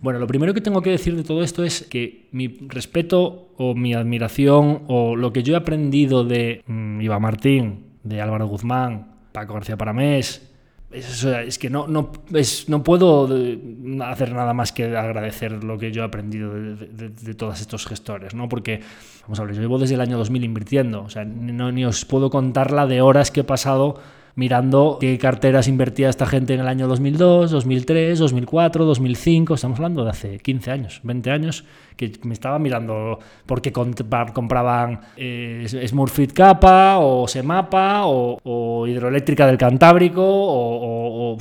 Bueno, 0.00 0.18
lo 0.18 0.26
primero 0.26 0.54
que 0.54 0.62
tengo 0.62 0.80
que 0.80 0.90
decir 0.90 1.14
de 1.14 1.24
todo 1.24 1.42
esto 1.42 1.62
es 1.62 1.82
que 1.82 2.28
mi 2.32 2.48
respeto 2.68 3.52
o 3.56 3.74
mi 3.74 3.92
admiración 3.92 4.84
o 4.88 5.14
lo 5.14 5.32
que 5.32 5.42
yo 5.42 5.54
he 5.54 5.56
aprendido 5.56 6.24
de 6.24 6.62
mm, 6.66 7.00
Iba 7.02 7.18
Martín, 7.18 7.84
de 8.02 8.20
Álvaro 8.20 8.46
Guzmán, 8.46 9.16
Paco 9.32 9.54
García 9.54 9.76
Paramés, 9.76 10.50
es, 10.90 11.24
es 11.24 11.58
que 11.58 11.70
no, 11.70 11.86
no, 11.86 12.10
es, 12.32 12.68
no 12.68 12.82
puedo 12.82 13.28
hacer 14.02 14.32
nada 14.32 14.54
más 14.54 14.72
que 14.72 14.84
agradecer 14.96 15.62
lo 15.62 15.78
que 15.78 15.92
yo 15.92 16.02
he 16.02 16.06
aprendido 16.06 16.52
de, 16.52 17.34
todos 17.34 17.60
estos 17.60 17.86
gestores, 17.86 18.34
¿no? 18.34 18.48
Porque, 18.48 18.80
vamos 19.22 19.38
a 19.38 19.44
ver, 19.44 19.54
yo 19.54 19.60
llevo 19.60 19.78
desde 19.78 19.94
el 19.94 20.00
año 20.00 20.18
2000 20.18 20.44
invirtiendo, 20.44 21.02
o 21.02 21.10
sea, 21.10 21.24
no, 21.24 21.70
ni 21.70 21.84
os 21.84 22.04
puedo 22.04 22.30
contar 22.30 22.72
la 22.72 22.86
de 22.86 23.02
horas 23.02 23.30
que 23.30 23.40
he 23.40 23.44
pasado 23.44 24.00
mirando 24.34 24.98
qué 25.00 25.18
carteras 25.18 25.68
invertía 25.68 26.08
esta 26.08 26.26
gente 26.26 26.54
en 26.54 26.60
el 26.60 26.68
año 26.68 26.88
2002, 26.88 27.50
2003, 27.50 28.18
2004, 28.18 28.84
2005, 28.84 29.54
estamos 29.54 29.78
hablando 29.78 30.04
de 30.04 30.10
hace 30.10 30.38
15 30.38 30.70
años, 30.70 31.00
20 31.02 31.30
años, 31.30 31.64
que 31.96 32.12
me 32.24 32.34
estaba 32.34 32.58
mirando 32.58 33.18
por 33.46 33.60
qué 33.60 33.72
compraban 33.72 35.00
eh, 35.16 35.66
Smurfit 35.86 36.32
Kappa 36.32 36.98
o 36.98 37.28
Semapa 37.28 38.02
o, 38.04 38.86
Hidroeléctrica 38.86 39.46
del 39.46 39.58
Cantábrico 39.58 40.22
o, 40.24 41.36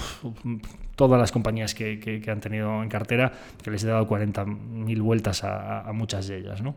todas 0.96 1.20
las 1.20 1.32
compañías 1.32 1.74
que, 1.74 2.22
han 2.28 2.42
tenido 2.42 2.84
en 2.84 2.90
cartera, 2.90 3.32
que 3.64 3.72
les 3.72 3.84
he 3.84 3.88
dado 3.88 4.06
40.000 4.06 5.02
vueltas 5.02 5.46
a, 5.46 5.88
a 5.88 5.94
muchas 5.94 6.28
de 6.28 6.40
ellas, 6.40 6.62
¿no? 6.62 6.76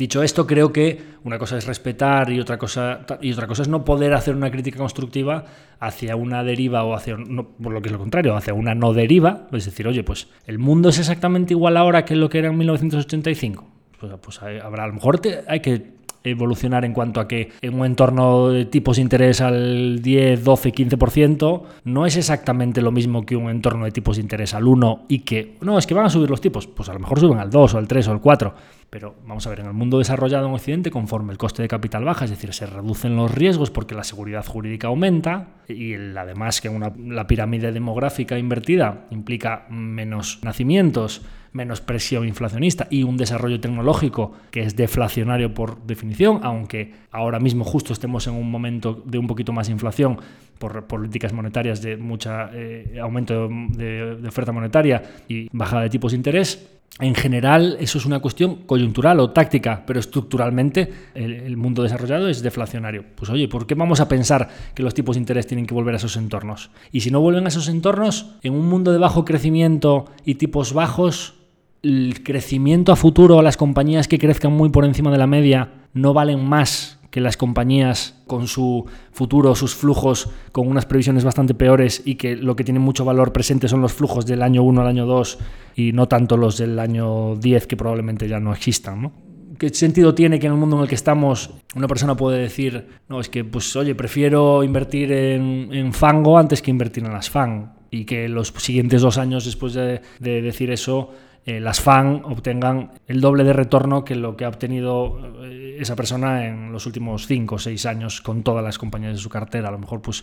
Dicho 0.00 0.22
esto, 0.22 0.46
creo 0.46 0.72
que 0.72 0.98
una 1.24 1.36
cosa 1.36 1.58
es 1.58 1.66
respetar 1.66 2.32
y 2.32 2.40
otra 2.40 2.56
cosa, 2.56 3.00
y 3.20 3.32
otra 3.32 3.46
cosa 3.46 3.60
es 3.60 3.68
no 3.68 3.84
poder 3.84 4.14
hacer 4.14 4.34
una 4.34 4.50
crítica 4.50 4.78
constructiva 4.78 5.44
hacia 5.78 6.16
una 6.16 6.42
deriva 6.42 6.84
o 6.84 6.94
hacia, 6.94 7.18
por 7.18 7.70
lo 7.70 7.82
que 7.82 7.88
es 7.88 7.92
lo 7.92 7.98
contrario, 7.98 8.34
hacia 8.34 8.54
una 8.54 8.74
no 8.74 8.94
deriva. 8.94 9.46
Es 9.52 9.66
decir, 9.66 9.86
oye, 9.86 10.02
pues 10.02 10.28
el 10.46 10.58
mundo 10.58 10.88
es 10.88 10.98
exactamente 10.98 11.52
igual 11.52 11.76
ahora 11.76 12.06
que 12.06 12.16
lo 12.16 12.30
que 12.30 12.38
era 12.38 12.48
en 12.48 12.56
1985. 12.56 13.66
Pues, 14.00 14.12
pues 14.22 14.42
habrá, 14.42 14.84
a 14.84 14.86
lo 14.86 14.94
mejor 14.94 15.20
hay 15.46 15.60
que 15.60 16.00
evolucionar 16.24 16.86
en 16.86 16.94
cuanto 16.94 17.20
a 17.20 17.28
que 17.28 17.50
en 17.60 17.74
un 17.74 17.84
entorno 17.84 18.48
de 18.48 18.64
tipos 18.64 18.96
de 18.96 19.02
interés 19.02 19.42
al 19.42 20.00
10, 20.00 20.44
12, 20.44 20.72
15% 20.72 21.62
no 21.84 22.06
es 22.06 22.16
exactamente 22.16 22.80
lo 22.82 22.90
mismo 22.90 23.24
que 23.24 23.36
un 23.36 23.50
entorno 23.50 23.84
de 23.84 23.90
tipos 23.90 24.16
de 24.16 24.22
interés 24.22 24.54
al 24.54 24.66
1 24.66 25.04
y 25.08 25.20
que, 25.20 25.56
no, 25.60 25.78
es 25.78 25.86
que 25.86 25.94
van 25.94 26.06
a 26.06 26.10
subir 26.10 26.30
los 26.30 26.40
tipos, 26.40 26.66
pues 26.66 26.88
a 26.88 26.94
lo 26.94 27.00
mejor 27.00 27.20
suben 27.20 27.38
al 27.38 27.50
2 27.50 27.74
o 27.74 27.78
al 27.78 27.88
3 27.88 28.08
o 28.08 28.12
al 28.12 28.20
4 28.20 28.54
pero 28.90 29.14
vamos 29.24 29.46
a 29.46 29.50
ver, 29.50 29.60
en 29.60 29.66
el 29.66 29.72
mundo 29.72 29.98
desarrollado 29.98 30.48
en 30.48 30.52
Occidente, 30.52 30.90
conforme 30.90 31.32
el 31.32 31.38
coste 31.38 31.62
de 31.62 31.68
capital 31.68 32.04
baja, 32.04 32.24
es 32.24 32.30
decir, 32.30 32.52
se 32.52 32.66
reducen 32.66 33.14
los 33.14 33.32
riesgos 33.32 33.70
porque 33.70 33.94
la 33.94 34.02
seguridad 34.02 34.44
jurídica 34.44 34.88
aumenta 34.88 35.62
y 35.68 35.94
además 35.94 36.60
que 36.60 36.68
una, 36.68 36.92
la 36.98 37.28
pirámide 37.28 37.70
demográfica 37.70 38.36
invertida 38.36 39.06
implica 39.10 39.66
menos 39.70 40.40
nacimientos, 40.42 41.22
menos 41.52 41.80
presión 41.80 42.26
inflacionista 42.26 42.88
y 42.90 43.04
un 43.04 43.16
desarrollo 43.16 43.60
tecnológico 43.60 44.32
que 44.50 44.62
es 44.62 44.74
deflacionario 44.74 45.54
por 45.54 45.82
definición, 45.86 46.40
aunque 46.42 46.92
ahora 47.12 47.38
mismo 47.38 47.64
justo 47.64 47.92
estemos 47.92 48.26
en 48.26 48.34
un 48.34 48.50
momento 48.50 49.02
de 49.06 49.18
un 49.18 49.28
poquito 49.28 49.52
más 49.52 49.68
inflación 49.68 50.18
por 50.60 50.84
políticas 50.84 51.32
monetarias 51.32 51.80
de 51.80 51.96
mucho 51.96 52.30
eh, 52.52 52.98
aumento 53.02 53.48
de, 53.48 54.20
oferta 54.28 54.52
monetaria 54.52 55.02
y 55.26 55.48
bajada 55.56 55.82
de 55.82 55.88
tipos 55.88 56.12
de 56.12 56.16
interés, 56.16 56.68
en 56.98 57.14
general, 57.14 57.78
eso 57.80 57.96
es 57.96 58.04
una 58.04 58.20
cuestión 58.20 58.66
coyuntural 58.66 59.20
o 59.20 59.30
táctica, 59.30 59.84
pero 59.86 59.98
estructuralmente 59.98 60.92
el, 61.14 61.56
mundo 61.56 61.82
desarrollado 61.82 62.28
es 62.28 62.42
deflacionario. 62.42 63.06
Pues 63.14 63.30
oye, 63.30 63.48
¿por 63.48 63.66
qué 63.66 63.74
vamos 63.74 64.00
a 64.00 64.08
pensar 64.08 64.50
que 64.74 64.82
los 64.82 64.92
tipos 64.92 65.16
de 65.16 65.20
interés 65.20 65.46
tienen 65.46 65.64
que 65.64 65.72
volver 65.72 65.94
a 65.94 65.96
esos 65.96 66.18
entornos? 66.18 66.70
Y 66.92 67.00
si 67.00 67.10
no 67.10 67.22
vuelven 67.22 67.46
a 67.46 67.48
esos 67.48 67.68
entornos, 67.68 68.34
en 68.42 68.52
un 68.52 68.68
mundo 68.68 68.92
de 68.92 68.98
bajo 68.98 69.24
crecimiento 69.24 70.06
y 70.26 70.34
tipos 70.34 70.74
bajos, 70.74 71.36
el 71.82 72.22
crecimiento 72.22 72.92
a 72.92 72.96
futuro 72.96 73.40
las 73.40 73.56
compañías 73.56 74.06
que 74.06 74.18
crezcan 74.18 74.52
muy 74.52 74.68
por 74.68 74.84
encima 74.84 75.10
de 75.10 75.18
la 75.18 75.26
media 75.26 75.70
no 75.94 76.12
valen 76.12 76.44
más 76.44 76.99
que 77.10 77.20
las 77.20 77.36
compañías 77.36 78.20
con 78.26 78.46
su 78.46 78.86
futuro, 79.12 79.54
sus 79.54 79.74
flujos, 79.74 80.30
con 80.52 80.68
unas 80.68 80.86
previsiones 80.86 81.24
bastante 81.24 81.54
peores 81.54 82.02
y 82.04 82.14
que 82.14 82.36
lo 82.36 82.56
que 82.56 82.64
tiene 82.64 82.80
mucho 82.80 83.04
valor 83.04 83.32
presente 83.32 83.68
son 83.68 83.80
los 83.80 83.92
flujos 83.92 84.26
del 84.26 84.42
año 84.42 84.62
1 84.62 84.80
al 84.80 84.86
año 84.86 85.06
2 85.06 85.38
y 85.76 85.92
no 85.92 86.08
tanto 86.08 86.36
los 86.36 86.56
del 86.56 86.78
año 86.78 87.36
10 87.36 87.66
que 87.66 87.76
probablemente 87.76 88.28
ya 88.28 88.38
no 88.38 88.52
existan. 88.52 89.12
¿Qué 89.58 89.68
sentido 89.70 90.14
tiene 90.14 90.38
que 90.38 90.46
en 90.46 90.54
el 90.54 90.58
mundo 90.58 90.76
en 90.76 90.82
el 90.82 90.88
que 90.88 90.94
estamos 90.94 91.50
una 91.74 91.86
persona 91.86 92.16
puede 92.16 92.38
decir, 92.38 92.86
no, 93.08 93.20
es 93.20 93.28
que, 93.28 93.44
pues, 93.44 93.76
oye, 93.76 93.94
prefiero 93.94 94.64
invertir 94.64 95.12
en, 95.12 95.92
fango 95.92 96.38
antes 96.38 96.62
que 96.62 96.70
invertir 96.70 97.04
en 97.04 97.12
las 97.12 97.28
FAN? 97.28 97.74
Y 97.90 98.06
que 98.06 98.28
los 98.28 98.54
siguientes 98.56 99.02
dos 99.02 99.18
años 99.18 99.44
después 99.44 99.74
de, 99.74 100.00
de 100.18 100.40
decir 100.40 100.70
eso, 100.70 101.10
eh, 101.46 101.58
las 101.58 101.80
FAN 101.80 102.22
obtengan 102.24 102.92
el 103.06 103.20
doble 103.20 103.44
de 103.44 103.52
retorno 103.52 104.04
que 104.04 104.14
lo 104.14 104.36
que 104.36 104.44
ha 104.44 104.48
obtenido 104.48 105.18
eh, 105.44 105.78
esa 105.80 105.96
persona 105.96 106.46
en 106.46 106.70
los 106.70 106.86
últimos 106.86 107.26
5 107.26 107.54
o 107.54 107.58
6 107.58 107.86
años 107.86 108.20
con 108.20 108.42
todas 108.42 108.62
las 108.62 108.76
compañías 108.76 109.14
de 109.14 109.18
su 109.18 109.30
cartera. 109.30 109.68
A 109.68 109.72
lo 109.72 109.78
mejor, 109.78 110.02
pues, 110.02 110.22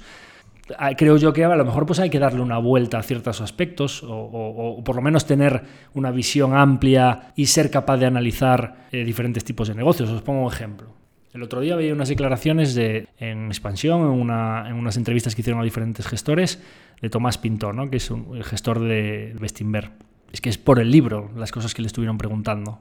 creo 0.96 1.18
yo 1.18 1.34
que 1.34 1.44
a 1.44 1.56
lo 1.56 1.66
mejor 1.66 1.86
pues 1.86 2.00
hay 2.00 2.10
que 2.10 2.20
darle 2.20 2.42
una 2.42 2.60
vuelta 2.60 3.00
a 3.00 3.04
ciertos 3.04 3.42
aspectos 3.42 4.04
o, 4.08 4.82
por 4.84 4.96
lo 4.96 5.02
menos 5.02 5.26
tener 5.26 5.64
una 5.94 6.12
visión 6.12 6.56
amplia 6.56 7.34
y 7.36 7.48
ser 7.48 7.72
capaz 7.72 7.98
de 7.98 8.06
analizar 8.06 8.88
eh, 8.92 9.04
diferentes 9.04 9.44
tipos 9.44 9.68
de 9.68 9.76
negocios. 9.76 10.10
Os 10.10 10.22
pongo 10.22 10.44
un 10.46 10.54
ejemplo. 10.54 10.94
El 11.34 11.44
otro 11.44 11.62
día 11.62 11.76
veía 11.76 11.94
unas 11.94 12.10
declaraciones 12.10 12.74
de, 12.74 13.08
en 13.18 13.48
expansión, 13.48 14.02
en, 14.02 14.08
una, 14.08 14.68
en 14.68 14.76
unas 14.76 14.98
entrevistas 14.98 15.36
que 15.36 15.42
hicieron 15.42 15.62
a 15.62 15.64
diferentes 15.64 16.08
gestores, 16.08 16.64
de 17.02 17.10
Tomás 17.10 17.38
Pintor, 17.38 17.76
¿no? 17.76 17.90
que 17.90 17.98
es 17.98 18.10
el 18.10 18.44
gestor 18.44 18.80
de 18.80 19.36
Bestinver 19.40 19.92
es 20.32 20.42
que 20.42 20.50
es 20.50 20.58
por 20.58 20.80
el 20.80 20.92
libro 20.92 21.32
las 21.36 21.52
cosas 21.52 21.74
que 21.74 21.82
le 21.82 21.88
estuvieron 21.88 22.18
preguntando. 22.18 22.80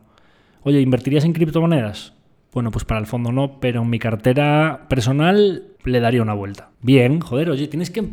Oye, 0.62 0.80
¿invertirías 0.80 1.24
en 1.24 1.32
criptomonedas? 1.32 2.12
Bueno, 2.52 2.70
pues 2.70 2.84
para 2.84 3.00
el 3.00 3.06
fondo 3.06 3.32
no, 3.32 3.60
pero 3.60 3.82
en 3.82 3.90
mi 3.90 3.98
cartera 3.98 4.86
personal 4.88 5.64
le 5.84 6.00
daría 6.00 6.22
una 6.22 6.34
vuelta. 6.34 6.70
Bien, 6.80 7.20
joder, 7.20 7.50
oye, 7.50 7.68
tienes 7.68 7.90
que. 7.90 8.04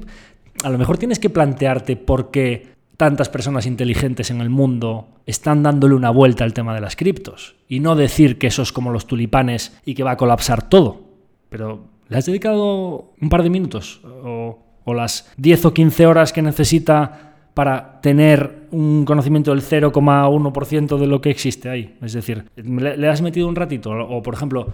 A 0.64 0.70
lo 0.70 0.78
mejor 0.78 0.98
tienes 0.98 1.20
que 1.20 1.30
plantearte 1.30 1.96
por 1.96 2.30
qué 2.30 2.74
tantas 2.98 3.30
personas 3.30 3.66
inteligentes 3.66 4.30
en 4.30 4.40
el 4.42 4.50
mundo 4.50 5.08
están 5.26 5.64
dándole 5.64 5.96
una 5.96 6.10
vuelta 6.10 6.44
al 6.44 6.54
tema 6.54 6.76
de 6.76 6.82
las 6.82 6.96
criptos. 6.96 7.56
Y 7.68 7.80
no 7.80 7.96
decir 7.96 8.38
que 8.38 8.48
eso 8.48 8.62
es 8.62 8.72
como 8.72 8.92
los 8.92 9.08
tulipanes 9.08 9.80
y 9.86 9.96
que 9.96 10.04
va 10.04 10.12
a 10.12 10.18
colapsar 10.18 10.70
todo. 10.70 11.02
Pero, 11.50 11.86
¿le 12.10 12.18
has 12.18 12.26
dedicado 12.26 13.14
un 13.20 13.30
par 13.30 13.44
de 13.44 13.50
minutos? 13.50 14.02
O, 14.04 14.60
o 14.84 14.94
las 14.94 15.32
10 15.38 15.66
o 15.66 15.74
15 15.74 16.06
horas 16.06 16.34
que 16.34 16.42
necesita 16.42 17.33
para 17.54 18.02
tener 18.02 18.68
un 18.72 19.06
conocimiento 19.06 19.52
del 19.52 19.62
0,1% 19.62 20.98
de 20.98 21.08
lo 21.08 21.22
que 21.22 21.30
existe 21.30 21.70
ahí. 21.70 21.96
Es 22.02 22.14
decir, 22.14 22.46
¿le, 22.56 23.08
has 23.08 23.22
metido 23.22 23.48
un 23.48 23.56
ratito? 23.56 23.92
O, 23.92 24.22
por 24.24 24.34
ejemplo, 24.34 24.74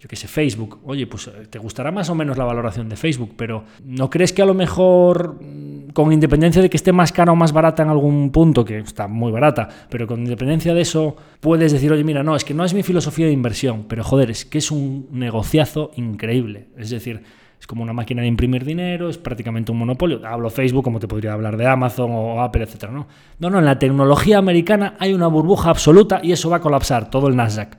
yo 0.00 0.08
qué 0.08 0.14
sé, 0.14 0.28
Facebook. 0.28 0.78
Oye, 0.84 1.06
pues 1.06 1.26
eh, 1.26 1.46
te 1.50 1.58
gustará 1.58 1.90
más 1.90 2.08
o 2.10 2.14
menos 2.14 2.36
la 2.36 2.44
valoración 2.44 2.88
de 2.88 2.96
Facebook, 2.96 3.32
pero 3.36 3.64
¿no 3.84 4.08
crees 4.10 4.32
que 4.32 4.42
a 4.42 4.46
lo 4.46 4.54
mejor, 4.54 5.38
mm, 5.42 5.90
con 5.92 6.12
independencia 6.12 6.62
de 6.62 6.70
que 6.70 6.76
esté 6.76 6.92
más 6.92 7.10
cara 7.10 7.32
o 7.32 7.36
más 7.36 7.52
barata 7.52 7.82
en 7.82 7.88
algún 7.88 8.30
punto, 8.30 8.64
que 8.64 8.78
está 8.78 9.08
muy 9.08 9.32
barata, 9.32 9.68
pero 9.88 10.06
con 10.06 10.20
independencia 10.20 10.72
de 10.72 10.82
eso, 10.82 11.16
puedes 11.40 11.72
decir, 11.72 11.90
oye, 11.90 12.04
mira, 12.04 12.22
no, 12.22 12.36
es 12.36 12.44
que 12.44 12.54
no 12.54 12.64
es 12.64 12.74
mi 12.74 12.82
filosofía 12.82 13.26
de 13.26 13.32
inversión, 13.32 13.86
pero 13.88 14.04
joder, 14.04 14.30
es 14.30 14.44
que 14.44 14.58
es 14.58 14.70
un 14.70 15.08
negociazo 15.10 15.90
increíble. 15.96 16.66
Es 16.76 16.90
decir, 16.90 17.22
como 17.68 17.82
una 17.82 17.92
máquina 17.92 18.22
de 18.22 18.28
imprimir 18.28 18.64
dinero, 18.64 19.10
es 19.10 19.18
prácticamente 19.18 19.70
un 19.70 19.78
monopolio. 19.78 20.26
Hablo 20.26 20.48
Facebook 20.48 20.82
como 20.82 20.98
te 20.98 21.06
podría 21.06 21.34
hablar 21.34 21.58
de 21.58 21.66
Amazon 21.66 22.10
o 22.10 22.40
Apple, 22.40 22.62
etc. 22.64 22.88
¿no? 22.90 23.06
no, 23.38 23.50
no, 23.50 23.58
en 23.58 23.66
la 23.66 23.78
tecnología 23.78 24.38
americana 24.38 24.94
hay 24.98 25.12
una 25.12 25.26
burbuja 25.26 25.68
absoluta 25.68 26.18
y 26.22 26.32
eso 26.32 26.48
va 26.48 26.56
a 26.56 26.60
colapsar 26.60 27.10
todo 27.10 27.28
el 27.28 27.36
Nasdaq. 27.36 27.76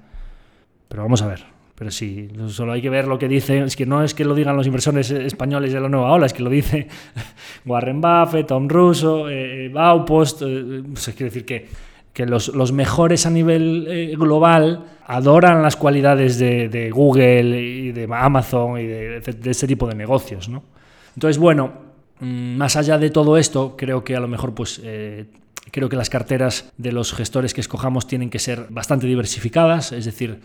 Pero 0.87 1.01
vamos 1.01 1.23
a 1.23 1.27
ver. 1.27 1.43
Pero 1.73 1.89
sí, 1.89 2.29
solo 2.49 2.73
hay 2.73 2.83
que 2.83 2.89
ver 2.91 3.07
lo 3.07 3.17
que 3.17 3.27
dice. 3.27 3.63
Es 3.63 3.75
que 3.75 3.87
no 3.87 4.03
es 4.03 4.13
que 4.13 4.25
lo 4.25 4.35
digan 4.35 4.55
los 4.55 4.67
inversores 4.67 5.09
españoles 5.09 5.73
de 5.73 5.79
la 5.79 5.89
nueva 5.89 6.11
ola, 6.11 6.27
es 6.27 6.33
que 6.33 6.43
lo 6.43 6.51
dice 6.51 6.87
Warren 7.65 7.99
Buffett, 7.99 8.45
Tom 8.45 8.69
Russo, 8.69 9.27
eh, 9.27 9.69
Baupost. 9.73 10.43
Eh, 10.45 10.83
pues 10.85 11.05
quiere 11.05 11.31
decir 11.31 11.45
que 11.45 11.67
que 12.13 12.25
los, 12.25 12.71
mejores 12.71 13.25
a 13.25 13.29
nivel 13.29 13.87
eh, 13.87 14.15
global 14.17 14.85
adoran 15.05 15.61
las 15.61 15.75
cualidades 15.75 16.37
de, 16.37 16.91
Google 16.93 17.61
y 17.61 17.91
de 17.91 18.07
Amazon 18.11 18.79
y 18.79 18.85
de, 18.85 19.19
de, 19.21 19.51
este 19.51 19.67
tipo 19.67 19.87
de 19.87 19.95
negocios. 19.95 20.49
¿no? 20.49 20.63
Entonces, 21.15 21.37
bueno, 21.37 21.73
mm, 22.19 22.55
más 22.57 22.75
allá 22.75 22.97
de 22.97 23.09
todo 23.09 23.37
esto, 23.37 23.75
creo 23.77 24.03
que 24.03 24.15
a 24.15 24.19
lo 24.19 24.27
mejor 24.27 24.53
pues... 24.53 24.81
Eh, 24.83 25.25
creo 25.71 25.87
que 25.87 25.95
las 25.95 26.09
carteras 26.09 26.71
de 26.77 26.91
los 26.91 27.13
gestores 27.13 27.53
que 27.53 27.61
escojamos 27.61 28.07
tienen 28.07 28.31
que 28.31 28.39
ser 28.39 28.65
bastante 28.69 29.05
diversificadas, 29.05 29.91
es 29.91 30.05
decir, 30.05 30.39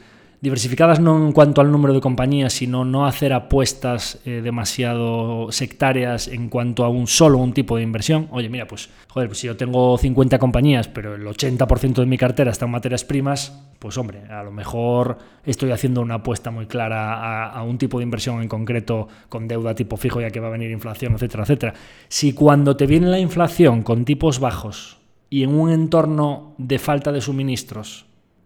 Diversificadas 0.45 1.01
no 1.01 1.17
en 1.17 1.33
cuanto 1.33 1.63
al 1.63 1.73
número 1.73 1.95
de 1.95 2.03
compañías, 2.03 2.53
sino 2.53 2.85
no 2.85 3.07
hacer 3.07 3.33
apuestas 3.33 4.19
eh, 4.27 4.43
demasiado 4.45 5.51
sectarias 5.51 6.29
en 6.29 6.51
cuanto 6.51 6.85
a 6.85 6.91
un 6.91 7.07
solo 7.07 7.39
un 7.39 7.55
tipo 7.55 7.79
de 7.79 7.83
inversión. 7.83 8.29
Oye, 8.31 8.51
mira, 8.51 8.67
pues, 8.67 8.91
joder, 9.09 9.31
pues 9.31 9.39
si 9.39 9.47
yo 9.47 9.57
tengo 9.57 9.97
50 9.97 10.39
compañías, 10.39 10.87
pero 10.87 11.15
el 11.15 11.25
80% 11.27 11.95
de 11.95 12.05
mi 12.05 12.19
cartera 12.19 12.51
está 12.51 12.67
en 12.67 12.73
materias 12.73 13.07
primas, 13.07 13.59
pues 13.79 13.97
hombre, 13.97 14.25
a 14.31 14.43
lo 14.43 14.53
mejor 14.53 15.17
estoy 15.47 15.71
haciendo 15.71 16.03
una 16.03 16.17
apuesta 16.17 16.51
muy 16.51 16.67
clara 16.67 17.15
a, 17.15 17.51
a 17.51 17.63
un 17.63 17.79
tipo 17.79 17.97
de 17.97 18.05
inversión 18.05 18.43
en 18.43 18.49
concreto 18.49 19.09
con 19.31 19.49
deuda 19.49 19.75
tipo 19.75 19.97
fijo, 19.97 20.21
ya 20.21 20.29
que 20.29 20.41
va 20.41 20.49
a 20.49 20.51
venir 20.51 20.71
inflación, 20.71 21.15
etcétera, 21.15 21.45
etcétera. 21.45 21.73
Si 22.09 22.35
cuando 22.35 22.77
te 22.77 22.87
viene 22.87 23.07
la 23.07 23.19
inflación 23.19 23.81
con 23.81 24.05
tipos 24.05 24.41
bajos 24.41 24.99
y 25.31 25.43
en 25.43 25.59
un 25.59 25.71
entorno 25.71 26.55
de 26.59 26.79
falta 26.79 27.13
de 27.13 27.23
suministros, 27.23 28.05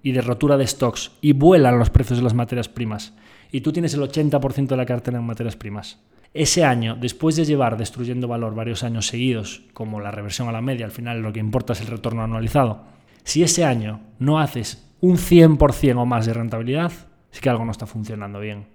y 0.09 0.13
de 0.13 0.23
rotura 0.23 0.57
de 0.57 0.67
stocks 0.67 1.11
y 1.21 1.35
vuelan 1.35 1.79
los 1.79 1.91
precios 1.91 2.19
de 2.19 2.25
las 2.25 2.33
materias 2.33 2.71
primas 2.71 3.13
y 3.53 3.61
tú 3.61 3.73
tienes 3.73 3.93
el 3.93 4.01
80% 4.01 4.67
de 4.67 4.77
la 4.77 4.87
cartera 4.87 5.19
en 5.19 5.27
materias 5.27 5.55
primas. 5.55 5.99
Ese 6.33 6.65
año, 6.65 6.97
después 6.99 7.37
de 7.37 7.45
llevar 7.45 7.77
destruyendo 7.77 8.27
valor 8.27 8.55
varios 8.55 8.85
años 8.85 9.07
seguidos, 9.07 9.65
como 9.75 10.01
la 10.01 10.11
reversión 10.11 10.49
a 10.49 10.53
la 10.53 10.63
media, 10.63 10.87
al 10.87 10.93
final 10.93 11.21
lo 11.21 11.31
que 11.31 11.41
importa 11.41 11.75
es 11.75 11.83
el 11.83 11.89
retorno 11.89 12.23
anualizado, 12.23 12.85
si 13.23 13.43
ese 13.43 13.67
año 13.67 14.01
no 14.19 14.39
haces 14.39 14.91
un 15.01 15.19
100% 15.19 16.01
o 16.01 16.07
más 16.07 16.25
de 16.25 16.33
rentabilidad, 16.33 16.93
es 17.31 17.41
que 17.41 17.51
algo 17.51 17.67
no 17.67 17.73
está 17.73 17.85
funcionando 17.85 18.41
bien. 18.41 18.67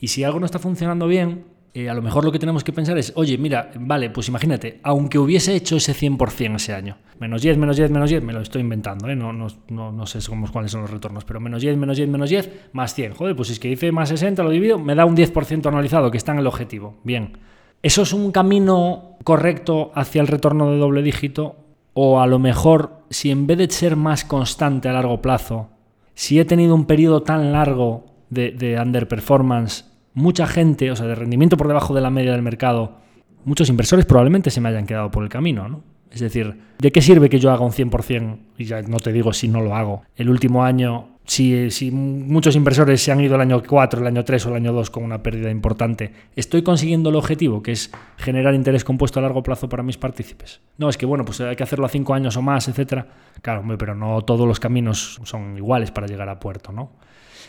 Y 0.00 0.08
si 0.08 0.24
algo 0.24 0.40
no 0.40 0.46
está 0.46 0.58
funcionando 0.58 1.06
bien, 1.06 1.44
eh, 1.72 1.88
a 1.88 1.94
lo 1.94 2.02
mejor 2.02 2.24
lo 2.24 2.32
que 2.32 2.40
tenemos 2.40 2.64
que 2.64 2.72
pensar 2.72 2.98
es, 2.98 3.12
oye, 3.14 3.38
mira, 3.38 3.70
vale, 3.78 4.10
pues 4.10 4.26
imagínate, 4.26 4.80
aunque 4.82 5.20
hubiese 5.20 5.54
hecho 5.54 5.76
ese 5.76 5.94
100% 5.94 6.56
ese 6.56 6.74
año, 6.74 6.96
menos 7.20 7.42
10, 7.42 7.58
menos 7.58 7.76
10, 7.76 7.92
menos 7.92 8.10
10, 8.10 8.24
me 8.24 8.32
lo 8.32 8.40
estoy 8.40 8.62
inventando, 8.62 9.08
¿eh? 9.08 9.14
no, 9.14 9.32
no, 9.32 9.46
no, 9.68 9.92
no 9.92 10.06
sé 10.06 10.18
cuáles 10.52 10.72
son 10.72 10.80
los 10.80 10.90
retornos, 10.90 11.24
pero 11.24 11.38
menos 11.38 11.62
10, 11.62 11.76
menos 11.76 11.96
10, 11.96 12.08
menos 12.08 12.28
10, 12.28 12.70
más 12.72 12.94
100, 12.94 13.14
joder, 13.14 13.36
pues 13.36 13.48
si 13.48 13.54
es 13.54 13.60
que 13.60 13.70
hice 13.70 13.92
más 13.92 14.08
60, 14.08 14.42
lo 14.42 14.50
divido, 14.50 14.80
me 14.80 14.96
da 14.96 15.04
un 15.04 15.16
10% 15.16 15.64
anualizado, 15.66 16.10
que 16.10 16.18
está 16.18 16.32
en 16.32 16.38
el 16.40 16.46
objetivo. 16.48 16.96
Bien, 17.04 17.38
¿eso 17.82 18.02
es 18.02 18.12
un 18.12 18.32
camino 18.32 19.16
correcto 19.22 19.92
hacia 19.94 20.22
el 20.22 20.28
retorno 20.28 20.72
de 20.72 20.78
doble 20.78 21.02
dígito? 21.02 21.56
O 21.92 22.20
a 22.20 22.26
lo 22.26 22.40
mejor, 22.40 23.04
si 23.10 23.30
en 23.30 23.46
vez 23.46 23.58
de 23.58 23.70
ser 23.70 23.94
más 23.94 24.24
constante 24.24 24.88
a 24.88 24.92
largo 24.92 25.22
plazo, 25.22 25.68
si 26.14 26.40
he 26.40 26.44
tenido 26.44 26.74
un 26.74 26.86
periodo 26.86 27.22
tan 27.22 27.52
largo 27.52 28.06
de, 28.28 28.50
de 28.50 28.80
underperformance, 28.80 29.89
mucha 30.14 30.46
gente, 30.46 30.90
o 30.90 30.96
sea, 30.96 31.06
de 31.06 31.14
rendimiento 31.14 31.56
por 31.56 31.68
debajo 31.68 31.94
de 31.94 32.00
la 32.00 32.10
media 32.10 32.32
del 32.32 32.42
mercado, 32.42 32.98
muchos 33.44 33.68
inversores 33.68 34.06
probablemente 34.06 34.50
se 34.50 34.60
me 34.60 34.68
hayan 34.68 34.86
quedado 34.86 35.10
por 35.10 35.22
el 35.22 35.28
camino, 35.28 35.68
¿no? 35.68 35.82
Es 36.10 36.20
decir, 36.20 36.56
¿de 36.78 36.90
qué 36.90 37.00
sirve 37.02 37.30
que 37.30 37.38
yo 37.38 37.52
haga 37.52 37.64
un 37.64 37.70
100%? 37.70 38.38
Y 38.58 38.64
ya 38.64 38.82
no 38.82 38.98
te 38.98 39.12
digo 39.12 39.32
si 39.32 39.46
no 39.46 39.60
lo 39.60 39.76
hago. 39.76 40.02
El 40.16 40.28
último 40.28 40.64
año, 40.64 41.18
si, 41.24 41.70
si, 41.70 41.92
muchos 41.92 42.56
inversores 42.56 43.00
se 43.00 43.12
han 43.12 43.20
ido 43.20 43.36
el 43.36 43.40
año 43.40 43.62
4, 43.64 44.00
el 44.00 44.06
año 44.08 44.24
3 44.24 44.46
o 44.46 44.48
el 44.48 44.56
año 44.56 44.72
2 44.72 44.90
con 44.90 45.04
una 45.04 45.22
pérdida 45.22 45.50
importante, 45.50 46.12
¿estoy 46.34 46.62
consiguiendo 46.62 47.10
el 47.10 47.16
objetivo, 47.16 47.62
que 47.62 47.70
es 47.70 47.92
generar 48.16 48.54
interés 48.54 48.82
compuesto 48.82 49.20
a 49.20 49.22
largo 49.22 49.44
plazo 49.44 49.68
para 49.68 49.84
mis 49.84 49.98
partícipes? 49.98 50.60
No, 50.78 50.88
es 50.88 50.96
que 50.96 51.06
bueno, 51.06 51.24
pues 51.24 51.40
hay 51.42 51.54
que 51.54 51.62
hacerlo 51.62 51.86
a 51.86 51.88
5 51.88 52.12
años 52.12 52.36
o 52.36 52.42
más, 52.42 52.66
etcétera. 52.66 53.06
Claro, 53.40 53.62
pero 53.78 53.94
no 53.94 54.22
todos 54.22 54.48
los 54.48 54.58
caminos 54.58 55.20
son 55.22 55.56
iguales 55.56 55.92
para 55.92 56.08
llegar 56.08 56.28
a 56.28 56.40
puerto, 56.40 56.72
¿no? 56.72 56.90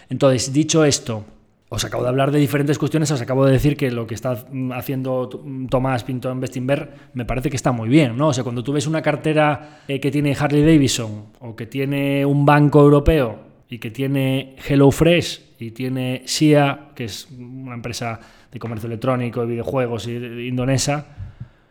Entonces, 0.08 0.54
dicho 0.54 0.86
esto, 0.86 1.26
os 1.74 1.86
acabo 1.86 2.04
de 2.04 2.10
hablar 2.10 2.32
de 2.32 2.40
diferentes 2.40 2.78
cuestiones, 2.78 3.10
os 3.12 3.22
acabo 3.22 3.46
de 3.46 3.54
decir 3.54 3.78
que 3.78 3.90
lo 3.92 4.06
que 4.06 4.14
está 4.14 4.46
haciendo 4.74 5.30
Tomás 5.70 6.04
Pinto 6.04 6.30
en 6.30 6.42
Bestinver 6.42 6.92
me 7.14 7.24
parece 7.24 7.50
que 7.50 7.56
está 7.56 7.72
muy 7.72 7.88
bien, 7.88 8.18
¿no? 8.18 8.28
O 8.28 8.34
sea, 8.34 8.44
cuando 8.44 8.62
tú 8.62 8.74
ves 8.74 8.88
una 8.88 9.02
cartera 9.02 9.80
eh, 9.88 10.02
que 10.02 10.12
tiene 10.12 10.36
Harley 10.38 10.64
Davidson 10.64 11.28
o 11.40 11.56
que 11.56 11.68
tiene 11.68 12.26
un 12.26 12.46
banco 12.46 12.82
europeo 12.82 13.40
y 13.70 13.80
que 13.80 13.90
tiene 13.90 14.58
HelloFresh 14.68 15.56
y 15.60 15.72
tiene 15.72 16.24
SIA, 16.26 16.90
que 16.94 17.06
es 17.06 17.30
una 17.32 17.76
empresa 17.76 18.20
de 18.52 18.60
comercio 18.60 18.88
electrónico, 18.88 19.42
y 19.46 19.48
videojuegos 19.48 20.10
y, 20.10 20.18
indonesa, 20.50 21.08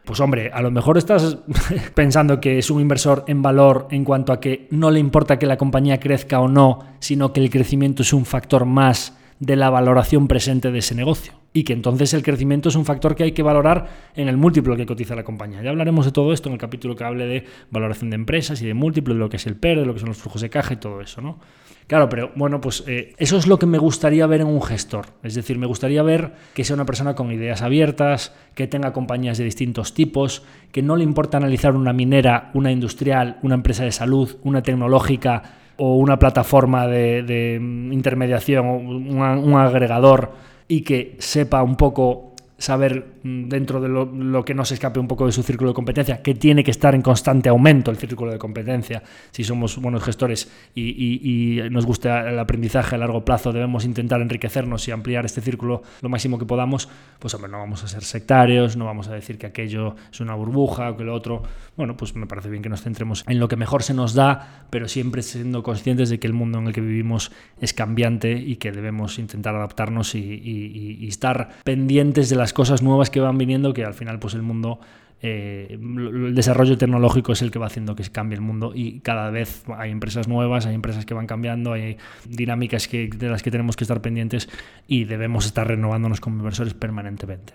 pues 0.02 0.18
hombre, 0.20 0.50
a 0.50 0.62
lo 0.62 0.70
mejor 0.70 0.96
estás 0.96 1.36
pensando 1.94 2.40
que 2.40 2.56
es 2.56 2.70
un 2.70 2.80
inversor 2.80 3.24
en 3.26 3.42
valor 3.42 3.86
en 3.90 4.04
cuanto 4.04 4.32
a 4.32 4.40
que 4.40 4.66
no 4.70 4.90
le 4.90 4.98
importa 4.98 5.38
que 5.38 5.44
la 5.44 5.58
compañía 5.58 6.00
crezca 6.00 6.40
o 6.40 6.48
no, 6.48 6.78
sino 7.00 7.34
que 7.34 7.40
el 7.40 7.50
crecimiento 7.50 8.00
es 8.00 8.14
un 8.14 8.24
factor 8.24 8.64
más 8.64 9.19
de 9.40 9.56
la 9.56 9.70
valoración 9.70 10.28
presente 10.28 10.70
de 10.70 10.78
ese 10.78 10.94
negocio. 10.94 11.32
Y 11.52 11.64
que 11.64 11.72
entonces 11.72 12.14
el 12.14 12.22
crecimiento 12.22 12.68
es 12.68 12.76
un 12.76 12.84
factor 12.84 13.16
que 13.16 13.24
hay 13.24 13.32
que 13.32 13.42
valorar 13.42 13.88
en 14.14 14.28
el 14.28 14.36
múltiplo 14.36 14.76
que 14.76 14.86
cotiza 14.86 15.16
la 15.16 15.24
compañía. 15.24 15.62
Ya 15.62 15.70
hablaremos 15.70 16.06
de 16.06 16.12
todo 16.12 16.32
esto 16.32 16.48
en 16.48 16.52
el 16.52 16.60
capítulo 16.60 16.94
que 16.94 17.02
hable 17.02 17.26
de 17.26 17.44
valoración 17.70 18.10
de 18.10 18.16
empresas 18.16 18.62
y 18.62 18.66
de 18.66 18.74
múltiplo, 18.74 19.14
de 19.14 19.20
lo 19.20 19.28
que 19.28 19.38
es 19.38 19.46
el 19.46 19.56
PER, 19.56 19.80
de 19.80 19.86
lo 19.86 19.94
que 19.94 20.00
son 20.00 20.10
los 20.10 20.18
flujos 20.18 20.42
de 20.42 20.50
caja 20.50 20.74
y 20.74 20.76
todo 20.76 21.00
eso, 21.00 21.20
¿no? 21.20 21.40
Claro, 21.88 22.08
pero 22.08 22.30
bueno, 22.36 22.60
pues 22.60 22.84
eh, 22.86 23.14
eso 23.18 23.36
es 23.36 23.48
lo 23.48 23.58
que 23.58 23.66
me 23.66 23.78
gustaría 23.78 24.24
ver 24.28 24.42
en 24.42 24.46
un 24.46 24.62
gestor. 24.62 25.06
Es 25.24 25.34
decir, 25.34 25.58
me 25.58 25.66
gustaría 25.66 26.04
ver 26.04 26.34
que 26.54 26.62
sea 26.62 26.74
una 26.74 26.86
persona 26.86 27.16
con 27.16 27.32
ideas 27.32 27.62
abiertas, 27.62 28.32
que 28.54 28.68
tenga 28.68 28.92
compañías 28.92 29.38
de 29.38 29.44
distintos 29.44 29.92
tipos, 29.92 30.44
que 30.70 30.82
no 30.82 30.94
le 30.94 31.02
importa 31.02 31.38
analizar 31.38 31.74
una 31.74 31.92
minera, 31.92 32.52
una 32.54 32.70
industrial, 32.70 33.40
una 33.42 33.56
empresa 33.56 33.82
de 33.82 33.90
salud, 33.90 34.36
una 34.44 34.62
tecnológica 34.62 35.59
o 35.82 35.96
una 35.96 36.18
plataforma 36.18 36.86
de, 36.86 37.58
intermediación 37.90 38.66
o 38.66 38.76
un 38.76 39.54
agregador 39.56 40.32
y 40.68 40.82
que 40.82 41.16
sepa 41.18 41.62
un 41.62 41.76
poco 41.76 42.34
saber 42.58 43.06
dentro 43.22 43.80
de 43.80 43.88
lo, 43.88 44.44
que 44.44 44.54
no 44.54 44.64
se 44.64 44.74
escape 44.74 44.98
un 44.98 45.08
poco 45.08 45.26
de 45.26 45.32
su 45.32 45.42
círculo 45.42 45.70
de 45.70 45.74
competencia, 45.74 46.22
que 46.22 46.34
tiene 46.34 46.64
que 46.64 46.70
estar 46.70 46.94
en 46.94 47.02
constante 47.02 47.48
aumento 47.48 47.90
el 47.90 47.96
círculo 47.96 48.32
de 48.32 48.38
competencia. 48.38 49.02
Si 49.30 49.44
somos 49.44 49.76
buenos 49.78 50.02
gestores 50.02 50.50
y, 50.74 51.60
nos 51.70 51.86
gusta 51.86 52.28
el 52.28 52.38
aprendizaje 52.38 52.94
a 52.94 52.98
largo 52.98 53.24
plazo, 53.24 53.52
debemos 53.52 53.84
intentar 53.84 54.20
enriquecernos 54.20 54.86
y 54.88 54.90
ampliar 54.90 55.24
este 55.24 55.40
círculo 55.40 55.82
lo 56.00 56.08
máximo 56.08 56.38
que 56.38 56.46
podamos, 56.46 56.88
pues 57.18 57.34
hombre, 57.34 57.50
no 57.50 57.58
vamos 57.58 57.84
a 57.84 57.88
ser 57.88 58.02
sectarios, 58.02 58.76
no 58.76 58.86
vamos 58.86 59.08
a 59.08 59.14
decir 59.14 59.38
que 59.38 59.46
aquello 59.46 59.96
es 60.10 60.20
una 60.20 60.34
burbuja 60.34 60.90
o 60.90 60.96
que 60.96 61.04
lo 61.04 61.14
otro. 61.14 61.42
Bueno, 61.76 61.96
pues 61.96 62.14
me 62.14 62.26
parece 62.26 62.48
bien 62.48 62.62
que 62.62 62.68
nos 62.68 62.82
centremos 62.82 63.24
en 63.28 63.38
lo 63.38 63.48
que 63.48 63.56
mejor 63.56 63.82
se 63.82 63.94
nos 63.94 64.14
da, 64.14 64.66
pero 64.70 64.88
siempre 64.88 65.22
siendo 65.22 65.62
conscientes 65.62 66.08
de 66.10 66.18
que 66.18 66.26
el 66.26 66.32
mundo 66.32 66.58
en 66.58 66.66
el 66.66 66.72
que 66.72 66.80
vivimos 66.80 67.32
es 67.60 67.72
cambiante 67.74 68.32
y 68.32 68.56
que 68.56 68.72
debemos 68.72 69.18
intentar 69.18 69.54
adaptarnos 69.54 70.14
y 70.14 71.06
estar 71.08 71.50
pendientes 71.64 72.30
de 72.30 72.36
las 72.36 72.52
cosas 72.52 72.82
nuevas 72.82 73.09
que 73.10 73.20
van 73.20 73.38
viniendo, 73.38 73.72
que 73.72 73.84
al 73.84 73.94
final 73.94 74.18
pues 74.18 74.34
el 74.34 74.42
mundo, 74.42 74.80
eh, 75.22 75.68
el 75.70 76.34
desarrollo 76.34 76.78
tecnológico 76.78 77.32
es 77.32 77.42
el 77.42 77.50
que 77.50 77.58
va 77.58 77.66
haciendo 77.66 77.94
que 77.94 78.04
cambie 78.04 78.36
el 78.36 78.42
mundo 78.42 78.72
y 78.74 79.00
cada 79.00 79.30
vez 79.30 79.64
hay 79.76 79.90
empresas 79.90 80.28
nuevas, 80.28 80.66
hay 80.66 80.74
empresas 80.74 81.04
que 81.06 81.14
van 81.14 81.26
cambiando, 81.26 81.72
hay 81.72 81.98
dinámicas 82.28 82.88
que, 82.88 83.08
de 83.08 83.28
las 83.28 83.42
que 83.42 83.50
tenemos 83.50 83.76
que 83.76 83.84
estar 83.84 84.00
pendientes 84.00 84.48
y 84.86 85.04
debemos 85.04 85.46
estar 85.46 85.66
renovándonos 85.66 86.20
como 86.20 86.38
inversores 86.38 86.74
permanentemente. 86.74 87.54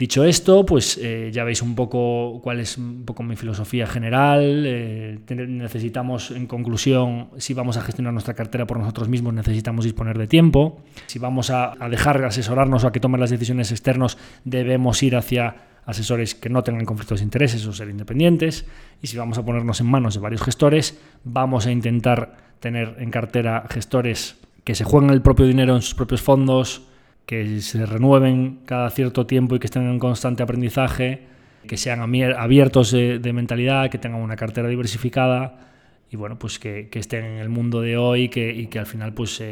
Dicho 0.00 0.24
esto, 0.24 0.64
pues 0.64 0.96
eh, 0.96 1.28
ya 1.30 1.44
veis 1.44 1.60
un 1.60 1.74
poco 1.74 2.40
cuál 2.42 2.58
es 2.60 2.78
un 2.78 3.04
poco 3.04 3.22
mi 3.22 3.36
filosofía 3.36 3.86
general. 3.86 4.64
Eh, 4.66 5.18
necesitamos, 5.28 6.30
en 6.30 6.46
conclusión, 6.46 7.28
si 7.36 7.52
vamos 7.52 7.76
a 7.76 7.82
gestionar 7.82 8.14
nuestra 8.14 8.32
cartera 8.32 8.66
por 8.66 8.78
nosotros 8.78 9.10
mismos, 9.10 9.34
necesitamos 9.34 9.84
disponer 9.84 10.16
de 10.16 10.26
tiempo. 10.26 10.80
Si 11.04 11.18
vamos 11.18 11.50
a, 11.50 11.74
a 11.78 11.90
dejar 11.90 12.24
asesorarnos 12.24 12.82
o 12.82 12.86
a 12.86 12.92
que 12.92 13.00
tomen 13.00 13.20
las 13.20 13.28
decisiones 13.28 13.72
externos, 13.72 14.16
debemos 14.42 15.02
ir 15.02 15.16
hacia 15.16 15.56
asesores 15.84 16.34
que 16.34 16.48
no 16.48 16.64
tengan 16.64 16.86
conflictos 16.86 17.18
de 17.18 17.24
intereses 17.24 17.66
o 17.66 17.74
ser 17.74 17.90
independientes. 17.90 18.64
Y 19.02 19.08
si 19.08 19.18
vamos 19.18 19.36
a 19.36 19.44
ponernos 19.44 19.82
en 19.82 19.86
manos 19.86 20.14
de 20.14 20.20
varios 20.20 20.40
gestores, 20.40 20.98
vamos 21.24 21.66
a 21.66 21.72
intentar 21.72 22.38
tener 22.58 22.96
en 23.00 23.10
cartera 23.10 23.66
gestores 23.68 24.38
que 24.64 24.74
se 24.74 24.84
jueguen 24.84 25.10
el 25.10 25.20
propio 25.20 25.44
dinero 25.44 25.76
en 25.76 25.82
sus 25.82 25.94
propios 25.94 26.22
fondos, 26.22 26.86
que 27.30 27.60
se 27.60 27.86
renueven 27.86 28.58
cada 28.66 28.90
cierto 28.90 29.24
tiempo 29.24 29.54
y 29.54 29.60
que 29.60 29.68
estén 29.68 29.88
en 29.88 30.00
constante 30.00 30.42
aprendizaje, 30.42 31.28
que 31.64 31.76
sean 31.76 32.00
abiertos 32.00 32.90
de, 32.90 33.32
mentalidad, 33.32 33.88
que 33.88 33.98
tengan 33.98 34.20
una 34.20 34.34
cartera 34.34 34.66
diversificada 34.66 35.68
y 36.10 36.16
bueno, 36.16 36.40
pues 36.40 36.58
que, 36.58 36.88
estén 36.92 37.24
en 37.24 37.38
el 37.38 37.48
mundo 37.48 37.82
de 37.82 37.96
hoy 37.96 38.30
que, 38.30 38.52
y 38.52 38.66
que 38.66 38.80
al 38.80 38.86
final 38.86 39.14
pues 39.14 39.40
eh, 39.40 39.44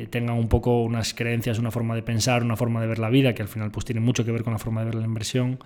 eh, 0.00 0.06
tengan 0.08 0.38
un 0.38 0.48
poco 0.48 0.82
unas 0.82 1.12
creencias, 1.12 1.58
una 1.58 1.70
forma 1.70 1.94
de 1.94 2.02
pensar, 2.02 2.42
una 2.42 2.56
forma 2.56 2.80
de 2.80 2.86
ver 2.86 2.98
la 2.98 3.10
vida, 3.10 3.34
que 3.34 3.42
al 3.42 3.48
final 3.48 3.70
pues 3.70 3.84
tiene 3.84 4.00
mucho 4.00 4.24
que 4.24 4.32
ver 4.32 4.42
con 4.42 4.54
la 4.54 4.58
forma 4.58 4.80
de 4.80 4.86
ver 4.86 4.94
la 4.94 5.04
inversión, 5.04 5.58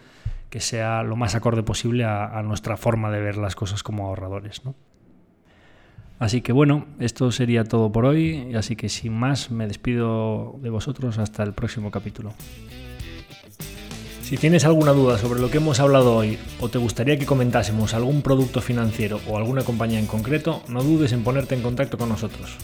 que 0.48 0.58
sea 0.58 1.04
lo 1.04 1.14
más 1.14 1.36
acorde 1.36 1.62
posible 1.62 2.02
a, 2.02 2.42
nuestra 2.42 2.76
forma 2.78 3.12
de 3.12 3.20
ver 3.20 3.36
las 3.36 3.54
cosas 3.54 3.84
como 3.84 4.08
ahorradores. 4.08 4.64
¿no? 4.64 4.74
Así 6.20 6.42
que 6.42 6.52
bueno, 6.52 6.86
esto 6.98 7.32
sería 7.32 7.64
todo 7.64 7.90
por 7.90 8.04
hoy, 8.04 8.54
así 8.54 8.76
que 8.76 8.90
sin 8.90 9.14
más 9.14 9.50
me 9.50 9.66
despido 9.66 10.54
de 10.60 10.68
vosotros 10.68 11.16
hasta 11.16 11.42
el 11.42 11.54
próximo 11.54 11.90
capítulo. 11.90 12.34
Si 14.22 14.36
tienes 14.36 14.66
alguna 14.66 14.92
duda 14.92 15.16
sobre 15.16 15.40
lo 15.40 15.50
que 15.50 15.56
hemos 15.56 15.80
hablado 15.80 16.14
hoy 16.14 16.38
o 16.60 16.68
te 16.68 16.76
gustaría 16.76 17.18
que 17.18 17.24
comentásemos 17.24 17.94
algún 17.94 18.20
producto 18.20 18.60
financiero 18.60 19.18
o 19.26 19.38
alguna 19.38 19.62
compañía 19.62 19.98
en 19.98 20.06
concreto, 20.06 20.62
no 20.68 20.82
dudes 20.82 21.12
en 21.12 21.24
ponerte 21.24 21.54
en 21.54 21.62
contacto 21.62 21.96
con 21.96 22.10
nosotros. 22.10 22.58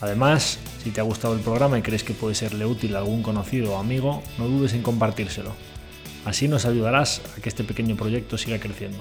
Además, 0.00 0.58
si 0.82 0.90
te 0.90 1.00
ha 1.00 1.04
gustado 1.04 1.34
el 1.34 1.40
programa 1.40 1.78
y 1.78 1.82
crees 1.82 2.02
que 2.02 2.12
puede 2.12 2.34
serle 2.34 2.66
útil 2.66 2.96
a 2.96 2.98
algún 2.98 3.22
conocido 3.22 3.74
o 3.74 3.78
amigo, 3.78 4.20
no 4.36 4.48
dudes 4.48 4.74
en 4.74 4.82
compartírselo. 4.82 5.52
Así 6.24 6.48
nos 6.48 6.66
ayudarás 6.66 7.22
a 7.38 7.40
que 7.40 7.48
este 7.48 7.62
pequeño 7.62 7.94
proyecto 7.94 8.36
siga 8.36 8.58
creciendo. 8.58 8.98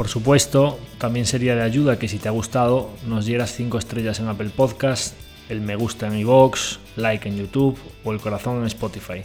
Por 0.00 0.08
supuesto, 0.08 0.78
también 0.96 1.26
sería 1.26 1.54
de 1.54 1.60
ayuda 1.60 1.98
que 1.98 2.08
si 2.08 2.16
te 2.16 2.26
ha 2.26 2.30
gustado 2.30 2.88
nos 3.06 3.26
dieras 3.26 3.52
5 3.52 3.76
estrellas 3.76 4.18
en 4.18 4.28
Apple 4.28 4.48
Podcast 4.48 5.14
el 5.50 5.60
me 5.60 5.76
gusta 5.76 6.06
en 6.06 6.16
iVoox, 6.20 6.78
like 6.96 7.28
en 7.28 7.36
YouTube 7.36 7.78
o 8.02 8.10
el 8.10 8.18
corazón 8.18 8.60
en 8.60 8.64
Spotify, 8.64 9.20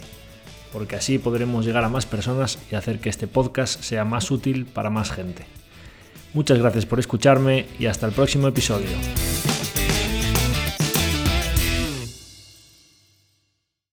porque 0.74 0.96
así 0.96 1.18
podremos 1.18 1.64
llegar 1.64 1.82
a 1.82 1.88
más 1.88 2.04
personas 2.04 2.58
y 2.70 2.74
hacer 2.74 3.00
que 3.00 3.08
este 3.08 3.26
podcast 3.26 3.80
sea 3.80 4.04
más 4.04 4.30
útil 4.30 4.66
para 4.66 4.90
más 4.90 5.10
gente. 5.10 5.46
Muchas 6.34 6.58
gracias 6.58 6.84
por 6.84 7.00
escucharme 7.00 7.64
y 7.78 7.86
hasta 7.86 8.04
el 8.04 8.12
próximo 8.12 8.46
episodio. 8.46 8.88